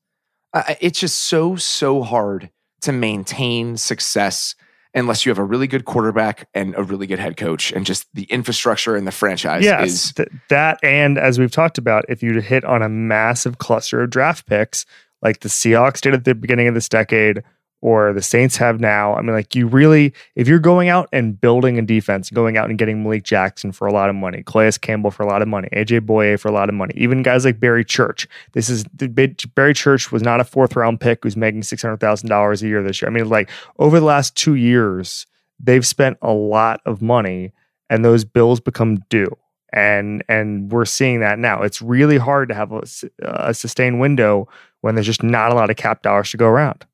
Uh, 0.51 0.75
it's 0.81 0.99
just 0.99 1.17
so, 1.17 1.55
so 1.55 2.01
hard 2.01 2.49
to 2.81 2.91
maintain 2.91 3.77
success 3.77 4.55
unless 4.95 5.23
you 5.23 5.29
have 5.29 5.37
a 5.37 5.43
really 5.43 5.67
good 5.67 5.85
quarterback 5.85 6.49
and 6.55 6.73
a 6.75 6.81
really 6.81 7.05
good 7.05 7.19
head 7.19 7.37
coach 7.37 7.71
and 7.71 7.85
just 7.85 8.07
the 8.15 8.23
infrastructure 8.23 8.95
and 8.95 9.05
the 9.05 9.11
franchise 9.11 9.63
yes, 9.63 9.87
is 9.87 10.13
th- 10.13 10.29
that 10.49 10.79
and 10.81 11.19
as 11.19 11.37
we've 11.37 11.51
talked 11.51 11.77
about 11.77 12.03
if 12.09 12.23
you 12.23 12.41
hit 12.41 12.65
on 12.65 12.81
a 12.81 12.89
massive 12.89 13.59
cluster 13.59 14.01
of 14.01 14.09
draft 14.09 14.47
picks 14.47 14.87
like 15.21 15.41
the 15.41 15.49
Seahawks 15.49 16.01
did 16.01 16.15
at 16.15 16.25
the 16.25 16.33
beginning 16.33 16.67
of 16.67 16.73
this 16.73 16.89
decade 16.89 17.43
or 17.81 18.11
the 18.11 18.21
Saints 18.21 18.57
have 18.57 18.79
now. 18.79 19.15
I 19.15 19.21
mean, 19.21 19.33
like 19.33 19.55
you 19.55 19.67
really, 19.67 20.13
if 20.35 20.47
you're 20.47 20.59
going 20.59 20.89
out 20.89 21.07
and 21.13 21.39
building 21.39 21.79
a 21.79 21.81
defense, 21.81 22.29
going 22.29 22.57
out 22.57 22.69
and 22.69 22.77
getting 22.77 23.03
Malik 23.03 23.23
Jackson 23.23 23.71
for 23.71 23.87
a 23.87 23.93
lot 23.93 24.09
of 24.09 24.15
money, 24.15 24.43
Calais 24.45 24.73
Campbell 24.81 25.11
for 25.11 25.23
a 25.23 25.27
lot 25.27 25.41
of 25.41 25.47
money, 25.47 25.69
AJ 25.73 26.01
Bouye 26.01 26.39
for 26.39 26.49
a 26.49 26.51
lot 26.51 26.67
of 26.67 26.75
money, 26.75 26.93
even 26.97 27.23
guys 27.23 27.45
like 27.45 27.59
Barry 27.59 27.85
Church. 27.85 28.27
This 28.53 28.69
is 28.69 28.83
Barry 28.83 29.73
Church 29.73 30.11
was 30.11 30.21
not 30.21 30.41
a 30.41 30.43
fourth 30.43 30.75
round 30.75 30.99
pick 30.99 31.23
who's 31.23 31.37
making 31.37 31.63
six 31.63 31.81
hundred 31.81 32.01
thousand 32.01 32.29
dollars 32.29 32.61
a 32.61 32.67
year 32.67 32.83
this 32.83 33.01
year. 33.01 33.09
I 33.09 33.13
mean, 33.13 33.29
like 33.29 33.49
over 33.77 33.99
the 33.99 34.05
last 34.05 34.35
two 34.35 34.55
years, 34.55 35.25
they've 35.59 35.87
spent 35.87 36.17
a 36.21 36.33
lot 36.33 36.81
of 36.85 37.01
money, 37.01 37.53
and 37.89 38.03
those 38.03 38.25
bills 38.25 38.59
become 38.59 38.97
due. 39.09 39.29
And 39.71 40.23
and 40.27 40.71
we're 40.71 40.85
seeing 40.85 41.21
that 41.21 41.39
now. 41.39 41.61
It's 41.61 41.81
really 41.81 42.17
hard 42.17 42.49
to 42.49 42.55
have 42.55 42.71
a, 42.73 42.83
a 43.21 43.53
sustained 43.53 44.01
window 44.01 44.49
when 44.81 44.95
there's 44.95 45.07
just 45.07 45.23
not 45.23 45.51
a 45.51 45.55
lot 45.55 45.69
of 45.69 45.75
cap 45.75 46.01
dollars 46.01 46.31
to 46.31 46.37
go 46.37 46.47
around. 46.47 46.85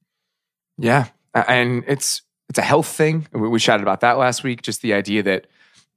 Yeah, 0.78 1.08
and 1.34 1.84
it's 1.88 2.22
it's 2.50 2.60
a 2.60 2.64
health 2.64 2.88
thing. 2.88 3.28
We, 3.32 3.60
chatted 3.60 3.82
about 3.82 4.02
that 4.02 4.18
last 4.18 4.44
week. 4.44 4.62
Just 4.62 4.82
the 4.82 4.94
idea 4.94 5.24
that 5.24 5.48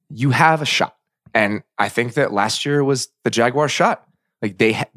you 0.09 0.31
have 0.31 0.63
a 0.63 0.67
shot, 0.67 0.97
and 1.35 1.63
I 1.79 1.89
think 1.89 2.15
that 2.15 2.33
last 2.33 2.65
year 2.65 2.83
was 2.83 3.09
the 3.25 3.31
Jaguar 3.31 3.69
shot. 3.69 4.07
Like 4.41 4.59
they, 4.59 4.73
ha- 4.73 4.91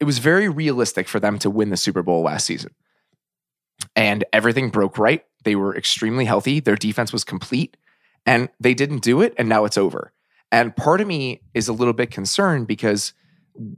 it 0.00 0.04
was 0.04 0.18
very 0.18 0.48
realistic 0.48 1.06
for 1.06 1.20
them 1.20 1.38
to 1.40 1.50
win 1.50 1.70
the 1.70 1.76
Super 1.76 2.02
Bowl 2.02 2.22
last 2.22 2.46
season, 2.46 2.74
and 3.94 4.24
everything 4.32 4.70
broke 4.70 4.98
right. 4.98 5.24
They 5.44 5.56
were 5.56 5.76
extremely 5.76 6.24
healthy. 6.24 6.60
Their 6.60 6.76
defense 6.76 7.12
was 7.12 7.24
complete, 7.24 7.76
and 8.26 8.48
they 8.58 8.74
didn't 8.74 9.02
do 9.02 9.20
it. 9.20 9.34
And 9.38 9.48
now 9.48 9.64
it's 9.64 9.78
over. 9.78 10.12
And 10.50 10.74
part 10.74 11.00
of 11.00 11.06
me 11.06 11.42
is 11.52 11.68
a 11.68 11.72
little 11.72 11.92
bit 11.92 12.10
concerned 12.10 12.66
because 12.66 13.12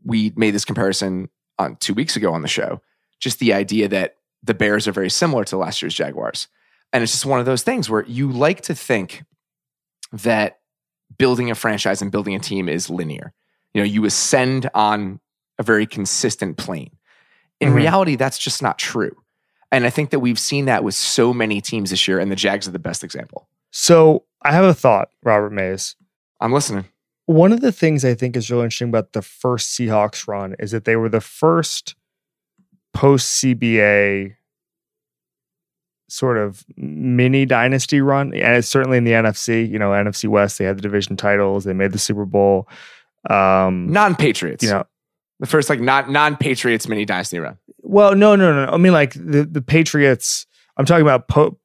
we 0.05 0.33
made 0.37 0.53
this 0.53 0.65
comparison 0.65 1.29
on 1.59 1.77
two 1.77 1.95
weeks 1.95 2.17
ago 2.17 2.33
on 2.33 2.43
the 2.43 2.49
show. 2.49 2.81
Just 3.19 3.39
the 3.39 3.53
idea 3.53 3.89
that 3.89 4.17
the 4.43 4.55
Bears 4.55 4.87
are 4.87 4.93
very 4.93 5.11
similar 5.11 5.45
to 5.45 5.57
last 5.57 5.83
year's 5.83 5.95
Jaguars. 5.95 6.49
And 6.93 7.03
it's 7.03 7.13
just 7.13 7.27
one 7.27 7.41
of 7.41 7.47
those 7.47 7.63
things 7.63 7.91
where 7.91 8.05
you 8.05 8.31
like 8.31 8.63
to 8.63 8.75
think 8.75 9.25
that 10.13 10.61
building 11.19 11.51
a 11.51 11.55
franchise 11.55 12.03
and 12.03 12.13
building 12.13 12.35
a 12.35 12.39
team 12.39 12.69
is 12.69 12.91
linear. 12.91 13.33
You 13.75 13.83
know, 13.83 13.87
you 13.87 14.05
ascend 14.05 14.71
on 14.75 15.21
a 15.59 15.63
very 15.63 15.87
consistent 15.87 16.57
plane. 16.57 16.97
In 17.61 17.69
mm-hmm. 17.69 17.77
reality, 17.77 18.17
that's 18.17 18.39
just 18.39 18.63
not 18.63 18.79
true. 18.79 19.17
And 19.73 19.85
I 19.85 19.91
think 19.91 20.11
that 20.11 20.21
we've 20.21 20.39
seen 20.39 20.67
that 20.67 20.85
with 20.85 20.95
so 20.95 21.35
many 21.35 21.61
teams 21.61 21.91
this 21.91 22.07
year, 22.07 22.19
and 22.19 22.31
the 22.31 22.37
Jags 22.37 22.69
are 22.69 22.73
the 22.73 22.79
best 22.79 23.03
example. 23.03 23.49
So 23.73 24.25
I 24.43 24.53
have 24.53 24.65
a 24.65 24.75
thought, 24.75 25.09
Robert 25.23 25.53
Mays. 25.53 25.97
I'm 26.41 26.53
listening. 26.53 26.87
One 27.27 27.53
of 27.53 27.61
the 27.61 27.73
things 27.73 28.05
I 28.05 28.15
think 28.15 28.37
is 28.37 28.51
really 28.51 28.65
interesting 28.65 28.89
about 28.89 29.13
the 29.13 29.23
first 29.23 29.77
Seahawks 29.77 30.29
run 30.29 30.55
is 30.59 30.71
that 30.71 30.85
they 30.85 30.97
were 30.97 31.09
the 31.09 31.21
first 31.21 31.97
post 32.97 33.43
CBA 33.43 34.35
sort 36.09 36.39
of 36.39 36.65
mini 36.77 37.45
dynasty 37.45 38.01
run. 38.01 38.33
And 38.33 38.57
it's 38.57 38.69
certainly 38.69 38.97
in 38.97 39.05
the 39.05 39.13
NFC, 39.13 39.69
you 39.69 39.79
know, 39.79 39.91
NFC 39.91 40.29
West, 40.29 40.59
they 40.59 40.65
had 40.65 40.79
the 40.79 40.83
division 40.83 41.15
titles, 41.15 41.65
they 41.65 41.75
made 41.75 41.93
the 41.93 41.99
Super 41.99 42.25
Bowl. 42.25 42.69
Um, 43.29 43.93
non 43.93 44.15
Patriots. 44.15 44.65
You 44.65 44.71
know, 44.71 44.85
the 45.41 45.47
first 45.47 45.69
like 45.69 45.81
not 45.81 46.09
non 46.09 46.37
Patriots 46.37 46.89
mini 46.89 47.05
dynasty 47.05 47.39
run. 47.39 47.59
Well, 47.83 48.15
no, 48.15 48.35
no, 48.35 48.65
no. 48.65 48.73
I 48.73 48.79
mean, 48.79 48.95
like 48.95 49.13
the, 49.13 49.45
the 49.45 49.61
Patriots, 49.61 50.47
I'm 50.79 50.87
talking 50.87 51.03
about 51.03 51.29
po- 51.29 51.59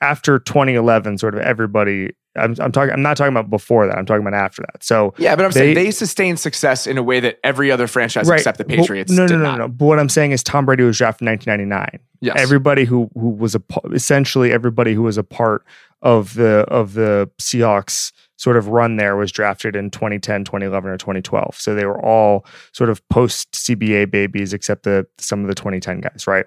after 0.00 0.38
2011, 0.38 1.18
sort 1.18 1.34
of 1.34 1.40
everybody 1.40 2.10
I'm, 2.38 2.54
I'm 2.60 2.72
talking. 2.72 2.92
I'm 2.92 3.02
not 3.02 3.16
talking 3.16 3.32
about 3.32 3.50
before 3.50 3.86
that. 3.86 3.98
I'm 3.98 4.06
talking 4.06 4.26
about 4.26 4.38
after 4.38 4.62
that. 4.62 4.82
So 4.82 5.14
yeah, 5.18 5.36
but 5.36 5.44
I'm 5.44 5.50
they, 5.50 5.60
saying 5.60 5.74
they 5.74 5.90
sustained 5.90 6.38
success 6.38 6.86
in 6.86 6.98
a 6.98 7.02
way 7.02 7.20
that 7.20 7.38
every 7.44 7.70
other 7.70 7.86
franchise 7.86 8.28
right. 8.28 8.38
except 8.38 8.58
the 8.58 8.64
Patriots. 8.64 9.10
Did. 9.10 9.16
No, 9.16 9.26
no, 9.26 9.36
no, 9.36 9.42
not. 9.42 9.58
no. 9.58 9.68
But 9.68 9.84
what 9.86 9.98
I'm 9.98 10.08
saying 10.08 10.32
is 10.32 10.42
Tom 10.42 10.66
Brady 10.66 10.84
was 10.84 10.98
drafted 10.98 11.26
in 11.26 11.32
1999. 11.32 12.00
Yes. 12.20 12.36
Everybody 12.38 12.84
who 12.84 13.10
who 13.14 13.30
was 13.30 13.54
a 13.54 13.62
essentially 13.92 14.52
everybody 14.52 14.94
who 14.94 15.02
was 15.02 15.18
a 15.18 15.24
part 15.24 15.64
of 16.02 16.34
the 16.34 16.60
of 16.68 16.94
the 16.94 17.30
Seahawks 17.40 18.12
sort 18.36 18.56
of 18.56 18.68
run 18.68 18.96
there 18.96 19.16
was 19.16 19.32
drafted 19.32 19.74
in 19.74 19.90
2010, 19.90 20.44
2011, 20.44 20.90
or 20.90 20.96
2012. 20.96 21.56
So 21.58 21.74
they 21.74 21.84
were 21.84 22.00
all 22.04 22.46
sort 22.72 22.88
of 22.88 23.06
post 23.08 23.50
CBA 23.52 24.10
babies, 24.10 24.52
except 24.52 24.84
the 24.84 25.06
some 25.18 25.40
of 25.42 25.48
the 25.48 25.54
2010 25.54 26.00
guys, 26.00 26.26
right? 26.26 26.46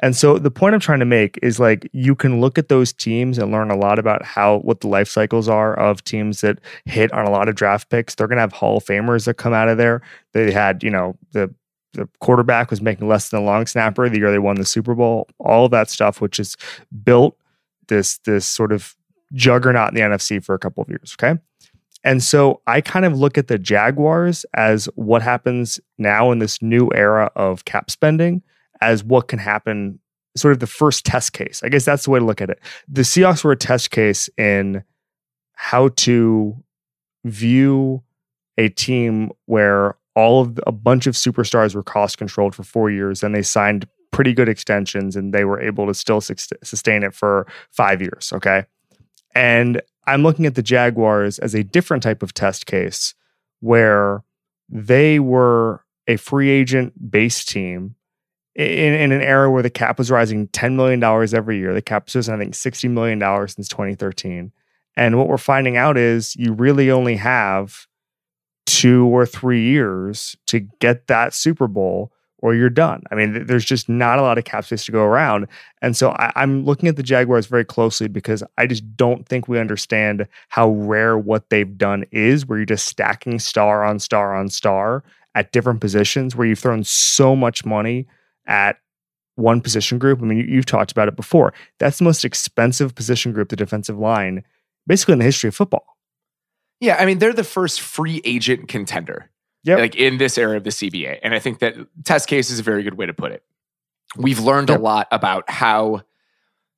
And 0.00 0.16
so 0.16 0.38
the 0.38 0.50
point 0.50 0.74
I'm 0.74 0.80
trying 0.80 1.00
to 1.00 1.04
make 1.04 1.38
is 1.42 1.58
like 1.58 1.88
you 1.92 2.14
can 2.14 2.40
look 2.40 2.56
at 2.56 2.68
those 2.68 2.92
teams 2.92 3.36
and 3.38 3.50
learn 3.50 3.70
a 3.70 3.76
lot 3.76 3.98
about 3.98 4.24
how 4.24 4.58
what 4.58 4.80
the 4.80 4.88
life 4.88 5.08
cycles 5.08 5.48
are 5.48 5.74
of 5.74 6.04
teams 6.04 6.40
that 6.42 6.60
hit 6.84 7.12
on 7.12 7.26
a 7.26 7.30
lot 7.30 7.48
of 7.48 7.56
draft 7.56 7.90
picks. 7.90 8.14
They're 8.14 8.28
going 8.28 8.36
to 8.36 8.42
have 8.42 8.52
Hall 8.52 8.76
of 8.76 8.84
Famers 8.84 9.24
that 9.24 9.34
come 9.34 9.52
out 9.52 9.68
of 9.68 9.76
there. 9.76 10.02
They 10.32 10.52
had, 10.52 10.82
you 10.82 10.90
know, 10.90 11.16
the 11.32 11.52
the 11.94 12.08
quarterback 12.20 12.70
was 12.70 12.82
making 12.82 13.08
less 13.08 13.30
than 13.30 13.40
a 13.40 13.44
long 13.44 13.66
snapper 13.66 14.08
the 14.08 14.18
year 14.18 14.30
they 14.30 14.38
won 14.38 14.56
the 14.56 14.64
Super 14.64 14.94
Bowl. 14.94 15.26
All 15.38 15.64
of 15.64 15.70
that 15.72 15.90
stuff, 15.90 16.20
which 16.20 16.36
has 16.36 16.56
built 17.02 17.36
this 17.88 18.18
this 18.18 18.46
sort 18.46 18.72
of 18.72 18.94
juggernaut 19.32 19.88
in 19.88 19.94
the 19.94 20.00
NFC 20.00 20.42
for 20.44 20.54
a 20.54 20.58
couple 20.58 20.82
of 20.82 20.88
years. 20.88 21.16
Okay. 21.20 21.40
And 22.04 22.22
so 22.22 22.60
I 22.66 22.80
kind 22.80 23.04
of 23.04 23.18
look 23.18 23.36
at 23.36 23.48
the 23.48 23.58
Jaguars 23.58 24.46
as 24.54 24.86
what 24.94 25.22
happens 25.22 25.80
now 25.98 26.30
in 26.30 26.38
this 26.38 26.62
new 26.62 26.88
era 26.94 27.32
of 27.34 27.64
cap 27.64 27.90
spending 27.90 28.42
as 28.80 29.04
what 29.04 29.28
can 29.28 29.38
happen, 29.38 29.98
sort 30.36 30.52
of 30.52 30.60
the 30.60 30.66
first 30.66 31.04
test 31.04 31.32
case. 31.32 31.60
I 31.64 31.68
guess 31.68 31.84
that's 31.84 32.04
the 32.04 32.10
way 32.10 32.18
to 32.18 32.24
look 32.24 32.40
at 32.40 32.50
it. 32.50 32.60
The 32.88 33.02
Seahawks 33.02 33.44
were 33.44 33.52
a 33.52 33.56
test 33.56 33.90
case 33.90 34.28
in 34.36 34.84
how 35.54 35.88
to 35.88 36.56
view 37.24 38.02
a 38.56 38.68
team 38.68 39.30
where 39.46 39.96
all 40.14 40.42
of 40.42 40.58
a 40.66 40.72
bunch 40.72 41.06
of 41.06 41.14
superstars 41.14 41.74
were 41.74 41.82
cost 41.82 42.18
controlled 42.18 42.54
for 42.54 42.64
four 42.64 42.90
years 42.90 43.22
and 43.22 43.34
they 43.34 43.42
signed 43.42 43.86
pretty 44.10 44.32
good 44.32 44.48
extensions 44.48 45.14
and 45.14 45.32
they 45.32 45.44
were 45.44 45.60
able 45.60 45.86
to 45.86 45.94
still 45.94 46.20
su- 46.20 46.34
sustain 46.62 47.02
it 47.02 47.14
for 47.14 47.46
five 47.70 48.00
years. 48.00 48.32
Okay. 48.32 48.64
And 49.34 49.80
I'm 50.06 50.22
looking 50.22 50.46
at 50.46 50.54
the 50.54 50.62
Jaguars 50.62 51.38
as 51.38 51.54
a 51.54 51.62
different 51.62 52.02
type 52.02 52.22
of 52.22 52.34
test 52.34 52.66
case 52.66 53.14
where 53.60 54.24
they 54.68 55.18
were 55.18 55.84
a 56.06 56.16
free 56.16 56.50
agent 56.50 57.10
base 57.10 57.44
team 57.44 57.94
in, 58.58 58.94
in 58.94 59.12
an 59.12 59.22
era 59.22 59.50
where 59.50 59.62
the 59.62 59.70
cap 59.70 59.98
was 59.98 60.10
rising 60.10 60.48
$10 60.48 60.74
million 60.74 61.02
every 61.02 61.58
year. 61.58 61.72
The 61.72 61.80
cap 61.80 62.08
was, 62.12 62.28
I 62.28 62.36
think, 62.36 62.54
$60 62.54 62.90
million 62.90 63.20
since 63.48 63.68
2013. 63.68 64.52
And 64.96 65.16
what 65.16 65.28
we're 65.28 65.38
finding 65.38 65.76
out 65.76 65.96
is 65.96 66.34
you 66.34 66.52
really 66.52 66.90
only 66.90 67.14
have 67.16 67.86
two 68.66 69.06
or 69.06 69.24
three 69.24 69.62
years 69.62 70.36
to 70.48 70.60
get 70.80 71.06
that 71.06 71.32
Super 71.32 71.68
Bowl 71.68 72.12
or 72.40 72.54
you're 72.54 72.68
done. 72.68 73.02
I 73.10 73.14
mean, 73.14 73.46
there's 73.46 73.64
just 73.64 73.88
not 73.88 74.18
a 74.18 74.22
lot 74.22 74.38
of 74.38 74.44
cap 74.44 74.64
space 74.64 74.84
to 74.86 74.92
go 74.92 75.02
around. 75.02 75.46
And 75.80 75.96
so 75.96 76.10
I, 76.10 76.42
am 76.42 76.64
looking 76.64 76.88
at 76.88 76.96
the 76.96 77.02
Jaguars 77.02 77.46
very 77.46 77.64
closely 77.64 78.08
because 78.08 78.42
I 78.58 78.66
just 78.66 78.96
don't 78.96 79.26
think 79.26 79.48
we 79.48 79.58
understand 79.58 80.26
how 80.48 80.70
rare 80.70 81.16
what 81.16 81.50
they've 81.50 81.78
done 81.78 82.04
is, 82.10 82.46
where 82.46 82.58
you're 82.58 82.66
just 82.66 82.86
stacking 82.86 83.38
star 83.38 83.84
on 83.84 83.98
star 83.98 84.36
on 84.36 84.48
star 84.48 85.04
at 85.34 85.52
different 85.52 85.80
positions, 85.80 86.34
where 86.34 86.46
you've 86.46 86.58
thrown 86.58 86.84
so 86.84 87.34
much 87.34 87.64
money 87.64 88.06
at 88.48 88.78
one 89.36 89.60
position 89.60 89.98
group. 89.98 90.20
I 90.20 90.24
mean, 90.24 90.38
you, 90.48 90.56
have 90.56 90.66
talked 90.66 90.90
about 90.90 91.08
it 91.08 91.16
before. 91.16 91.54
That's 91.78 91.98
the 91.98 92.04
most 92.04 92.24
expensive 92.24 92.94
position 92.94 93.32
group, 93.32 93.50
the 93.50 93.56
defensive 93.56 93.98
line, 93.98 94.42
basically 94.86 95.12
in 95.12 95.18
the 95.20 95.24
history 95.24 95.48
of 95.48 95.54
football. 95.54 95.96
Yeah, 96.80 96.96
I 96.98 97.06
mean, 97.06 97.18
they're 97.18 97.32
the 97.32 97.44
first 97.44 97.80
free 97.80 98.20
agent 98.24 98.68
contender. 98.68 99.30
Yeah, 99.64 99.76
like 99.76 99.96
in 99.96 100.18
this 100.18 100.38
era 100.38 100.56
of 100.56 100.64
the 100.64 100.70
CBA, 100.70 101.18
and 101.22 101.34
I 101.34 101.40
think 101.40 101.58
that 101.58 101.74
test 102.04 102.28
case 102.28 102.50
is 102.50 102.60
a 102.60 102.62
very 102.62 102.82
good 102.82 102.94
way 102.94 103.06
to 103.06 103.12
put 103.12 103.32
it. 103.32 103.42
We've 104.16 104.38
learned 104.38 104.70
yep. 104.70 104.78
a 104.78 104.82
lot 104.82 105.08
about 105.10 105.50
how 105.50 106.02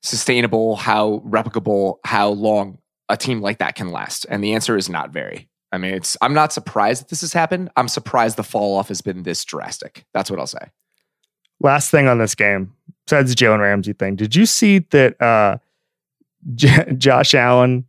sustainable, 0.03 0.77
how 0.77 1.23
replicable, 1.27 1.99
how 2.05 2.31
long 2.31 2.79
a 3.11 3.17
team 3.17 3.43
like 3.43 3.59
that 3.59 3.75
can 3.75 3.93
last, 3.93 4.25
and 4.31 4.43
the 4.43 4.55
answer 4.55 4.77
is 4.77 4.89
not 4.89 5.13
very. 5.13 5.49
I 5.73 5.79
mean, 5.79 5.95
it's. 5.95 6.17
I'm 6.21 6.35
not 6.35 6.53
surprised 6.53 7.03
that 7.03 7.09
this 7.11 7.21
has 7.21 7.33
happened. 7.33 7.71
I'm 7.77 7.89
surprised 7.89 8.37
the 8.37 8.43
fall 8.43 8.77
off 8.77 8.89
has 8.89 9.03
been 9.03 9.23
this 9.23 9.45
drastic. 9.45 10.05
That's 10.15 10.31
what 10.31 10.41
I'll 10.41 10.47
say. 10.47 10.71
Last 11.61 11.91
thing 11.91 12.09
on 12.09 12.19
this 12.19 12.35
game, 12.35 12.73
besides 13.07 13.35
the 13.35 13.45
Jalen 13.45 13.61
Ramsey 13.61 13.93
thing, 13.93 14.17
did 14.17 14.35
you 14.35 14.47
see 14.47 14.79
that 14.91 15.21
uh, 15.21 15.59
J- 16.55 16.95
Josh 16.97 17.35
Allen 17.35 17.87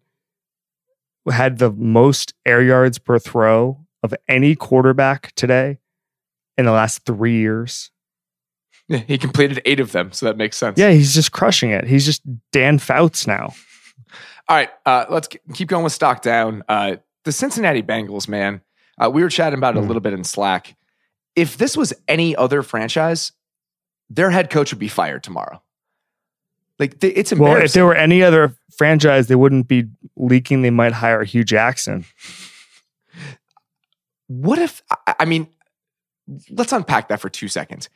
had 1.30 1.60
the 1.60 1.72
most 1.72 2.34
air 2.46 2.62
yards 2.62 2.98
per 2.98 3.20
throw 3.20 3.78
of 4.04 4.14
any 4.28 4.56
quarterback 4.56 5.34
today 5.36 5.78
in 6.58 6.66
the 6.66 6.72
last 6.72 7.06
three 7.06 7.38
years. 7.38 7.92
He 9.08 9.18
completed 9.18 9.62
eight 9.64 9.80
of 9.80 9.94
them, 9.94 10.12
so 10.12 10.26
that 10.26 10.36
makes 10.36 10.58
sense. 10.58 10.78
Yeah, 10.78 10.92
he's 10.92 11.14
just 11.14 11.32
crushing 11.32 11.70
it. 11.70 11.86
He's 11.86 12.06
just 12.06 12.22
Dan 12.52 12.78
Fouts 12.78 13.26
now. 13.26 13.54
All 14.50 14.58
right, 14.58 14.70
uh, 14.86 15.06
let's 15.10 15.30
keep 15.54 15.70
going 15.70 15.86
with 15.86 15.94
stock 15.94 16.22
down. 16.22 16.62
Uh, 16.68 16.98
the 17.24 17.32
Cincinnati 17.32 17.82
Bengals, 17.82 18.28
man. 18.28 18.60
Uh, 19.02 19.10
we 19.10 19.24
were 19.24 19.30
chatting 19.30 19.58
about 19.58 19.76
it 19.76 19.78
a 19.78 19.82
hmm. 19.82 19.88
little 19.88 20.02
bit 20.02 20.12
in 20.12 20.26
Slack. 20.26 20.76
If 21.38 21.56
this 21.56 21.78
was 21.78 21.94
any 22.10 22.36
other 22.36 22.64
franchise, 22.64 23.32
their 24.16 24.30
head 24.30 24.50
coach 24.50 24.72
would 24.72 24.80
be 24.80 24.88
fired 24.88 25.24
tomorrow. 25.24 25.62
Like 26.80 27.04
it's 27.04 27.32
embarrassing. 27.32 27.56
Well, 27.56 27.64
if 27.64 27.74
there 27.74 27.86
were 27.86 27.96
any 27.96 28.24
other 28.24 28.56
franchise, 28.76 29.28
they 29.28 29.36
wouldn't 29.36 29.68
be 29.68 29.88
leaking. 30.16 30.64
They 30.64 30.70
might 30.70 30.94
hire 30.94 31.24
Hue 31.24 31.44
Jackson. 31.44 32.06
What 34.28 34.60
if? 34.60 34.82
I 35.20 35.26
mean, 35.26 35.48
let's 36.50 36.72
unpack 36.72 37.10
that 37.10 37.20
for 37.20 37.30
two 37.30 37.48
seconds. 37.48 37.90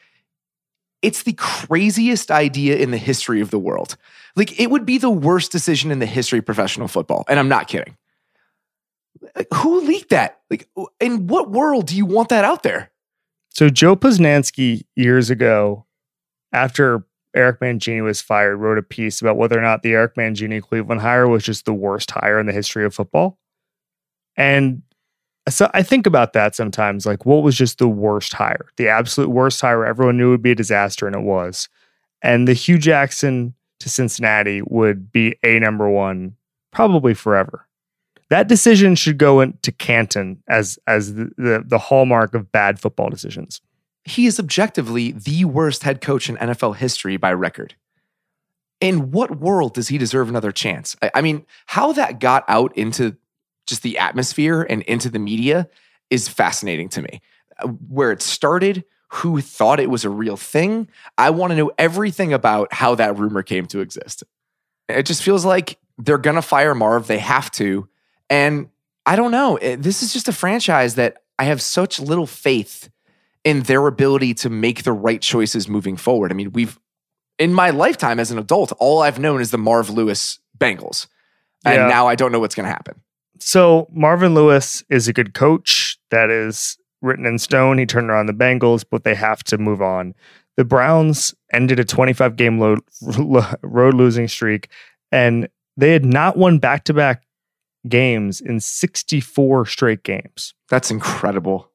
It's 1.01 1.24
the 1.24 1.34
craziest 1.34 2.32
idea 2.32 2.78
in 2.78 2.91
the 2.91 2.97
history 2.97 3.41
of 3.41 3.51
the 3.51 3.59
world. 3.59 3.95
Like, 4.36 4.59
it 4.59 4.72
would 4.72 4.86
be 4.86 4.97
the 4.97 5.09
worst 5.09 5.51
decision 5.51 5.91
in 5.91 5.99
the 5.99 6.05
history 6.05 6.39
of 6.39 6.45
professional 6.45 6.88
football. 6.88 7.26
And 7.28 7.39
I'm 7.39 7.47
not 7.47 7.68
kidding. 7.68 7.95
Who 9.53 9.82
leaked 9.82 10.09
that? 10.09 10.41
Like, 10.49 10.68
in 10.99 11.28
what 11.28 11.51
world 11.51 11.88
do 11.88 11.95
you 11.95 12.05
want 12.05 12.30
that 12.30 12.43
out 12.43 12.63
there? 12.63 12.91
So, 13.49 13.70
Joe 13.70 13.95
Posnanski 13.95 14.86
years 14.95 15.30
ago, 15.30 15.86
after 16.56 17.06
Eric 17.36 17.60
Mangini 17.60 18.01
was 18.01 18.22
fired, 18.22 18.56
wrote 18.58 18.78
a 18.78 18.84
piece 18.84 19.22
about 19.22 19.36
whether 19.36 19.60
or 19.60 19.62
not 19.62 19.84
the 19.84 19.91
Eric 19.91 20.16
Mangini 20.16 20.62
Cleveland 20.62 21.01
hire 21.01 21.28
was 21.28 21.43
just 21.43 21.66
the 21.66 21.74
worst 21.74 22.10
hire 22.10 22.39
in 22.39 22.45
the 22.45 22.53
history 22.53 22.86
of 22.86 22.95
football. 22.95 23.38
And 24.38 24.82
so 25.49 25.70
I 25.74 25.84
think 25.84 26.08
about 26.08 26.34
that 26.34 26.56
sometimes. 26.56 27.06
Like, 27.06 27.26
what 27.26 27.43
was 27.43 27.58
just 27.58 27.78
the 27.78 27.89
worst 27.89 28.34
hire? 28.34 28.68
The 28.78 28.88
absolute 28.88 29.30
worst 29.30 29.60
hire. 29.60 29.86
Everyone 29.86 30.18
knew 30.18 30.32
would 30.32 30.41
be 30.41 30.51
a 30.51 30.56
disaster, 30.56 31.06
and 31.06 31.16
it 31.16 31.22
was. 31.22 31.68
And 32.22 32.47
the 32.47 32.53
Hue 32.53 32.78
Jackson 32.78 33.53
to 33.82 33.89
Cincinnati 33.89 34.62
would 34.64 35.12
be 35.12 35.36
a 35.43 35.60
number 35.60 35.89
one 35.89 36.36
probably 36.72 37.14
forever. 37.14 37.68
That 38.30 38.47
decision 38.47 38.95
should 38.95 39.18
go 39.18 39.41
into 39.41 39.72
Canton 39.74 40.41
as 40.47 40.80
as 40.88 41.14
the, 41.14 41.30
the, 41.38 41.64
the 41.66 41.78
hallmark 41.78 42.34
of 42.34 42.51
bad 42.51 42.80
football 42.80 43.10
decisions. 43.10 43.62
He 44.06 44.28
is 44.28 44.39
objectively 44.39 45.12
the 45.12 45.45
worst 45.45 45.84
head 45.84 45.99
coach 45.99 46.30
in 46.30 46.38
NFL 46.38 46.78
history 46.78 47.18
by 47.18 47.34
record. 47.34 47.76
In 48.80 49.12
what 49.12 49.39
world 49.39 49.74
does 49.74 49.88
he 49.88 49.97
deserve 49.97 50.30
another 50.30 50.51
chance? 50.51 50.95
I, 51.01 51.12
I 51.16 51.22
mean, 51.22 51.45
how 51.66 51.91
that 51.93 52.20
got 52.20 52.43
out 52.47 52.76
into 52.78 53.18
just 53.66 53.82
the 53.82 53.97
atmosphere 53.97 54.66
and 54.70 54.84
into 54.84 55.10
the 55.10 55.20
media 55.20 55.68
is 56.10 56.28
fascinating 56.28 56.89
to 56.89 57.01
me. 57.01 57.22
Uh, 57.60 57.68
where 57.68 58.12
it 58.12 58.22
started, 58.22 58.84
who 59.10 59.41
thought 59.41 59.80
it 59.80 59.89
was 59.89 60.06
a 60.06 60.10
real 60.10 60.38
thing. 60.38 60.88
I 61.18 61.30
want 61.32 61.51
to 61.51 61.58
know 61.58 61.72
everything 61.78 62.34
about 62.34 62.74
how 62.74 62.95
that 62.95 63.18
rumor 63.18 63.43
came 63.43 63.66
to 63.68 63.80
exist. 63.80 64.24
It 64.88 65.06
just 65.06 65.24
feels 65.24 65.45
like 65.45 65.80
they're 65.97 66.18
going 66.18 66.36
to 66.36 66.41
fire 66.41 66.76
Marv. 66.76 67.08
They 67.08 67.18
have 67.20 67.49
to. 67.51 67.88
And 68.30 68.70
I 69.06 69.16
don't 69.16 69.32
know. 69.32 69.58
This 69.62 70.03
is 70.03 70.14
just 70.14 70.28
a 70.28 70.34
franchise 70.34 70.95
that 70.95 71.24
I 71.39 71.45
have 71.45 71.62
such 71.62 71.99
little 71.99 72.28
faith 72.28 72.89
in 73.45 73.61
their 73.61 73.87
ability 73.87 74.33
to 74.33 74.49
make 74.49 74.83
the 74.83 74.91
right 74.91 75.21
choices 75.21 75.69
moving 75.69 75.95
forward. 75.95 76.31
I 76.31 76.35
mean, 76.35 76.51
we've, 76.51 76.77
in 77.39 77.53
my 77.53 77.69
lifetime 77.69 78.19
as 78.19 78.31
an 78.31 78.39
adult, 78.39 78.73
all 78.79 79.01
I've 79.01 79.19
known 79.19 79.39
is 79.39 79.51
the 79.51 79.57
Marv 79.57 79.89
Lewis 79.89 80.39
Bengals. 80.57 81.07
And 81.63 81.75
yeah. 81.75 81.87
now 81.87 82.07
I 82.07 82.15
don't 82.15 82.31
know 82.31 82.39
what's 82.39 82.55
going 82.55 82.65
to 82.65 82.71
happen. 82.71 83.01
So 83.39 83.87
Marvin 83.91 84.33
Lewis 84.33 84.83
is 84.89 85.07
a 85.07 85.13
good 85.13 85.33
coach. 85.33 85.97
That 86.09 86.29
is 86.29 86.77
written 87.01 87.25
in 87.25 87.37
stone. 87.37 87.77
He 87.77 87.85
turned 87.85 88.09
around 88.09 88.25
the 88.25 88.33
Bengals, 88.33 88.83
but 88.89 89.03
they 89.03 89.15
have 89.15 89.43
to 89.45 89.57
move 89.57 89.81
on. 89.81 90.15
The 90.57 90.65
Browns 90.65 91.35
ended 91.53 91.79
a 91.79 91.85
25 91.85 92.35
game 92.35 92.59
load, 92.59 92.79
road 93.61 93.93
losing 93.93 94.27
streak, 94.27 94.69
and 95.11 95.49
they 95.77 95.91
had 95.91 96.05
not 96.05 96.37
won 96.37 96.59
back 96.59 96.85
to 96.85 96.93
back 96.93 97.23
games 97.87 98.41
in 98.41 98.59
64 98.59 99.65
straight 99.65 100.03
games. 100.03 100.53
That's 100.69 100.89
incredible. 100.89 101.69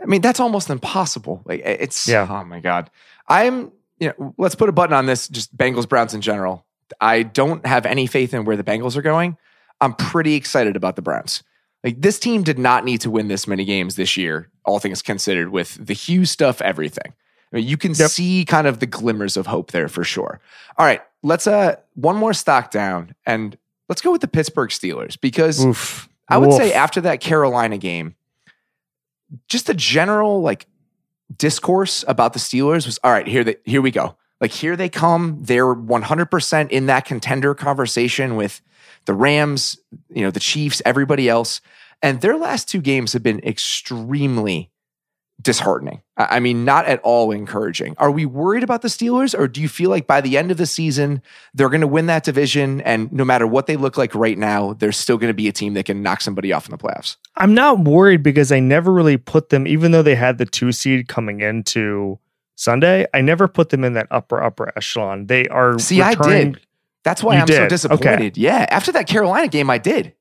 I 0.00 0.06
mean, 0.06 0.20
that's 0.20 0.40
almost 0.40 0.70
impossible. 0.70 1.42
Like 1.44 1.60
it's 1.64 2.06
yeah. 2.06 2.26
Oh 2.28 2.44
my 2.44 2.60
god. 2.60 2.90
I'm 3.28 3.72
you 3.98 4.08
know, 4.18 4.34
let's 4.38 4.54
put 4.54 4.68
a 4.68 4.72
button 4.72 4.94
on 4.94 5.06
this. 5.06 5.28
Just 5.28 5.56
Bengals 5.56 5.88
Browns 5.88 6.14
in 6.14 6.20
general. 6.20 6.64
I 7.00 7.22
don't 7.22 7.64
have 7.66 7.86
any 7.86 8.06
faith 8.06 8.34
in 8.34 8.44
where 8.44 8.56
the 8.56 8.64
Bengals 8.64 8.96
are 8.96 9.02
going. 9.02 9.36
I'm 9.80 9.94
pretty 9.94 10.34
excited 10.34 10.76
about 10.76 10.96
the 10.96 11.02
Browns. 11.02 11.42
Like 11.84 12.00
this 12.00 12.18
team 12.18 12.42
did 12.42 12.58
not 12.58 12.84
need 12.84 13.00
to 13.00 13.10
win 13.10 13.28
this 13.28 13.48
many 13.48 13.64
games 13.64 13.96
this 13.96 14.16
year, 14.16 14.48
all 14.64 14.78
things 14.78 15.02
considered, 15.02 15.50
with 15.50 15.84
the 15.84 15.94
Hue 15.94 16.24
stuff, 16.24 16.60
everything. 16.60 17.12
I 17.52 17.56
mean, 17.56 17.66
you 17.66 17.76
can 17.76 17.92
yep. 17.94 18.10
see 18.10 18.44
kind 18.44 18.66
of 18.66 18.78
the 18.78 18.86
glimmers 18.86 19.36
of 19.36 19.46
hope 19.46 19.72
there 19.72 19.88
for 19.88 20.04
sure. 20.04 20.40
All 20.78 20.86
right, 20.86 21.02
let's 21.22 21.46
uh 21.46 21.76
one 21.94 22.16
more 22.16 22.34
stock 22.34 22.70
down 22.70 23.14
and 23.26 23.56
let's 23.88 24.00
go 24.00 24.12
with 24.12 24.20
the 24.20 24.28
Pittsburgh 24.28 24.70
Steelers 24.70 25.20
because 25.20 25.64
Oof. 25.64 26.08
I 26.28 26.38
would 26.38 26.50
Oof. 26.50 26.56
say 26.56 26.72
after 26.72 27.00
that 27.02 27.20
Carolina 27.20 27.78
game, 27.78 28.14
just 29.48 29.66
the 29.66 29.74
general 29.74 30.42
like 30.42 30.66
discourse 31.36 32.04
about 32.08 32.32
the 32.32 32.38
Steelers 32.38 32.86
was 32.86 32.98
all 33.04 33.12
right. 33.12 33.26
Here, 33.26 33.44
they, 33.44 33.56
here 33.64 33.82
we 33.82 33.90
go. 33.90 34.16
Like 34.40 34.50
here 34.50 34.76
they 34.76 34.88
come. 34.88 35.38
They're 35.40 35.74
100% 35.74 36.70
in 36.70 36.86
that 36.86 37.04
contender 37.04 37.54
conversation 37.54 38.36
with 38.36 38.60
the 39.04 39.14
Rams, 39.14 39.78
you 40.10 40.22
know, 40.22 40.30
the 40.30 40.40
Chiefs, 40.40 40.82
everybody 40.84 41.28
else. 41.28 41.60
And 42.02 42.20
their 42.20 42.36
last 42.36 42.68
two 42.68 42.80
games 42.80 43.12
have 43.12 43.22
been 43.22 43.38
extremely 43.40 44.71
disheartening. 45.42 46.02
I 46.16 46.40
mean, 46.40 46.64
not 46.64 46.86
at 46.86 47.00
all 47.00 47.32
encouraging. 47.32 47.94
Are 47.98 48.10
we 48.10 48.26
worried 48.26 48.62
about 48.62 48.82
the 48.82 48.88
Steelers, 48.88 49.36
or 49.36 49.48
do 49.48 49.60
you 49.60 49.68
feel 49.68 49.90
like 49.90 50.06
by 50.06 50.20
the 50.20 50.36
end 50.38 50.50
of 50.50 50.56
the 50.56 50.66
season, 50.66 51.22
they're 51.54 51.68
going 51.68 51.80
to 51.80 51.86
win 51.86 52.06
that 52.06 52.24
division? 52.24 52.80
And 52.82 53.10
no 53.12 53.24
matter 53.24 53.46
what 53.46 53.66
they 53.66 53.76
look 53.76 53.96
like 53.96 54.14
right 54.14 54.38
now, 54.38 54.74
they're 54.74 54.92
still 54.92 55.18
going 55.18 55.30
to 55.30 55.34
be 55.34 55.48
a 55.48 55.52
team 55.52 55.74
that 55.74 55.86
can 55.86 56.02
knock 56.02 56.20
somebody 56.20 56.52
off 56.52 56.66
in 56.66 56.70
the 56.70 56.78
playoffs? 56.78 57.16
I'm 57.36 57.54
not 57.54 57.80
worried 57.80 58.22
because 58.22 58.52
I 58.52 58.60
never 58.60 58.92
really 58.92 59.16
put 59.16 59.48
them, 59.48 59.66
even 59.66 59.92
though 59.92 60.02
they 60.02 60.14
had 60.14 60.38
the 60.38 60.46
two 60.46 60.70
seed 60.70 61.08
coming 61.08 61.40
into 61.40 62.18
Sunday, 62.54 63.06
I 63.12 63.20
never 63.22 63.48
put 63.48 63.70
them 63.70 63.82
in 63.82 63.94
that 63.94 64.06
upper, 64.10 64.42
upper 64.42 64.72
echelon. 64.76 65.26
They 65.26 65.48
are. 65.48 65.78
See, 65.78 66.02
returning, 66.02 66.48
I 66.48 66.52
did. 66.52 66.60
That's 67.04 67.22
why 67.22 67.34
you 67.34 67.40
I'm 67.40 67.46
did. 67.46 67.56
so 67.56 67.68
disappointed. 67.68 68.32
Okay. 68.32 68.32
Yeah. 68.34 68.66
After 68.68 68.92
that 68.92 69.08
Carolina 69.08 69.48
game, 69.48 69.70
I 69.70 69.78
did. 69.78 70.14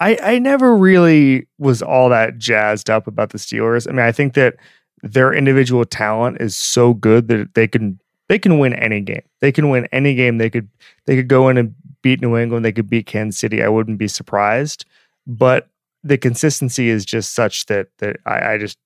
I, 0.00 0.18
I 0.22 0.38
never 0.38 0.76
really 0.76 1.46
was 1.58 1.82
all 1.82 2.08
that 2.08 2.38
jazzed 2.38 2.88
up 2.88 3.06
about 3.06 3.30
the 3.30 3.38
Steelers. 3.38 3.86
I 3.86 3.92
mean, 3.92 4.00
I 4.00 4.12
think 4.12 4.32
that 4.34 4.56
their 5.02 5.32
individual 5.32 5.84
talent 5.84 6.40
is 6.40 6.56
so 6.56 6.94
good 6.94 7.28
that 7.28 7.54
they 7.54 7.68
can 7.68 8.00
they 8.28 8.38
can 8.38 8.58
win 8.58 8.72
any 8.74 9.00
game. 9.00 9.22
They 9.40 9.52
can 9.52 9.68
win 9.68 9.86
any 9.92 10.14
game. 10.14 10.38
They 10.38 10.50
could 10.50 10.68
they 11.06 11.16
could 11.16 11.28
go 11.28 11.48
in 11.48 11.58
and 11.58 11.74
beat 12.02 12.20
New 12.20 12.36
England. 12.36 12.64
They 12.64 12.72
could 12.72 12.88
beat 12.88 13.06
Kansas 13.06 13.38
City. 13.38 13.62
I 13.62 13.68
wouldn't 13.68 13.98
be 13.98 14.08
surprised. 14.08 14.86
But 15.26 15.68
the 16.02 16.16
consistency 16.16 16.88
is 16.88 17.04
just 17.04 17.34
such 17.34 17.66
that 17.66 17.88
that 17.98 18.16
I, 18.24 18.54
I 18.54 18.58
just 18.58 18.78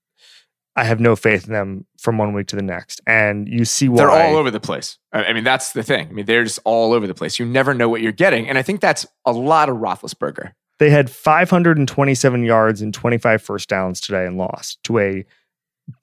I 0.76 0.82
have 0.82 0.98
no 0.98 1.14
faith 1.14 1.46
in 1.46 1.52
them 1.52 1.86
from 1.98 2.18
one 2.18 2.32
week 2.32 2.48
to 2.48 2.56
the 2.56 2.62
next. 2.62 3.00
And 3.06 3.48
you 3.48 3.64
see 3.64 3.88
why 3.88 3.98
they're 3.98 4.10
all 4.10 4.36
over 4.36 4.50
the 4.50 4.60
place. 4.60 4.98
I 5.12 5.32
mean, 5.32 5.44
that's 5.44 5.72
the 5.72 5.84
thing. 5.84 6.08
I 6.08 6.12
mean, 6.12 6.26
they're 6.26 6.42
just 6.42 6.58
all 6.64 6.92
over 6.92 7.06
the 7.06 7.14
place. 7.14 7.38
You 7.38 7.46
never 7.46 7.72
know 7.72 7.88
what 7.88 8.00
you're 8.00 8.10
getting. 8.10 8.48
And 8.48 8.58
I 8.58 8.62
think 8.62 8.80
that's 8.80 9.06
a 9.24 9.30
lot 9.30 9.68
of 9.68 9.76
Roethlisberger. 9.76 10.52
They 10.78 10.90
had 10.90 11.10
527 11.10 12.44
yards 12.44 12.82
and 12.82 12.92
25 12.92 13.42
first 13.42 13.68
downs 13.68 14.00
today 14.00 14.26
and 14.26 14.36
lost 14.36 14.82
to 14.84 14.98
a 14.98 15.24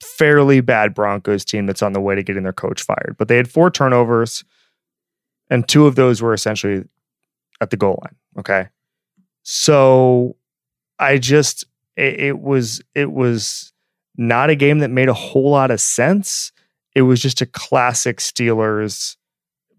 fairly 0.00 0.60
bad 0.60 0.94
Broncos 0.94 1.44
team 1.44 1.66
that's 1.66 1.82
on 1.82 1.92
the 1.92 2.00
way 2.00 2.14
to 2.14 2.22
getting 2.22 2.42
their 2.42 2.52
coach 2.52 2.82
fired. 2.82 3.16
But 3.18 3.28
they 3.28 3.36
had 3.36 3.50
four 3.50 3.70
turnovers, 3.70 4.44
and 5.50 5.68
two 5.68 5.86
of 5.86 5.94
those 5.94 6.22
were 6.22 6.32
essentially 6.32 6.84
at 7.60 7.70
the 7.70 7.76
goal 7.76 8.00
line. 8.02 8.16
Okay. 8.38 8.68
So 9.42 10.36
I 10.98 11.18
just, 11.18 11.64
it, 11.96 12.20
it 12.20 12.38
was, 12.40 12.80
it 12.94 13.12
was, 13.12 13.72
not 14.16 14.50
a 14.50 14.54
game 14.54 14.80
that 14.80 14.90
made 14.90 15.08
a 15.08 15.14
whole 15.14 15.50
lot 15.50 15.70
of 15.70 15.80
sense. 15.80 16.52
It 16.94 17.02
was 17.02 17.20
just 17.20 17.40
a 17.40 17.46
classic 17.46 18.18
Steelers. 18.18 19.16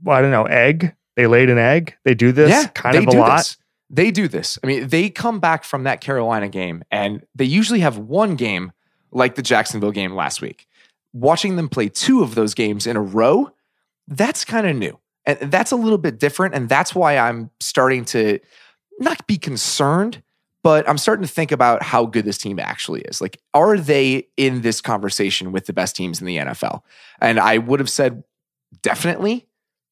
Well, 0.02 0.18
I 0.18 0.22
don't 0.22 0.32
know, 0.32 0.46
egg. 0.46 0.96
They 1.16 1.28
laid 1.28 1.50
an 1.50 1.60
egg. 1.60 1.96
They 2.04 2.16
do 2.16 2.32
this 2.32 2.50
yeah, 2.50 2.68
kind 2.68 2.98
of 2.98 3.08
a 3.08 3.12
lot. 3.12 3.38
This. 3.38 3.58
They 3.94 4.10
do 4.10 4.28
this. 4.28 4.58
I 4.64 4.68
mean, 4.68 4.88
they 4.88 5.12
come 5.12 5.40
back 5.40 5.64
from 5.64 5.84
that 5.84 6.02
Carolina 6.02 6.50
game 6.50 6.84
and 6.90 7.24
they 7.36 7.46
usually 7.46 7.82
have 7.82 8.00
one 8.00 8.36
game 8.36 8.72
like 9.12 9.36
the 9.36 9.44
Jacksonville 9.44 9.92
game 9.92 10.16
last 10.16 10.42
week. 10.42 10.68
Watching 11.14 11.58
them 11.58 11.70
play 11.70 11.90
two 11.90 12.24
of 12.24 12.34
those 12.34 12.56
games 12.56 12.88
in 12.88 12.98
a 12.98 13.02
row, 13.02 13.52
that's 14.08 14.44
kind 14.46 14.66
of 14.66 14.76
new. 14.76 14.98
And 15.28 15.52
that's 15.52 15.72
a 15.72 15.76
little 15.76 16.00
bit 16.00 16.20
different. 16.20 16.56
And 16.56 16.68
that's 16.68 16.96
why 16.96 17.18
I'm 17.18 17.52
starting 17.60 18.04
to 18.06 18.40
not 18.98 19.28
be 19.28 19.38
concerned, 19.38 20.24
but 20.64 20.90
I'm 20.90 20.98
starting 20.98 21.24
to 21.24 21.32
think 21.32 21.52
about 21.52 21.84
how 21.84 22.08
good 22.08 22.26
this 22.26 22.40
team 22.40 22.58
actually 22.58 23.02
is. 23.02 23.22
Like, 23.22 23.40
are 23.54 23.78
they 23.78 24.28
in 24.38 24.62
this 24.62 24.82
conversation 24.82 25.52
with 25.52 25.68
the 25.68 25.74
best 25.74 25.96
teams 25.96 26.20
in 26.20 26.26
the 26.26 26.38
NFL? 26.38 26.82
And 27.22 27.40
I 27.40 27.60
would 27.60 27.80
have 27.80 27.92
said 27.92 28.24
definitely 28.82 29.46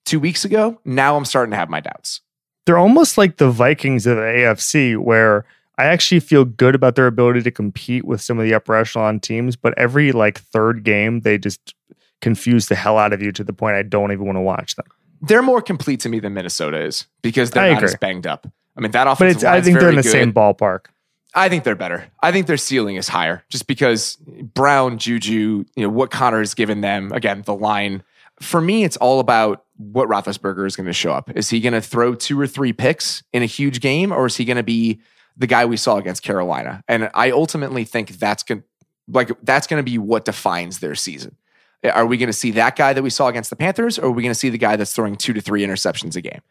two 0.06 0.20
weeks 0.20 0.44
ago. 0.44 0.80
Now 0.86 1.18
I'm 1.18 1.26
starting 1.26 1.52
to 1.52 1.58
have 1.58 1.70
my 1.70 1.82
doubts. 1.82 2.22
They're 2.66 2.78
almost 2.78 3.18
like 3.18 3.38
the 3.38 3.50
Vikings 3.50 4.06
of 4.06 4.18
the 4.18 4.24
AFC, 4.24 4.98
where 4.98 5.46
I 5.78 5.86
actually 5.86 6.20
feel 6.20 6.46
good 6.46 6.76
about 6.76 6.96
their 6.96 7.08
ability 7.08 7.42
to 7.44 7.52
compete 7.52 8.06
with 8.06 8.22
some 8.22 8.38
of 8.38 8.46
the 8.46 8.54
upper 8.54 8.76
echelon 8.76 9.20
teams, 9.20 9.56
but 9.56 9.74
every 9.78 10.12
like 10.12 10.40
third 10.40 10.84
game, 10.84 11.22
they 11.22 11.38
just 11.38 11.74
confuse 12.22 12.68
the 12.68 12.76
hell 12.76 12.98
out 12.98 13.14
of 13.14 13.22
you 13.22 13.32
to 13.32 13.44
the 13.44 13.54
point 13.54 13.76
I 13.76 13.84
don't 13.84 14.12
even 14.12 14.26
want 14.26 14.38
to 14.38 14.42
watch 14.42 14.76
them. 14.76 14.86
They're 15.22 15.42
more 15.42 15.62
complete 15.62 16.00
to 16.02 16.10
me 16.10 16.20
than 16.20 16.34
Minnesota 16.34 16.80
is 16.82 17.08
because 17.22 17.52
they're 17.52 17.64
I 17.64 17.70
not 17.70 17.78
agree. 17.78 17.90
as 17.90 17.96
banged 17.96 18.28
up. 18.28 18.48
I 18.78 18.82
mean, 18.82 18.92
that 18.92 19.08
offense. 19.08 19.44
But 19.44 19.46
I 19.46 19.62
think 19.62 19.80
they're 19.80 19.90
in 19.90 19.96
the 19.96 20.04
good. 20.04 20.12
same 20.12 20.34
ballpark. 20.34 20.86
I 21.34 21.50
think 21.50 21.64
they're 21.64 21.76
better. 21.76 22.08
I 22.22 22.32
think 22.32 22.48
their 22.48 22.58
ceiling 22.58 22.98
is 22.98 23.08
higher 23.08 23.44
just 23.50 23.68
because 23.68 24.18
Brown, 24.54 24.98
Juju, 24.98 25.66
you 25.76 25.84
know, 25.84 25.90
what 25.90 26.12
Connor 26.12 26.40
has 26.40 26.54
given 26.54 26.82
them. 26.82 27.12
Again, 27.12 27.44
the 27.44 27.56
line. 27.56 28.04
For 28.42 28.60
me, 28.60 28.84
it's 28.84 28.98
all 28.98 29.20
about 29.20 29.64
what 29.82 30.08
Roethlisberger 30.08 30.66
is 30.66 30.76
going 30.76 30.88
to 30.88 30.94
show 30.94 31.12
up. 31.12 31.30
Is 31.36 31.50
he 31.50 31.60
going 31.60 31.74
to 31.74 31.82
throw 31.82 32.16
two 32.16 32.40
or 32.40 32.48
three 32.48 32.74
picks 32.74 33.24
in 33.34 33.42
a 33.42 33.48
huge 33.48 33.80
game, 33.80 34.12
or 34.12 34.28
is 34.28 34.38
he 34.38 34.46
going 34.46 34.58
to 34.58 34.64
be 34.64 35.02
the 35.38 35.48
guy 35.48 35.66
we 35.66 35.78
saw 35.78 35.98
against 35.98 36.24
Carolina? 36.24 36.84
And 36.88 37.10
I 37.14 37.32
ultimately 37.32 37.84
think 37.84 38.10
that's 38.12 38.44
going 38.44 38.64
like 39.08 39.32
that's 39.44 39.68
going 39.68 39.84
to 39.84 39.90
be 39.90 39.98
what 39.98 40.26
defines 40.26 40.80
their 40.80 40.96
season. 40.96 41.36
Are 41.84 42.06
we 42.06 42.18
going 42.18 42.28
to 42.28 42.34
see 42.34 42.52
that 42.52 42.76
guy 42.76 42.94
that 42.94 43.02
we 43.02 43.10
saw 43.10 43.28
against 43.28 43.50
the 43.50 43.56
Panthers, 43.56 43.98
or 43.98 44.06
are 44.06 44.12
we 44.12 44.22
going 44.22 44.32
to 44.32 44.40
see 44.40 44.50
the 44.50 44.58
guy 44.58 44.76
that's 44.76 44.94
throwing 44.94 45.16
two 45.16 45.34
to 45.34 45.42
three 45.42 45.66
interceptions 45.66 46.16
a 46.16 46.22
game? 46.22 46.42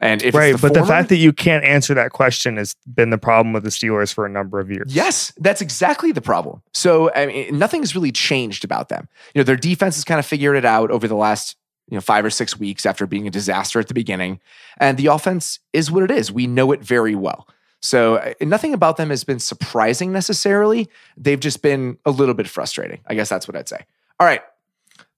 And 0.00 0.20
if 0.24 0.34
right, 0.34 0.50
the 0.50 0.58
but 0.58 0.74
former, 0.74 0.80
the 0.80 0.86
fact 0.86 1.08
that 1.10 1.16
you 1.16 1.32
can't 1.32 1.64
answer 1.64 1.94
that 1.94 2.10
question 2.10 2.56
has 2.56 2.74
been 2.92 3.10
the 3.10 3.18
problem 3.18 3.52
with 3.52 3.62
the 3.62 3.70
Steelers 3.70 4.12
for 4.12 4.26
a 4.26 4.28
number 4.28 4.58
of 4.58 4.68
years. 4.68 4.92
Yes, 4.92 5.32
that's 5.38 5.60
exactly 5.60 6.10
the 6.10 6.20
problem. 6.20 6.60
So 6.74 7.12
I 7.14 7.26
mean, 7.26 7.56
nothing's 7.56 7.94
really 7.94 8.10
changed 8.10 8.64
about 8.64 8.88
them. 8.88 9.08
You 9.32 9.38
know, 9.38 9.44
their 9.44 9.56
defense 9.56 9.94
has 9.94 10.04
kind 10.04 10.18
of 10.18 10.26
figured 10.26 10.56
it 10.56 10.64
out 10.64 10.90
over 10.90 11.06
the 11.06 11.14
last 11.14 11.56
you 11.92 11.96
know 11.96 12.00
five 12.00 12.24
or 12.24 12.30
six 12.30 12.58
weeks 12.58 12.86
after 12.86 13.06
being 13.06 13.28
a 13.28 13.30
disaster 13.30 13.78
at 13.78 13.88
the 13.88 13.94
beginning, 13.94 14.40
and 14.78 14.96
the 14.96 15.06
offense 15.06 15.60
is 15.72 15.90
what 15.90 16.02
it 16.02 16.10
is. 16.10 16.32
We 16.32 16.46
know 16.46 16.72
it 16.72 16.80
very 16.80 17.14
well. 17.14 17.46
So 17.80 18.16
uh, 18.16 18.32
nothing 18.40 18.74
about 18.74 18.96
them 18.96 19.10
has 19.10 19.24
been 19.24 19.38
surprising 19.38 20.12
necessarily. 20.12 20.88
They've 21.16 21.40
just 21.40 21.62
been 21.62 21.98
a 22.04 22.10
little 22.10 22.34
bit 22.34 22.48
frustrating. 22.48 23.00
I 23.06 23.14
guess 23.14 23.28
that's 23.28 23.46
what 23.46 23.56
I'd 23.56 23.68
say. 23.68 23.84
All 24.18 24.26
right, 24.26 24.42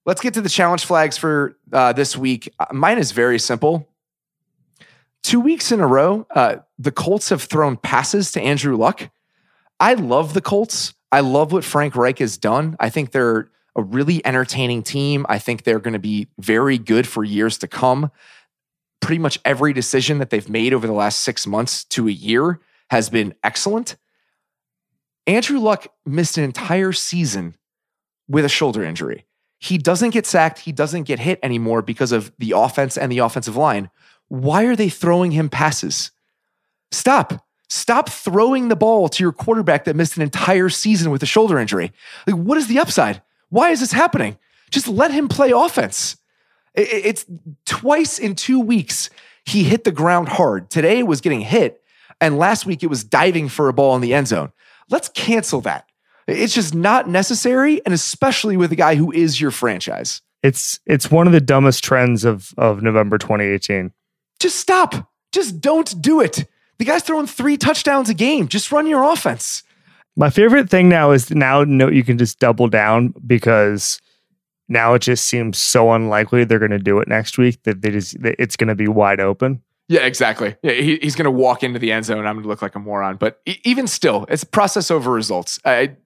let's 0.05 0.21
get 0.21 0.33
to 0.33 0.41
the 0.41 0.49
challenge 0.49 0.85
flags 0.85 1.17
for 1.17 1.57
uh, 1.71 1.93
this 1.93 2.17
week. 2.17 2.53
Uh, 2.59 2.65
mine 2.71 2.97
is 2.97 3.11
very 3.11 3.39
simple 3.39 3.87
two 5.25 5.39
weeks 5.39 5.71
in 5.71 5.79
a 5.79 5.87
row, 5.87 6.27
uh, 6.35 6.57
the 6.77 6.91
Colts 6.91 7.29
have 7.29 7.41
thrown 7.41 7.77
passes 7.77 8.31
to 8.33 8.41
Andrew 8.41 8.77
Luck. 8.77 9.09
I 9.79 9.95
love 9.95 10.35
the 10.35 10.41
Colts. 10.41 10.93
I 11.11 11.21
love 11.21 11.51
what 11.51 11.63
Frank 11.63 11.95
Reich 11.95 12.19
has 12.19 12.37
done. 12.37 12.75
I 12.79 12.89
think 12.89 13.11
they're 13.11 13.49
a 13.75 13.83
really 13.83 14.25
entertaining 14.25 14.83
team. 14.83 15.25
I 15.27 15.39
think 15.39 15.63
they're 15.63 15.79
going 15.79 15.93
to 15.93 15.99
be 15.99 16.27
very 16.39 16.77
good 16.77 17.07
for 17.07 17.23
years 17.23 17.57
to 17.59 17.67
come. 17.67 18.11
Pretty 19.01 19.19
much 19.19 19.39
every 19.45 19.73
decision 19.73 20.19
that 20.19 20.29
they've 20.29 20.49
made 20.49 20.73
over 20.73 20.87
the 20.87 20.93
last 20.93 21.19
six 21.19 21.45
months 21.45 21.83
to 21.85 22.07
a 22.07 22.11
year 22.11 22.59
has 22.89 23.09
been 23.09 23.35
excellent. 23.43 23.95
Andrew 25.27 25.59
Luck 25.59 25.87
missed 26.05 26.37
an 26.37 26.43
entire 26.43 26.91
season 26.91 27.55
with 28.27 28.45
a 28.45 28.49
shoulder 28.49 28.83
injury. 28.83 29.25
He 29.59 29.77
doesn't 29.77 30.11
get 30.11 30.25
sacked. 30.25 30.59
He 30.59 30.71
doesn't 30.71 31.03
get 31.03 31.19
hit 31.19 31.39
anymore 31.41 31.81
because 31.81 32.11
of 32.11 32.31
the 32.37 32.53
offense 32.55 32.97
and 32.97 33.11
the 33.11 33.19
offensive 33.19 33.55
line. 33.55 33.89
Why 34.27 34.65
are 34.65 34.75
they 34.75 34.89
throwing 34.89 35.31
him 35.31 35.49
passes? 35.49 36.11
Stop. 36.91 37.45
Stop 37.67 38.09
throwing 38.09 38.67
the 38.67 38.75
ball 38.75 39.09
to 39.09 39.23
your 39.23 39.31
quarterback 39.31 39.85
that 39.85 39.95
missed 39.95 40.17
an 40.17 40.23
entire 40.23 40.69
season 40.69 41.11
with 41.11 41.23
a 41.23 41.27
shoulder 41.27 41.57
injury. 41.57 41.91
Like, 42.27 42.35
what 42.35 42.57
is 42.57 42.67
the 42.67 42.79
upside? 42.79 43.21
Why 43.55 43.69
is 43.69 43.79
this 43.79 43.93
happening? 43.93 44.37
Just 44.69 44.85
let 44.85 45.11
him 45.11 45.29
play 45.29 45.51
offense. 45.51 46.17
It's 46.73 47.25
twice 47.65 48.19
in 48.19 48.35
two 48.35 48.59
weeks 48.59 49.09
he 49.45 49.63
hit 49.63 49.85
the 49.85 49.93
ground 49.93 50.27
hard. 50.27 50.69
Today 50.69 50.99
it 50.99 51.07
was 51.07 51.21
getting 51.21 51.39
hit, 51.39 51.81
and 52.19 52.37
last 52.37 52.65
week 52.65 52.83
it 52.83 52.87
was 52.87 53.05
diving 53.05 53.47
for 53.47 53.69
a 53.69 53.73
ball 53.73 53.95
in 53.95 54.01
the 54.01 54.13
end 54.13 54.27
zone. 54.27 54.51
Let's 54.89 55.07
cancel 55.07 55.61
that. 55.61 55.85
It's 56.27 56.53
just 56.53 56.75
not 56.75 57.07
necessary, 57.07 57.81
and 57.85 57.93
especially 57.93 58.57
with 58.57 58.73
a 58.73 58.75
guy 58.75 58.95
who 58.95 59.09
is 59.13 59.39
your 59.39 59.51
franchise. 59.51 60.21
It's 60.43 60.81
it's 60.85 61.09
one 61.09 61.25
of 61.25 61.31
the 61.31 61.39
dumbest 61.39 61.81
trends 61.81 62.25
of 62.25 62.53
of 62.57 62.83
November 62.83 63.17
2018. 63.17 63.93
Just 64.37 64.57
stop. 64.57 65.09
Just 65.31 65.61
don't 65.61 66.01
do 66.01 66.19
it. 66.19 66.45
The 66.77 66.83
guy's 66.83 67.03
throwing 67.03 67.25
three 67.25 67.55
touchdowns 67.55 68.09
a 68.09 68.13
game. 68.13 68.49
Just 68.49 68.73
run 68.73 68.85
your 68.85 69.09
offense. 69.09 69.63
My 70.15 70.29
favorite 70.29 70.69
thing 70.69 70.89
now 70.89 71.11
is 71.11 71.29
now 71.31 71.63
no, 71.63 71.89
you 71.89 72.03
can 72.03 72.17
just 72.17 72.39
double 72.39 72.67
down 72.67 73.13
because 73.25 73.99
now 74.69 74.93
it 74.93 75.01
just 75.01 75.25
seems 75.25 75.57
so 75.57 75.91
unlikely 75.91 76.45
they're 76.45 76.59
going 76.59 76.71
to 76.71 76.79
do 76.79 76.99
it 76.99 77.07
next 77.07 77.37
week 77.37 77.61
that 77.63 77.81
they 77.81 77.91
just 77.91 78.21
that 78.21 78.35
it's 78.39 78.55
going 78.55 78.69
to 78.69 78.75
be 78.75 78.87
wide 78.87 79.19
open. 79.19 79.61
Yeah, 79.87 80.01
exactly. 80.01 80.55
Yeah, 80.63 80.71
he, 80.71 80.97
he's 80.97 81.15
going 81.15 81.25
to 81.25 81.31
walk 81.31 81.63
into 81.63 81.77
the 81.77 81.91
end 81.91 82.05
zone. 82.05 82.25
I'm 82.25 82.35
going 82.35 82.43
to 82.43 82.49
look 82.49 82.61
like 82.61 82.75
a 82.75 82.79
moron. 82.79 83.17
But 83.17 83.39
even 83.63 83.85
still, 83.85 84.25
it's 84.29 84.43
process 84.43 84.89
over 84.89 85.11
results. 85.11 85.59
I 85.63 85.97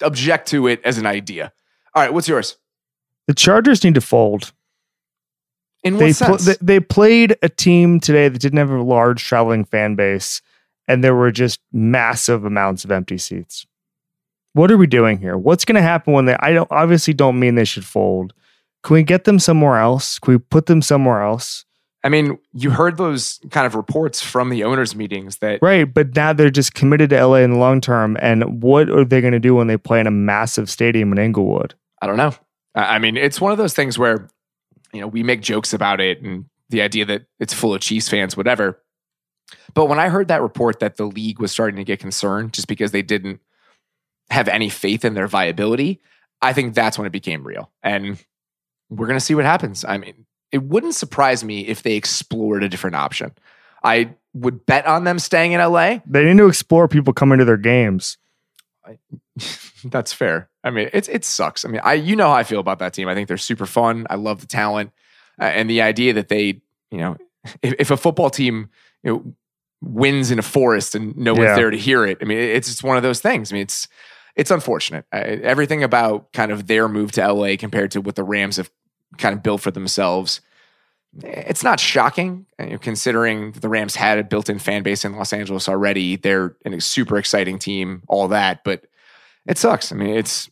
object 0.00 0.48
to 0.48 0.66
it 0.68 0.80
as 0.84 0.96
an 0.96 1.04
idea. 1.04 1.52
All 1.94 2.02
right, 2.02 2.12
what's 2.12 2.28
yours? 2.28 2.56
The 3.26 3.34
Chargers 3.34 3.84
need 3.84 3.94
to 3.94 4.00
fold. 4.00 4.52
In 5.84 5.94
what 5.94 6.00
they 6.00 6.12
sense? 6.12 6.44
Pl- 6.44 6.54
they 6.62 6.80
played 6.80 7.36
a 7.42 7.48
team 7.48 8.00
today 8.00 8.28
that 8.28 8.38
didn't 8.38 8.58
have 8.58 8.70
a 8.70 8.82
large 8.82 9.22
traveling 9.22 9.64
fan 9.64 9.96
base, 9.96 10.40
and 10.88 11.02
there 11.02 11.14
were 11.14 11.32
just 11.32 11.60
massive 11.72 12.44
amounts 12.44 12.84
of 12.84 12.90
empty 12.90 13.18
seats. 13.18 13.66
What 14.52 14.70
are 14.70 14.76
we 14.76 14.86
doing 14.86 15.18
here? 15.18 15.36
What's 15.36 15.64
going 15.64 15.76
to 15.76 15.82
happen 15.82 16.14
when 16.14 16.24
they? 16.24 16.36
I 16.40 16.52
don't 16.52 16.70
obviously 16.70 17.14
don't 17.14 17.38
mean 17.38 17.56
they 17.56 17.64
should 17.64 17.84
fold. 17.84 18.32
Can 18.82 18.94
we 18.94 19.02
get 19.02 19.24
them 19.24 19.38
somewhere 19.38 19.78
else? 19.78 20.18
Can 20.18 20.34
we 20.34 20.38
put 20.38 20.66
them 20.66 20.80
somewhere 20.80 21.22
else? 21.22 21.64
I 22.04 22.08
mean, 22.08 22.38
you 22.52 22.70
heard 22.70 22.98
those 22.98 23.40
kind 23.50 23.66
of 23.66 23.74
reports 23.74 24.22
from 24.22 24.48
the 24.48 24.62
owners' 24.62 24.94
meetings 24.94 25.38
that 25.38 25.60
right, 25.60 25.92
but 25.92 26.14
now 26.14 26.32
they're 26.32 26.50
just 26.50 26.74
committed 26.74 27.10
to 27.10 27.26
LA 27.26 27.38
in 27.38 27.52
the 27.52 27.58
long 27.58 27.80
term. 27.80 28.16
And 28.20 28.62
what 28.62 28.88
are 28.88 29.04
they 29.04 29.20
going 29.20 29.32
to 29.32 29.40
do 29.40 29.54
when 29.56 29.66
they 29.66 29.76
play 29.76 29.98
in 29.98 30.06
a 30.06 30.12
massive 30.12 30.70
stadium 30.70 31.10
in 31.12 31.18
Inglewood? 31.18 31.74
I 32.00 32.06
don't 32.06 32.16
know. 32.16 32.32
I 32.76 32.98
mean, 32.98 33.16
it's 33.16 33.40
one 33.40 33.52
of 33.52 33.58
those 33.58 33.74
things 33.74 33.98
where 33.98 34.28
you 34.92 35.00
know, 35.00 35.06
we 35.08 35.22
make 35.22 35.40
jokes 35.40 35.72
about 35.72 36.00
it 36.00 36.22
and 36.22 36.44
the 36.70 36.80
idea 36.82 37.04
that 37.06 37.26
it's 37.38 37.52
full 37.52 37.74
of 37.74 37.80
Chiefs 37.80 38.08
fans, 38.08 38.36
whatever. 38.36 38.80
But 39.74 39.86
when 39.86 39.98
I 39.98 40.08
heard 40.08 40.28
that 40.28 40.42
report 40.42 40.80
that 40.80 40.96
the 40.96 41.06
league 41.06 41.38
was 41.38 41.52
starting 41.52 41.76
to 41.76 41.84
get 41.84 42.00
concerned 42.00 42.52
just 42.52 42.68
because 42.68 42.92
they 42.92 43.02
didn't 43.02 43.40
have 44.30 44.48
any 44.48 44.68
faith 44.68 45.04
in 45.04 45.14
their 45.14 45.28
viability, 45.28 46.00
I 46.42 46.52
think 46.52 46.74
that's 46.74 46.98
when 46.98 47.06
it 47.06 47.12
became 47.12 47.46
real. 47.46 47.70
And 47.82 48.22
we're 48.90 49.06
going 49.06 49.18
to 49.18 49.24
see 49.24 49.34
what 49.34 49.44
happens. 49.44 49.84
I 49.84 49.98
mean, 49.98 50.26
it 50.52 50.62
wouldn't 50.62 50.94
surprise 50.94 51.44
me 51.44 51.66
if 51.66 51.82
they 51.82 51.94
explored 51.94 52.62
a 52.62 52.68
different 52.68 52.96
option. 52.96 53.32
I 53.82 54.14
would 54.34 54.66
bet 54.66 54.86
on 54.86 55.04
them 55.04 55.18
staying 55.18 55.52
in 55.52 55.60
LA. 55.60 55.98
They 56.06 56.24
need 56.24 56.38
to 56.38 56.46
explore 56.46 56.88
people 56.88 57.12
coming 57.12 57.38
to 57.38 57.44
their 57.44 57.56
games. 57.56 58.18
I, 58.84 58.98
that's 59.84 60.12
fair. 60.12 60.48
I 60.62 60.70
mean, 60.70 60.90
it's 60.92 61.08
it 61.08 61.24
sucks. 61.24 61.64
I 61.64 61.68
mean, 61.68 61.80
I 61.84 61.94
you 61.94 62.16
know 62.16 62.28
how 62.28 62.34
I 62.34 62.44
feel 62.44 62.60
about 62.60 62.78
that 62.80 62.92
team. 62.92 63.08
I 63.08 63.14
think 63.14 63.28
they're 63.28 63.36
super 63.36 63.66
fun. 63.66 64.06
I 64.10 64.16
love 64.16 64.40
the 64.40 64.46
talent 64.46 64.92
uh, 65.40 65.44
and 65.44 65.70
the 65.70 65.82
idea 65.82 66.12
that 66.14 66.28
they, 66.28 66.60
you 66.90 66.98
know, 66.98 67.16
if, 67.62 67.74
if 67.78 67.90
a 67.90 67.96
football 67.96 68.30
team 68.30 68.70
you 69.06 69.12
know, 69.12 69.34
wins 69.80 70.30
in 70.32 70.38
a 70.38 70.42
forest 70.42 70.94
and 70.94 71.16
no 71.16 71.32
one's 71.32 71.44
yeah. 71.44 71.54
there 71.54 71.70
to 71.70 71.78
hear 71.78 72.04
it. 72.04 72.18
I 72.20 72.24
mean, 72.24 72.38
it's 72.38 72.66
just 72.66 72.82
one 72.82 72.96
of 72.96 73.04
those 73.04 73.20
things. 73.20 73.52
I 73.52 73.54
mean, 73.54 73.62
it's 73.62 73.86
it's 74.34 74.50
unfortunate. 74.50 75.06
Uh, 75.12 75.18
everything 75.42 75.82
about 75.82 76.32
kind 76.32 76.50
of 76.50 76.66
their 76.66 76.88
move 76.88 77.12
to 77.12 77.32
LA 77.32 77.56
compared 77.56 77.92
to 77.92 78.00
what 78.00 78.16
the 78.16 78.24
Rams 78.24 78.56
have 78.56 78.70
kind 79.16 79.34
of 79.34 79.42
built 79.42 79.60
for 79.60 79.70
themselves. 79.70 80.40
It's 81.22 81.62
not 81.62 81.80
shocking 81.80 82.46
you 82.58 82.70
know, 82.70 82.78
considering 82.78 83.52
the 83.52 83.68
Rams 83.68 83.94
had 83.94 84.18
a 84.18 84.24
built-in 84.24 84.58
fan 84.58 84.82
base 84.82 85.04
in 85.04 85.16
Los 85.16 85.32
Angeles 85.32 85.68
already. 85.68 86.16
They're 86.16 86.56
a 86.66 86.80
super 86.80 87.16
exciting 87.16 87.58
team, 87.58 88.02
all 88.08 88.28
that, 88.28 88.64
but 88.64 88.84
it 89.46 89.56
sucks. 89.56 89.92
I 89.92 89.94
mean, 89.94 90.14
it's 90.14 90.50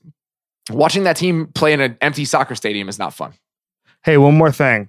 watching 0.70 1.02
that 1.02 1.16
team 1.16 1.48
play 1.48 1.72
in 1.72 1.80
an 1.80 1.98
empty 2.00 2.24
soccer 2.24 2.54
stadium 2.54 2.88
is 2.88 2.98
not 2.98 3.12
fun. 3.12 3.34
Hey, 4.04 4.16
one 4.16 4.38
more 4.38 4.52
thing. 4.52 4.88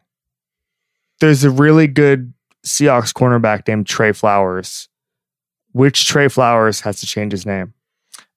There's 1.19 1.43
a 1.43 1.49
really 1.49 1.87
good 1.87 2.33
Seahawks 2.65 3.13
cornerback 3.13 3.67
named 3.67 3.87
Trey 3.87 4.11
Flowers. 4.11 4.89
Which 5.71 6.05
Trey 6.07 6.29
Flowers 6.29 6.81
has 6.81 6.99
to 7.01 7.05
change 7.05 7.31
his 7.31 7.45
name? 7.45 7.73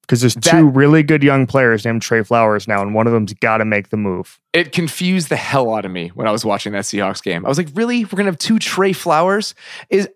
Because 0.02 0.22
there's 0.22 0.34
that, 0.34 0.50
two 0.50 0.68
really 0.68 1.02
good 1.02 1.22
young 1.22 1.46
players 1.46 1.84
named 1.84 2.02
Trey 2.02 2.22
Flowers 2.22 2.66
now, 2.66 2.80
and 2.82 2.94
one 2.94 3.06
of 3.06 3.12
them's 3.12 3.34
got 3.34 3.58
to 3.58 3.64
make 3.64 3.90
the 3.90 3.96
move. 3.96 4.40
It 4.52 4.72
confused 4.72 5.28
the 5.28 5.36
hell 5.36 5.74
out 5.74 5.84
of 5.84 5.90
me 5.90 6.08
when 6.08 6.26
I 6.26 6.32
was 6.32 6.44
watching 6.44 6.72
that 6.72 6.84
Seahawks 6.84 7.22
game. 7.22 7.44
I 7.44 7.48
was 7.48 7.58
like, 7.58 7.68
really? 7.74 8.04
We're 8.04 8.16
gonna 8.16 8.24
have 8.24 8.38
two 8.38 8.58
Trey 8.58 8.92
Flowers? 8.92 9.54
Is 9.90 10.08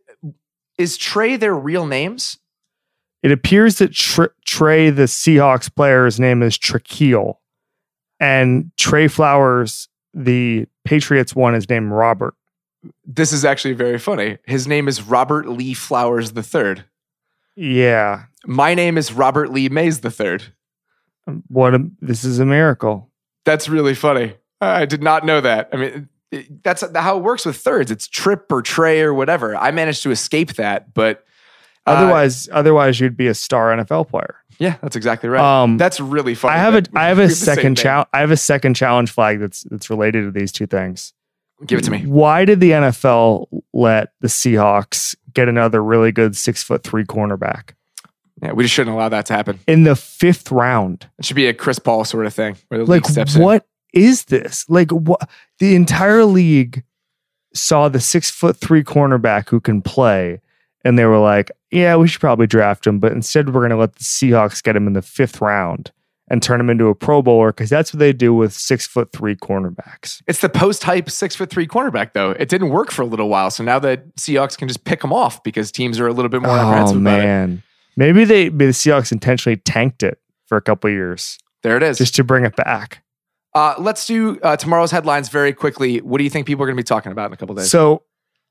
is 0.79 0.97
Trey 0.97 1.37
their 1.37 1.55
real 1.55 1.87
names? 1.87 2.39
It 3.23 3.31
appears 3.31 3.79
that 3.79 3.93
Trey, 3.93 4.91
the 4.91 5.03
Seahawks 5.03 5.73
player's 5.73 6.19
name 6.19 6.43
is 6.43 6.59
Trakeel, 6.59 7.37
and 8.19 8.73
Trey 8.77 9.07
Flowers, 9.07 9.89
the 10.13 10.67
Patriots 10.85 11.37
one, 11.37 11.55
is 11.55 11.69
named 11.69 11.93
Robert. 11.93 12.35
This 13.05 13.33
is 13.33 13.45
actually 13.45 13.75
very 13.75 13.99
funny. 13.99 14.39
His 14.47 14.67
name 14.67 14.89
is 14.89 15.03
Robert 15.03 15.49
Lee 15.49 15.75
Flowers 15.75 16.33
III. 16.37 16.83
Yeah. 17.55 18.25
My 18.47 18.75
name 18.75 18.99
is 18.99 19.13
Robert 19.13 19.53
Lee 19.53 19.69
Mays 19.69 20.01
III. 20.05 20.39
What 21.49 21.75
a, 21.75 21.89
this 22.01 22.25
is 22.25 22.39
a 22.39 22.47
miracle. 22.47 23.11
That's 23.45 23.69
really 23.69 23.95
funny. 23.95 24.35
I 24.61 24.87
did 24.87 25.03
not 25.03 25.25
know 25.25 25.41
that. 25.41 25.69
I 25.73 25.77
mean, 25.77 26.09
That's 26.63 26.83
how 26.95 27.19
it 27.19 27.23
works 27.23 27.45
with 27.45 27.57
thirds. 27.57 27.91
It's 27.91 28.09
trip 28.09 28.51
or 28.51 28.63
tray 28.63 29.03
or 29.03 29.13
whatever. 29.15 29.57
I 29.57 29.71
managed 29.71 30.03
to 30.05 30.11
escape 30.11 30.55
that, 30.55 30.95
but 30.95 31.25
uh, 31.87 31.91
otherwise, 31.91 32.49
otherwise 32.53 33.01
you'd 33.01 33.17
be 33.17 33.27
a 33.27 33.35
star 33.35 33.77
NFL 33.77 34.09
player. 34.09 34.37
Yeah, 34.59 34.77
that's 34.81 34.95
exactly 34.95 35.29
right. 35.29 35.63
Um, 35.63 35.79
that's 35.79 35.99
really 35.99 36.35
funny. 36.35 36.55
I 36.55 36.59
have 36.59 36.75
a 36.75 36.83
I 36.95 37.09
have 37.09 37.19
a 37.19 37.29
second 37.31 37.77
challenge. 37.77 38.09
I 38.13 38.21
have 38.21 38.31
a 38.31 38.37
second 38.37 38.75
challenge 38.75 39.11
flag 39.11 39.41
that's 39.41 39.65
that's 39.65 39.91
related 39.91 40.23
to 40.23 40.31
these 40.31 40.53
two 40.53 40.67
things. 40.67 41.13
Give 41.67 41.79
it 41.79 41.83
to 41.83 41.91
me. 41.91 42.07
Why 42.07 42.45
did 42.45 42.61
the 42.61 42.71
NFL 42.71 43.47
let 43.73 44.13
the 44.21 44.29
Seahawks 44.29 45.15
get 45.33 45.49
another 45.49 45.83
really 45.83 46.13
good 46.13 46.37
six 46.37 46.63
foot 46.63 46.83
three 46.83 47.05
cornerback? 47.05 47.75
Yeah, 48.43 48.53
we 48.53 48.65
just 48.65 48.75
shouldn't 48.75 48.95
allow 48.95 49.09
that 49.09 49.27
to 49.27 49.35
happen 49.35 49.61
in 49.69 49.85
the 49.85 49.95
fifth 49.95 50.51
round. 50.51 51.09
It 51.19 51.25
should 51.25 51.37
be 51.37 51.47
a 51.47 51.55
Chris 51.55 51.79
Paul 51.79 52.05
sort 52.05 52.27
of 52.27 52.35
thing. 52.35 52.57
Where 52.69 52.79
the 52.79 52.87
like, 52.87 53.07
steps 53.07 53.37
what 53.37 53.67
in. 53.93 54.03
is 54.03 54.25
this? 54.25 54.69
Like, 54.69 54.91
what? 54.91 55.29
The 55.61 55.77
entire 55.77 56.25
league 56.25 56.83
saw 57.55 57.89
the 57.89 58.01
six 58.01 58.31
foot 58.31 58.57
three 58.57 58.83
cornerback 58.83 59.49
who 59.49 59.61
can 59.61 59.81
play, 59.81 60.41
and 60.85 60.99
they 60.99 61.05
were 61.05 61.21
like, 61.21 61.53
"Yeah, 61.71 61.95
we 61.97 62.09
should 62.09 62.21
probably 62.21 62.49
draft 62.49 62.85
him," 62.85 62.99
but 62.99 63.13
instead 63.13 63.49
we're 63.49 63.61
going 63.61 63.71
to 63.71 63.77
let 63.77 63.95
the 63.95 64.05
Seahawks 64.05 64.63
get 64.63 64.75
him 64.75 64.89
in 64.89 64.95
the 64.95 65.03
fifth 65.03 65.41
round 65.41 65.93
and 66.33 66.43
turn 66.43 66.59
him 66.59 66.71
into 66.71 66.87
a 66.87 66.95
Pro 66.95 67.21
Bowler 67.21 67.53
because 67.53 67.69
that's 67.69 67.93
what 67.93 67.99
they 67.99 68.15
do 68.15 68.33
with 68.33 68.55
six 68.55 68.87
foot 68.87 69.13
three 69.13 69.37
cornerbacks. 69.37 70.23
It's 70.27 70.41
the 70.41 70.49
post 70.49 70.83
hype 70.83 71.11
six 71.11 71.37
foot 71.37 71.51
three 71.51 71.69
cornerback, 71.69 72.15
though. 72.15 72.31
It 72.31 72.49
didn't 72.49 72.71
work 72.71 72.91
for 72.91 73.03
a 73.03 73.07
little 73.07 73.29
while, 73.29 73.51
so 73.51 73.63
now 73.63 73.79
the 73.79 74.03
Seahawks 74.19 74.57
can 74.57 74.67
just 74.67 74.85
pick 74.85 75.05
him 75.05 75.13
off 75.13 75.43
because 75.43 75.71
teams 75.71 76.01
are 76.01 76.07
a 76.07 76.13
little 76.13 76.31
bit 76.31 76.41
more 76.41 76.59
oh, 76.59 76.95
man. 76.95 77.63
Maybe 77.99 78.25
they 78.25 78.49
maybe 78.49 78.67
the 78.67 78.73
Seahawks 78.73 79.13
intentionally 79.13 79.59
tanked 79.59 80.03
it 80.03 80.19
for 80.47 80.57
a 80.57 80.63
couple 80.63 80.89
years. 80.89 81.39
There 81.63 81.77
it 81.77 81.83
is, 81.83 81.99
just 81.99 82.17
to 82.17 82.25
bring 82.25 82.47
it 82.47 82.57
back. 82.57 83.05
Uh, 83.55 83.75
let's 83.79 84.07
do 84.07 84.41
uh, 84.41 84.57
tomorrow's 84.57 84.91
headlines 84.91 85.29
very 85.29 85.53
quickly. 85.53 86.01
What 86.01 86.17
do 86.17 86.25
you 86.25 86.31
think 86.31 86.47
people 86.47 86.65
are 86.65 86.67
going 86.67 86.79
to 86.79 86.83
be 86.83 86.87
talking 86.87 87.13
about 87.13 87.27
in 87.27 87.35
a 87.35 87.37
couple 87.37 87.55
days? 87.55 87.71
So 87.71 88.05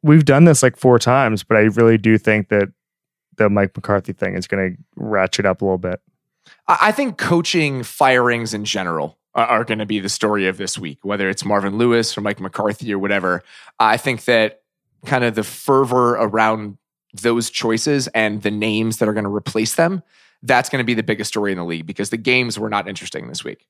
we've 0.04 0.24
done 0.24 0.46
this 0.46 0.62
like 0.62 0.78
four 0.78 1.00
times, 1.00 1.44
but 1.44 1.58
I 1.58 1.62
really 1.62 1.98
do 1.98 2.20
think 2.20 2.50
that 2.50 2.70
the 3.38 3.50
Mike 3.50 3.76
McCarthy 3.76 4.14
thing 4.14 4.36
is 4.36 4.46
going 4.46 4.76
to 4.76 4.84
ratchet 4.96 5.48
up 5.48 5.64
a 5.64 5.66
little 5.66 5.80
bit. 5.80 6.00
I 6.80 6.92
think 6.92 7.18
coaching 7.18 7.84
firings 7.84 8.54
in 8.54 8.66
general 8.66 9.18
are 9.34 9.64
going 9.64 9.80
to 9.80 9.86
be 9.86 10.00
the 10.00 10.10
story 10.10 10.48
of 10.48 10.58
this 10.58 10.78
week, 10.78 11.00
whether 11.04 11.30
it's 11.30 11.46
Marvin 11.46 11.78
Lewis 11.78 12.18
or 12.18 12.22
Mike 12.22 12.40
McCarthy 12.40 12.94
or 12.94 13.00
whatever. 13.00 13.44
I 13.80 13.98
think 13.98 14.26
that 14.26 14.62
kind 15.06 15.24
of 15.24 15.36
the 15.36 15.44
fervor 15.44 16.16
around 16.16 16.78
those 17.14 17.50
choices 17.50 18.08
and 18.10 18.42
the 18.42 18.52
names 18.52 18.98
that 18.98 19.08
are 19.08 19.14
going 19.14 19.24
to 19.24 19.34
replace 19.34 19.76
them, 19.76 20.04
that's 20.44 20.70
going 20.70 20.80
to 20.80 20.86
be 20.86 20.94
the 20.94 21.04
biggest 21.04 21.30
story 21.30 21.52
in 21.52 21.58
the 21.58 21.66
league 21.66 21.86
because 21.86 22.10
the 22.10 22.18
games 22.18 22.60
were 22.60 22.70
not 22.70 22.88
interesting 22.88 23.28
this 23.28 23.44
week. 23.44 23.68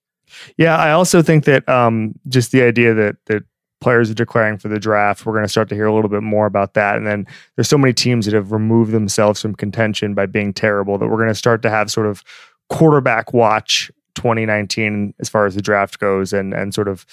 Yeah, 0.57 0.77
I 0.77 0.91
also 0.91 1.21
think 1.21 1.45
that 1.45 1.67
um, 1.67 2.15
just 2.27 2.51
the 2.51 2.61
idea 2.61 2.93
that 2.93 3.17
that 3.25 3.43
players 3.81 4.09
are 4.11 4.15
declaring 4.15 4.57
for 4.57 4.69
the 4.69 4.79
draft, 4.79 5.25
we're 5.25 5.33
going 5.33 5.43
to 5.43 5.49
start 5.49 5.67
to 5.67 5.75
hear 5.75 5.87
a 5.87 5.93
little 5.93 6.09
bit 6.09 6.21
more 6.21 6.45
about 6.45 6.75
that. 6.75 6.95
And 6.95 7.05
then 7.05 7.25
there's 7.55 7.67
so 7.67 7.79
many 7.79 7.93
teams 7.93 8.25
that 8.25 8.33
have 8.33 8.51
removed 8.51 8.91
themselves 8.91 9.41
from 9.41 9.55
contention 9.55 10.13
by 10.13 10.27
being 10.27 10.53
terrible 10.53 10.99
that 10.99 11.07
we're 11.07 11.17
going 11.17 11.29
to 11.29 11.35
start 11.35 11.63
to 11.63 11.69
have 11.69 11.91
sort 11.91 12.05
of 12.05 12.23
quarterback 12.71 13.33
watch 13.33 13.91
2019 14.15 15.13
as 15.19 15.29
far 15.29 15.45
as 15.45 15.55
the 15.55 15.61
draft 15.61 15.99
goes 15.99 16.33
and 16.33 16.53
and 16.53 16.73
sort 16.73 16.87
of 16.87 17.05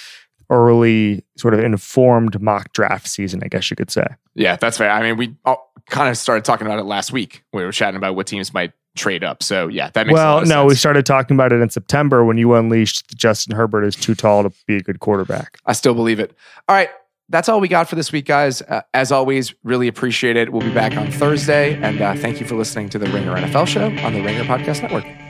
early 0.50 1.24
sort 1.36 1.52
of 1.52 1.60
informed 1.60 2.40
mock 2.40 2.72
draft 2.72 3.06
season, 3.06 3.42
I 3.44 3.48
guess 3.48 3.70
you 3.70 3.76
could 3.76 3.90
say. 3.90 4.06
Yeah, 4.34 4.56
that's 4.56 4.78
fair. 4.78 4.90
I 4.90 5.02
mean, 5.02 5.18
we 5.18 5.36
all 5.44 5.72
kind 5.90 6.08
of 6.08 6.16
started 6.16 6.44
talking 6.44 6.66
about 6.66 6.78
it 6.78 6.84
last 6.84 7.12
week. 7.12 7.44
We 7.52 7.64
were 7.64 7.72
chatting 7.72 7.96
about 7.96 8.16
what 8.16 8.26
teams 8.26 8.54
might 8.54 8.72
trade 8.96 9.22
up. 9.22 9.42
So 9.42 9.68
yeah, 9.68 9.90
that 9.90 10.06
makes 10.06 10.14
well. 10.14 10.40
no, 10.40 10.46
sense. 10.46 10.68
we 10.68 10.74
started 10.76 11.06
talking 11.06 11.36
about 11.36 11.52
it 11.52 11.60
in 11.60 11.70
September 11.70 12.24
when 12.24 12.38
you 12.38 12.54
unleashed 12.54 13.16
Justin 13.16 13.54
Herbert 13.54 13.84
is 13.84 13.94
too 13.94 14.14
tall 14.14 14.42
to 14.42 14.52
be 14.66 14.76
a 14.76 14.82
good 14.82 15.00
quarterback. 15.00 15.58
I 15.66 15.72
still 15.72 15.94
believe 15.94 16.18
it. 16.18 16.34
All 16.68 16.74
right. 16.74 16.88
That's 17.30 17.50
all 17.50 17.60
we 17.60 17.68
got 17.68 17.90
for 17.90 17.94
this 17.94 18.10
week, 18.10 18.24
guys. 18.24 18.62
Uh, 18.62 18.80
as 18.94 19.12
always, 19.12 19.54
really 19.62 19.86
appreciate 19.86 20.36
it. 20.36 20.50
We'll 20.50 20.62
be 20.62 20.72
back 20.72 20.96
on 20.96 21.12
Thursday. 21.12 21.74
And 21.82 22.00
uh, 22.00 22.14
thank 22.14 22.40
you 22.40 22.46
for 22.46 22.54
listening 22.54 22.88
to 22.88 22.98
the 22.98 23.06
Ringer 23.10 23.34
NFL 23.34 23.66
show 23.66 23.84
on 23.84 24.14
the 24.14 24.22
Ringer 24.22 24.44
Podcast 24.44 24.80
Network. 24.80 25.27